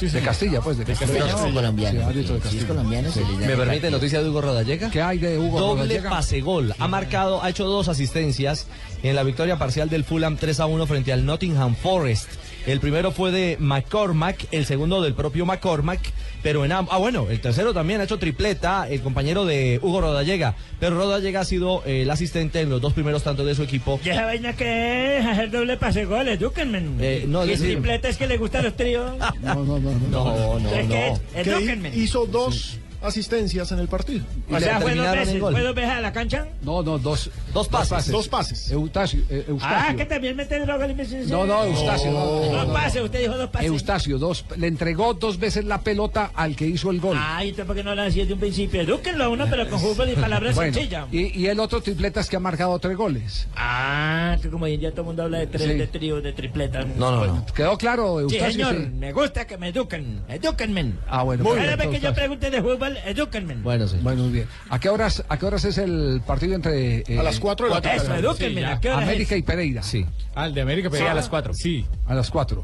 [0.00, 1.32] de Castilla, pues, de Castilla.
[1.54, 2.12] Colombiano.
[2.12, 2.66] Sí, de Castilla.
[2.66, 4.90] colombiano, llama ¿Me permite noticia de Hugo Rodallega?
[4.90, 6.10] ¿Qué hay de Hugo Doble Rodallega?
[6.10, 6.74] pase gol.
[6.76, 8.66] Ha marcado, ha hecho dos asistencias
[9.04, 12.28] en la victoria parcial del Fulham 3 a 1 frente al Nottingham Forest.
[12.66, 16.00] El primero fue de McCormack, el segundo del propio McCormack,
[16.42, 20.54] pero en ah bueno, el tercero también ha hecho tripleta, el compañero de Hugo Rodallega,
[20.78, 23.98] pero Rodallega ha sido eh, el asistente en los dos primeros tantos de su equipo.
[24.04, 25.26] ¿Y esa vaina que es?
[25.26, 26.82] Hacer doble pase gol, edúquenme.
[27.00, 29.12] Eh, no, ¿Qué es tripleta es que le gustan los tríos?
[29.42, 29.90] No, no, no.
[30.10, 31.10] No, no, ¿Es que
[31.44, 31.52] no.
[31.52, 31.90] Edúquenme.
[31.90, 34.24] Que hizo dos asistencias en el partido.
[34.50, 35.40] O sea, fue dos veces.
[35.40, 36.46] ¿Fue dos veces a la cancha?
[36.62, 37.30] No, no, dos.
[37.52, 38.08] Dos pases.
[38.10, 38.70] Dos pases.
[38.70, 39.22] Eustacio.
[39.30, 39.76] eh, Eustacio.
[39.90, 40.96] Ah, que también mete droga al
[41.28, 42.10] No, no, Eustacio.
[42.10, 43.68] No, no, Dos pases, usted dijo dos pases.
[43.68, 44.44] Eustacio, dos.
[44.56, 47.16] Le entregó dos veces la pelota al que hizo el gol.
[47.20, 48.80] Ay, entonces ¿por qué no lo hacía de un principio?
[48.82, 51.06] Edúquenlo a uno, pero con fútbol y palabras Bueno, sencillas.
[51.12, 53.46] y, y el otro tripleta es que ha marcado tres goles.
[53.56, 55.74] Ah, que como hoy en día todo el mundo habla de tres, Sí.
[55.74, 56.84] de trío, de tripleta.
[56.84, 57.46] No, no, no.
[57.54, 58.52] ¿Quedó claro, Sí, Eustacio?
[58.68, 58.90] señor, Sí.
[58.98, 60.22] me gusta que me eduquen.
[60.28, 60.92] Edúquenme.
[61.08, 61.44] Ah, bueno.
[61.44, 63.54] Cada perfecto, vez que yo pregunte de fútbol, edúquenme.
[63.56, 63.96] Bueno, sí.
[64.02, 64.46] Bueno, muy bien.
[64.70, 67.74] ¿A qué horas, a qué horas es el partido entre eh, A las cuatro de
[67.74, 67.96] la tarde.
[67.96, 68.34] Eso.
[68.34, 68.58] Sí.
[68.64, 69.40] ¿a qué hora América es?
[69.40, 69.82] y Pereira?
[69.82, 70.06] Sí.
[70.34, 71.54] Ah, el de América, pero Sí, a las cuatro.
[71.54, 71.84] Sí.
[72.06, 72.62] A las 4.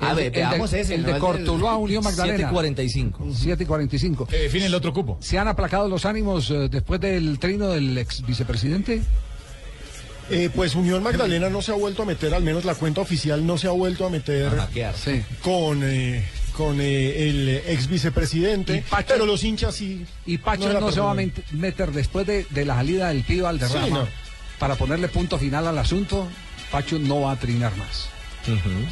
[0.00, 1.12] A ver, el, veamos de, ese, el ¿no?
[1.12, 2.50] de Cortuluá Unión Magdalena.
[2.50, 3.32] 7:45.
[3.34, 4.26] 7 y 45.
[4.26, 5.18] Que define el otro cupo.
[5.20, 9.02] ¿Se han aplacado los ánimos eh, después del trino del ex vicepresidente?
[10.32, 13.44] Eh, pues Unión Magdalena no se ha vuelto a meter, al menos la cuenta oficial
[13.44, 14.52] no se ha vuelto a meter
[14.94, 15.22] Sí.
[15.42, 16.24] con, eh,
[16.60, 20.04] con eh, el ex vicepresidente, Y Pacho- pero los hinchas sí.
[20.26, 21.16] Y Pacho no, se va a
[21.52, 24.06] meter después de, de la salida del Pío Alderrama Sí, no.
[24.58, 26.28] para ponerle punto final al asunto.
[26.70, 28.10] Pacho no va a trinar más.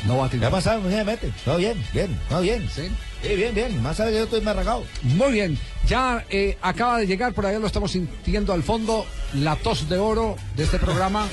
[0.06, 0.50] No va a ¿Qué ha trinar.
[0.50, 0.80] pasado?
[0.80, 1.30] Muy bien, mete.
[1.44, 2.68] Todo bien, bien, todo bien.
[2.74, 2.88] Sí.
[3.22, 3.82] Sí, bien, bien.
[3.82, 4.84] Más sabe que yo estoy más arrancado.
[5.02, 9.04] Muy bien, ya eh, acaba de llegar, por allá lo estamos sintiendo al fondo,
[9.34, 11.26] la tos de oro de este programa,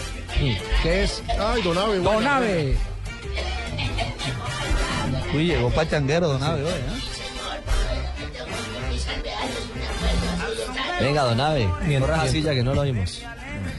[0.83, 2.75] que es Ay, Donave, buena, Donave.
[5.35, 7.15] Uy, llegó pachanguero, don Abe, hoy, ¿eh?
[11.01, 13.21] Venga, Don Ave, corra esa silla que no lo oímos.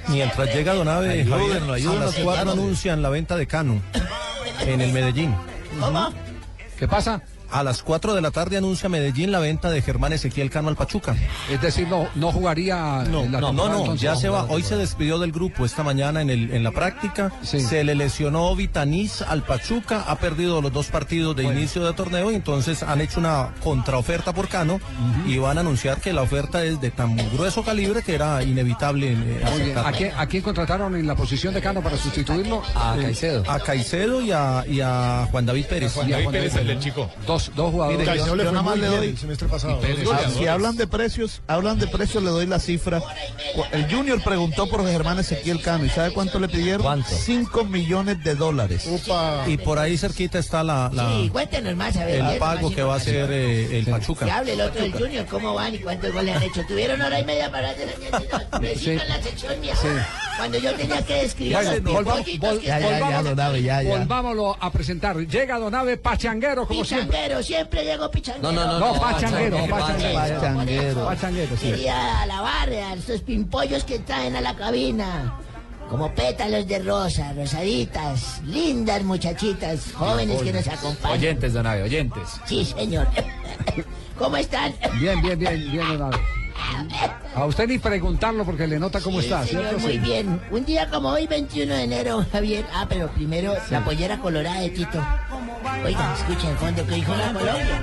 [0.09, 3.81] Mientras llega Don Abe, Ayúdenlo, a ayúdenlo, las cuatro anuncian la venta de Cano
[4.61, 5.35] en el Medellín.
[5.81, 6.13] ¿Cómo?
[6.79, 7.23] ¿Qué pasa?
[7.51, 10.77] A las 4 de la tarde anuncia Medellín la venta de Germán Ezequiel Cano al
[10.77, 11.15] Pachuca.
[11.51, 14.01] Es decir, no, no jugaría en la No, no, no, entonces.
[14.01, 14.45] ya se va.
[14.49, 17.33] Hoy se despidió del grupo esta mañana en, el, en la práctica.
[17.43, 22.31] Se le lesionó Vitaniz al Pachuca, ha perdido los dos partidos de inicio de torneo
[22.31, 24.81] y entonces han hecho una contraoferta por Cano
[25.27, 29.13] y van a anunciar que la oferta es de tan grueso calibre que era inevitable.
[29.13, 29.45] eh, Muy bien.
[29.47, 29.89] aceptarla.
[29.89, 32.63] ¿A quién, a quién contrataron en la posición de Cano para sustituirlo?
[32.75, 33.45] A Caicedo.
[33.51, 35.93] A Caicedo y a, y a Juan David Pérez.
[35.95, 37.09] Juan Y a David Pérez, el del chico.
[37.37, 38.01] Dos, dos jugadores.
[38.09, 39.79] Mire, Yo nada más le doy- el semestre pasado.
[39.81, 40.09] Pérez.
[40.39, 43.03] Si hablan de precios, hablan de precios, le doy la cifra.
[43.73, 46.83] El Junior preguntó por Germán Ezequiel Cano y ¿sabe cuánto le pidieron?
[46.83, 47.09] ¿Cuánto?
[47.09, 48.87] 5 millones de dólares.
[48.87, 49.45] Upa.
[49.47, 52.21] Y por ahí cerquita está la, la- Sí, cuéntenos más, a ver.
[52.21, 54.35] el ¿qué pago que va a hacer eh, el Pachuca.
[54.39, 56.63] hable el otro del Junior, ¿cómo van y cuántos goles han hecho?
[56.67, 57.87] Tuvieron hora y media para hacer
[58.79, 58.91] Sí.
[58.91, 59.75] en la sección mía.
[59.77, 59.89] Sí.
[60.39, 63.89] Cuando yo tenía que describir Bueno, volvamos- vol- ya, ya.
[63.89, 65.17] Volvámoslo a presentar.
[65.17, 67.26] Llega Donave Pachanguero, como siempre.
[67.27, 68.53] Pichanguero, siempre llego pichanguero.
[68.53, 70.41] No, no, No, no, Pachanguero, Pachanguero, Pachanguero.
[70.41, 71.05] Pachanguero.
[71.07, 71.71] Pachanguero, sí.
[71.71, 75.35] Quería alabar a estos pimpollos que traen a la cabina.
[75.91, 81.19] Como pétalos de rosa, rosaditas, lindas muchachitas, jóvenes que nos acompañan.
[81.19, 82.29] Oyentes, Don Ave, oyentes.
[82.45, 83.07] Sí, señor.
[84.19, 84.75] ¿Cómo están?
[84.99, 86.19] Bien, bien, bien, bien, Donave.
[87.35, 89.81] A usted ni preguntarlo porque le nota cómo Sí, está, señor, ¿cierto?
[89.81, 90.41] muy bien.
[90.51, 92.65] Un día como hoy, 21 de enero, Javier.
[92.73, 95.05] Ah, pero primero la pollera colorada de Tito.
[95.85, 97.83] Oiga, escuchen el fondo que dijo la Colombia.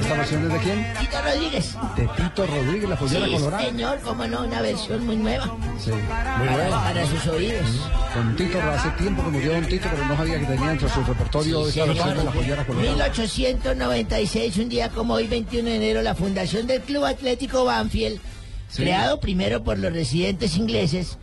[0.00, 0.86] ¿Esta versión es de quién?
[1.00, 1.74] Tito Rodríguez.
[1.96, 3.64] De Tito Rodríguez, la pollera sí, colorada.
[3.64, 5.44] señor, cómo no, una versión muy nueva.
[5.78, 7.66] Sí, muy Para, para sus oídos.
[8.14, 11.02] Con Tito, hace tiempo que murió Don Tito, pero no sabía que tenía entre su
[11.04, 11.88] repertorio señor.
[11.88, 12.90] versión de la pollera colorada.
[12.92, 18.20] 1896, un día como hoy, 21 de enero, la fundación del Club Atlético Banfield,
[18.68, 18.82] Sí.
[18.82, 21.18] creado primero por los residentes ingleses,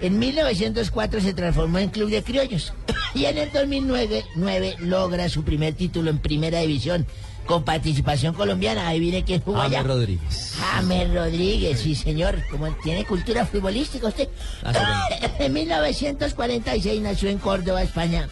[0.00, 2.72] en 1904 se transformó en Club de Criollos
[3.14, 7.06] y en el 2009 nueve, logra su primer título en Primera División
[7.46, 8.86] con participación colombiana.
[8.88, 9.78] Ahí viene quién jugó allá.
[9.78, 10.54] James Rodríguez.
[10.58, 14.28] James Rodríguez, sí señor, como tiene cultura futbolística usted.
[15.38, 18.28] en 1946 nació en Córdoba, España,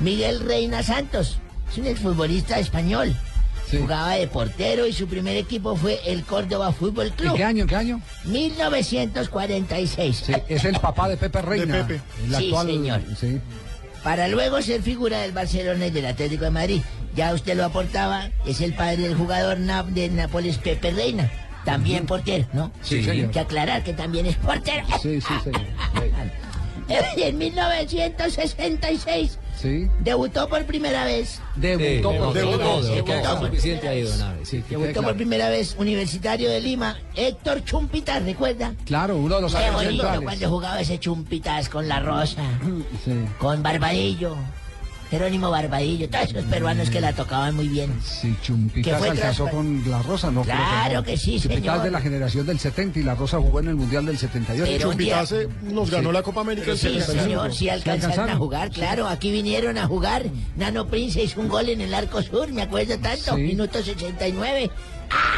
[0.00, 1.38] Miguel Reina Santos,
[1.70, 3.14] es un exfutbolista español.
[3.70, 7.32] Jugaba de portero y su primer equipo fue el Córdoba Fútbol Club.
[7.32, 8.00] ¿En qué año, en qué año?
[8.24, 10.16] 1946.
[10.26, 11.86] Sí, es el papá de Pepe Reina.
[11.86, 12.00] Pepe.
[12.26, 13.02] El Sí, señor.
[13.18, 13.40] Sí.
[14.02, 16.82] para luego ser figura del Barcelona y del Atlético de Madrid.
[17.16, 21.30] Ya usted lo aportaba, es el padre del jugador Nap de Nápoles, Pepe Reina.
[21.64, 22.70] También portero, ¿no?
[22.82, 23.30] Sí, Hay señor.
[23.30, 24.86] que aclarar que también es portero.
[25.02, 25.62] Sí, sí, señor.
[27.16, 29.88] En 1966 Sí.
[30.00, 31.40] debutó por primera vez.
[31.56, 32.82] Debutó por debutó, debutó,
[34.68, 38.74] debutó por primera vez Universitario de Lima, Héctor Chumpitas, ¿recuerda?
[38.84, 42.42] Claro, uno de los Qué bonito cuando jugaba ese Chumpitas con la Rosa,
[43.04, 43.12] Sí.
[43.38, 44.36] con Barbadillo,
[45.10, 47.92] Jerónimo Barbadillo, todos esos peruanos que la tocaban muy bien.
[48.02, 50.42] Sí, Chumpitas Que fue alcanzó con la Rosa, ¿no?
[50.42, 51.02] creo Claro no.
[51.04, 51.82] que sí, Chumpitas señor.
[51.82, 54.64] de la generación del 70 y la Rosa jugó en el Mundial del 78.
[54.78, 57.22] Pero Chupitase nos ganó la Copa América en Sí, 75.
[57.22, 59.06] señor, sí alcanzaron a jugar, claro.
[59.06, 60.24] Aquí vinieron a jugar.
[60.56, 63.36] Nano Prince hizo un gol en el arco sur, me acuerdo tanto.
[63.36, 63.42] Sí.
[63.42, 64.70] Minuto 69.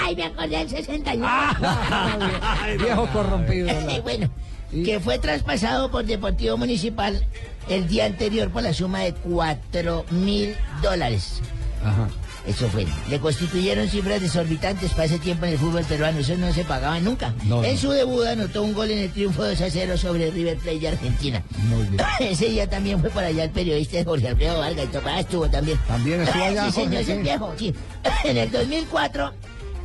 [0.01, 1.27] ¡Ay, me acordé del 69!
[2.79, 3.67] Viejo corrompido.
[3.73, 4.31] la-
[4.71, 7.25] que fue traspasado por Deportivo Municipal
[7.69, 11.41] el día anterior por la suma de 4 mil dólares.
[11.85, 12.09] Ajá.
[12.47, 12.87] Eso fue.
[13.11, 16.21] Le constituyeron cifras desorbitantes para ese tiempo en el fútbol peruano.
[16.21, 17.35] Eso no se pagaba nunca.
[17.45, 20.57] No, en su debut anotó un gol en el triunfo 2 a 0 sobre River
[20.59, 21.43] Plate de Argentina.
[21.69, 22.01] Muy bien.
[22.21, 24.87] Ese día también fue por allá el periodista Jorge Alfredo Vargas.
[24.93, 24.97] y.
[25.05, 25.79] Ah, estuvo también.
[25.89, 27.15] También estuvo allá, sí, señor, sí.
[27.15, 27.75] viejo, sí.
[28.25, 29.33] En el 2004,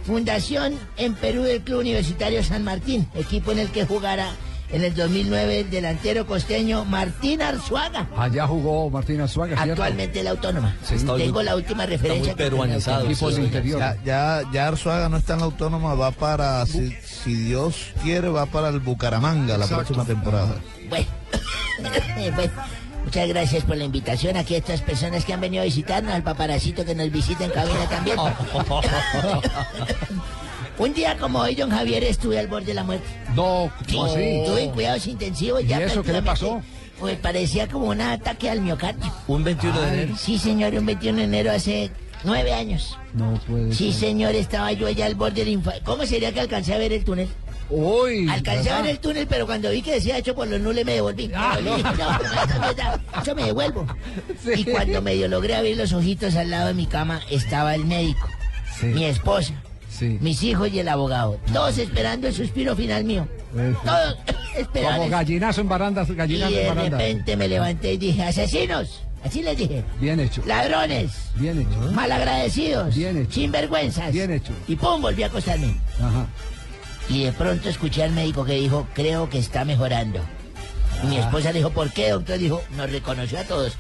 [0.05, 4.31] fundación en Perú del Club Universitario San Martín, equipo en el que jugara
[4.71, 8.07] en el 2009 el delantero costeño Martín Arzuaga.
[8.17, 9.55] Allá jugó Martín ¿cierto?
[9.57, 10.75] Actualmente la autónoma.
[10.83, 12.33] Sí, Tengo muy- la última referencia.
[12.35, 12.65] que tengo.
[12.65, 13.79] Equipo del interior.
[13.79, 18.29] Ya, ya, ya Arzuaga no está en la autónoma, va para, si, si Dios quiere,
[18.29, 20.55] va para el Bucaramanga la próxima temporada.
[20.89, 21.05] Bueno,
[22.35, 22.51] bueno,
[23.05, 24.37] muchas gracias por la invitación.
[24.37, 27.51] Aquí a estas personas que han venido a visitarnos, al paparacito que nos visita en
[27.51, 28.17] cabina también.
[30.77, 33.05] Un día como hoy, don Javier, estuve al borde de la muerte.
[33.35, 34.21] No, Sí, ¿cómo así?
[34.21, 35.63] estuve en cuidados intensivos.
[35.63, 36.61] ¿Y ya eso qué le pasó?
[36.99, 39.11] Pues parecía como un ataque al miocardio.
[39.27, 40.15] Un 21 de enero.
[40.17, 41.91] Sí, señor, un 21 de enero hace
[42.23, 42.97] nueve años.
[43.13, 44.09] No puede Sí, ser.
[44.09, 45.81] señor, estaba yo allá al borde del infarto.
[45.83, 47.27] ¿Cómo sería que alcancé a ver el túnel?
[47.69, 48.27] Uy.
[48.29, 48.81] Alcancé a ¿verdad?
[48.83, 51.31] ver el túnel, pero cuando vi que decía hecho por los nules me devolví.
[51.35, 52.19] Ah, dije, no,
[53.17, 53.85] no eso me devuelvo.
[54.43, 54.51] Sí.
[54.61, 58.27] Y cuando medio logré abrir los ojitos al lado de mi cama, estaba el médico,
[58.79, 58.87] Sí.
[58.87, 59.53] mi esposa,
[60.01, 60.17] Sí.
[60.19, 61.39] mis hijos y el abogado.
[61.53, 63.27] Todos esperando el suspiro final mío.
[63.53, 63.79] Eso.
[63.85, 65.09] Todos Como esperando.
[65.09, 66.99] gallinazo en barandas, Y gallinazo en de barandas.
[66.99, 69.03] repente me levanté y dije, asesinos.
[69.23, 69.83] Así les dije.
[69.99, 70.41] Bien hecho.
[70.47, 71.11] Ladrones.
[71.35, 71.91] Bien hecho.
[71.91, 72.95] Malagradecidos.
[72.95, 73.31] Bien hecho.
[73.33, 74.11] Sinvergüenzas.
[74.11, 74.53] Bien hecho.
[74.67, 75.75] Y pum, volví a acostarme.
[75.99, 76.25] Ajá.
[77.07, 80.19] Y de pronto escuché al médico que dijo, creo que está mejorando.
[81.03, 82.39] Y mi esposa le dijo, ¿por qué, doctor?
[82.39, 83.77] Dijo, nos reconoció a todos.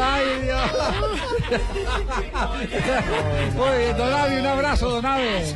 [0.00, 0.70] Ay, Dios.
[3.54, 5.54] Muy bien, Don Abe, un abrazo, Don Abe.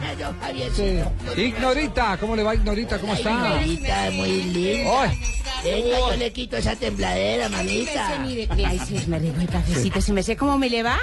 [0.75, 1.01] Sí.
[1.41, 2.99] Ignorita, ¿cómo le va Ignorita?
[2.99, 3.31] ¿Cómo está?
[3.31, 5.03] Ignorita, muy linda.
[5.03, 5.21] Ay.
[5.65, 8.19] Venga, yo le quito esa tembladera, mamita.
[8.19, 10.01] Mire, ay, sí, me rico el cafecito.
[10.01, 10.99] ¿Se me sé cómo me le va?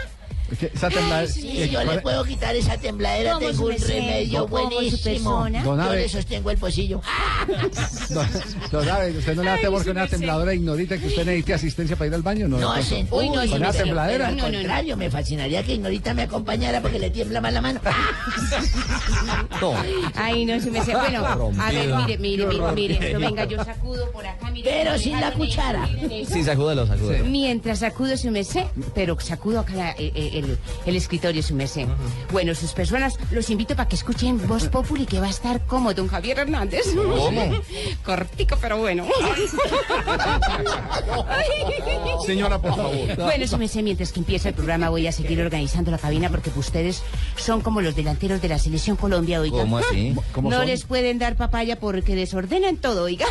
[0.74, 4.70] Esa temblada- Sí, yo le puedo quitar esa tembladera, ¿Cómo tengo un remedio ¿Cómo su
[4.70, 5.04] buenísimo.
[5.44, 5.64] persona?
[5.64, 5.96] Don Yo Abe.
[6.02, 7.02] le sostengo el pocillo.
[8.72, 11.96] Don Abe, ¿usted no le da temor que una tembladora ignorita que usted necesite asistencia
[11.96, 12.48] para ir al baño?
[12.48, 14.30] No, No, se, uy, no, ¿Con una pero- tembladera?
[14.30, 17.80] pero al contrario, me fascinaría que Ignorita me acompañara porque le tiembla más la mano.
[20.16, 20.94] Ay, no, se me sé.
[20.96, 21.26] Bueno,
[21.60, 23.08] a ver, mire, mire, mire, mire.
[23.08, 24.70] esto, venga, yo sacudo por acá, mire.
[24.70, 25.88] Pero sin la cuchara.
[26.28, 27.26] Sí, sacúdelo, sacúdelo.
[27.26, 30.41] Mientras sacudo su mesé, pero sacudo acá la- eh, eh, el,
[30.86, 31.88] el escritorio su mesé.
[32.32, 35.94] Bueno, sus personas, los invito para que escuchen Voz Populi, que va a estar como
[35.94, 36.86] don Javier Hernández.
[36.96, 37.62] ¿Cómo?
[38.06, 39.06] Cortico, pero bueno.
[42.26, 43.16] Señora, por favor.
[43.18, 46.52] Bueno, su mesé, mientras que empieza el programa voy a seguir organizando la cabina porque
[46.56, 47.04] ustedes
[47.38, 49.60] son como los delanteros de la Selección Colombia, oiga.
[49.60, 50.16] ¿Cómo así?
[50.32, 50.68] ¿Cómo no son?
[50.68, 53.28] les pueden dar papaya porque desordenan todo, oiga.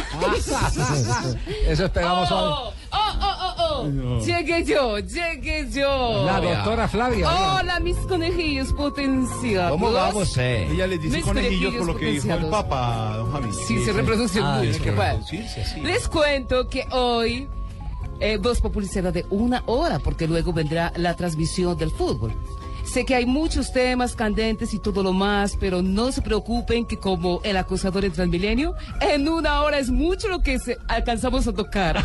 [1.66, 2.72] Eso esperamos hoy.
[2.92, 3.54] Oh, oh,
[3.84, 6.24] Llegué yo, llegué yo.
[6.26, 7.28] La doctora Flavia.
[7.60, 9.70] Hola, mis conejillos potenciados.
[9.72, 10.68] ¿Cómo vamos, eh?
[10.70, 12.46] Ella les dice Mis conejillos por lo que dijo el.
[12.46, 13.48] Papa, don Javi.
[13.66, 14.70] Sí, se reproducen Ah, mucho.
[14.70, 15.24] es que Bueno.
[15.82, 17.48] Les cuento que hoy
[18.20, 22.32] eh, Voz Populi será de una hora, porque luego vendrá la transmisión del fútbol.
[22.92, 26.96] Sé que hay muchos temas candentes y todo lo más, pero no se preocupen que
[26.98, 31.52] como el acosador en Transmilenio, en una hora es mucho lo que se- alcanzamos a
[31.52, 32.02] tocar.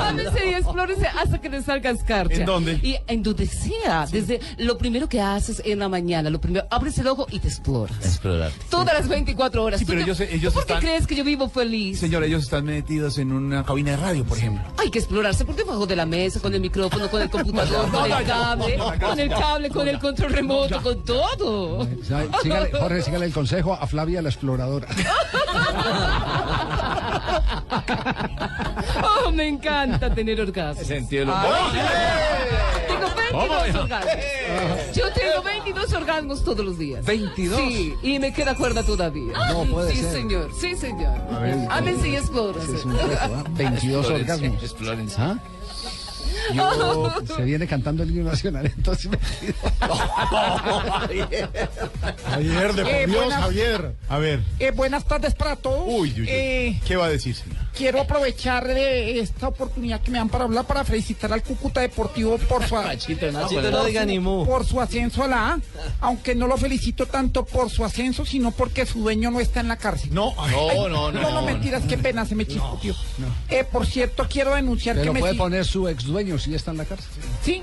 [0.00, 2.34] Ándese y explórese hasta que le salga escarcha.
[2.40, 2.80] ¿En dónde?
[2.82, 4.06] Y en donde sea.
[4.10, 7.46] Desde lo primero que haces en la mañana, lo primero, abres el ojo y te
[7.48, 7.96] exploras.
[8.04, 8.50] Explorar.
[8.70, 9.78] Todas las 24 horas.
[9.80, 12.00] Sí, ¿Tú pero ellos- ellos ¿tú ¿Por qué están- crees que yo vivo feliz?
[12.00, 14.64] Señora, ellos están metidos en una cabina de radio, por ejemplo.
[14.78, 18.04] Hay que explorarse por debajo de la mesa, con el micrófono, con el computador, con
[18.10, 19.43] el cable, con el cable.
[19.44, 21.86] Cable, con el control remoto, con todo.
[22.42, 24.88] Sígale, Jorge, sígale el consejo a Flavia la exploradora.
[29.26, 30.86] Oh, me encanta tener orgasmos.
[30.86, 31.26] Sentido
[32.86, 33.82] Tengo 22 ¿Cómo?
[33.82, 34.14] orgasmos.
[34.94, 37.04] Yo tengo 22 orgasmos todos los días.
[37.04, 37.56] ¿22?
[37.56, 39.32] Sí, y me queda cuerda todavía.
[39.48, 40.12] No puede sí, ser.
[40.12, 40.50] señor.
[40.58, 41.16] Sí, señor.
[41.32, 42.62] A ver, Ámense y exploren.
[42.62, 43.44] Ese es un reto, ¿ah?
[43.50, 44.62] 22 orgasmos.
[44.62, 45.16] Explórense.
[45.20, 45.38] ¿Ah?
[46.52, 49.18] Yo, se viene cantando el himno nacional, entonces me
[52.30, 53.94] Javier, de por Eh, Dios, buenas- Javier.
[54.08, 54.40] A ver.
[54.58, 55.84] Eh, buenas tardes para todos.
[55.86, 56.26] Uy, uy, uy.
[56.28, 57.63] Eh, ¿Qué va a decir, señor?
[57.76, 62.38] Quiero aprovechar de esta oportunidad que me dan para hablar para felicitar al Cúcuta Deportivo
[62.38, 64.44] por su, Machito, no, Machito, no por diga su- ni mu.
[64.46, 65.58] por su ascenso a la A,
[66.00, 69.68] aunque no lo felicito tanto por su ascenso, sino porque su dueño no está en
[69.68, 70.10] la cárcel.
[70.12, 71.20] No, No, no, no.
[71.20, 72.94] No, no, mentiras, qué pena, se me chispoteó.
[73.48, 76.76] Eh, por cierto, quiero denunciar que me puede poner su ex dueño si está en
[76.78, 77.08] la cárcel.
[77.42, 77.62] Sí,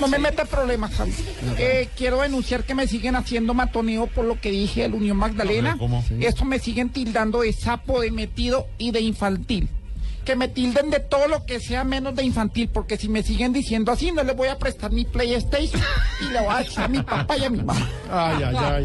[0.00, 1.12] no me meta problemas, Javi.
[1.58, 5.76] Eh, quiero denunciar que me siguen haciendo matoneo por lo que dije del Unión Magdalena.
[5.78, 6.04] ¿cómo?
[6.20, 9.47] Eso me siguen tildando de sapo, de metido y de infantil.
[10.24, 13.54] Que me tilden de todo lo que sea menos de infantil, porque si me siguen
[13.54, 15.80] diciendo así, no les voy a prestar mi PlayStation
[16.20, 17.88] y le voy a decir a mi papá y a mi mamá.
[18.10, 18.56] Ay, ay,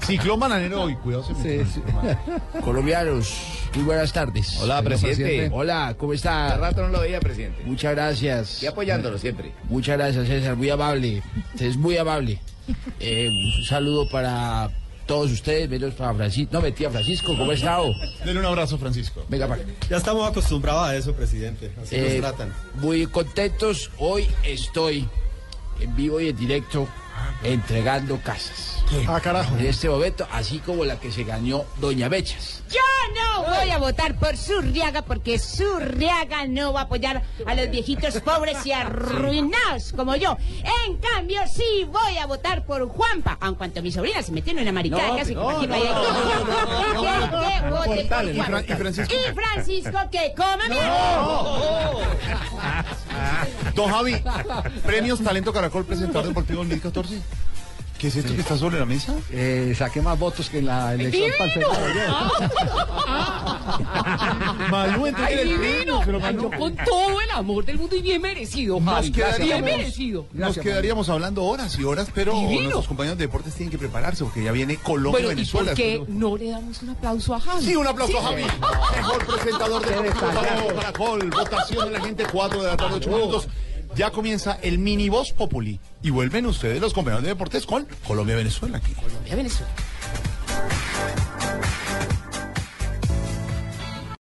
[0.00, 1.24] Ciclón bananero hoy, cuidado.
[1.24, 3.34] se me- Colombianos,
[3.74, 4.58] muy buenas tardes.
[4.62, 5.22] Hola, presidente.
[5.24, 5.54] presidente.
[5.54, 6.46] Hola, ¿cómo está?
[6.48, 7.62] Hace rato no lo veía, presidente.
[7.66, 8.62] Muchas gracias.
[8.62, 9.52] Y apoyándolo siempre.
[9.68, 10.56] Muchas gracias, César.
[10.56, 11.22] Muy amable.
[11.60, 12.40] Es muy amable.
[13.00, 14.70] Eh, un saludo para
[15.08, 16.50] todos ustedes, menos para Francisco.
[16.52, 17.34] No, metí a Francisco.
[17.36, 17.92] ¿Cómo ha estado?
[18.24, 19.24] Denle un abrazo, Francisco.
[19.28, 19.62] Venga, para.
[19.90, 21.72] Ya estamos acostumbrados a eso, presidente.
[21.82, 22.54] Así Eh, nos tratan.
[22.74, 23.90] Muy contentos.
[23.98, 25.08] Hoy estoy
[25.80, 26.86] en vivo y en directo
[27.42, 28.74] entregando casas.
[29.06, 29.54] Ah, carajo.
[29.58, 32.62] En este momento, así como la que se ganó Doña Bechas.
[32.70, 32.80] Yo
[33.14, 38.18] no voy a votar por Surriaga porque Surriaga no va a apoyar a los viejitos
[38.22, 38.72] pobres y
[39.22, 40.38] arruinados como yo.
[40.86, 44.60] En cambio, sí voy a votar por Juanpa, aun cuanto mi sobrina se metió en
[44.60, 45.92] una maricada casi no, por aquí no, para allá.
[45.92, 48.72] no, no, no, no, Quiero no, que vote por y Fran- Juanpa.
[48.72, 49.14] y Francisco.
[49.14, 51.22] Y Francisco que coma mierda.
[53.74, 54.22] Don Javi,
[54.84, 57.07] premios Talento Caracol presentado Deportivo 2014.
[57.98, 59.12] ¿Qué es esto que está sobre la mesa?
[59.32, 62.30] Eh, saqué más votos que en la elección para el Senado.
[64.70, 65.06] Malú,
[66.04, 66.42] pero Malú.
[66.42, 69.00] yo con todo el amor del mundo y bien merecido, Nos.
[69.02, 70.26] Bien quedaríamos, merecido.
[70.32, 72.60] nos quedaríamos hablando horas y horas, pero Divino.
[72.62, 75.70] nuestros compañeros de deportes tienen que prepararse porque ya viene Colombia Bueno, ¿y Venezuela.
[75.72, 77.64] por qué no le damos un aplauso a Javi?
[77.64, 78.22] Sí, un aplauso a.
[78.22, 78.44] Javi.
[78.96, 80.10] Mejor presentador de
[80.76, 81.30] Caracol.
[81.30, 83.48] Votación de la gente, 4 de la tarde, 8 minutos.
[83.98, 88.78] Ya comienza el mini Voz Populi y vuelven ustedes los compañeros de deportes con Colombia-Venezuela
[88.78, 88.92] aquí.
[88.92, 89.72] Colombia-Venezuela.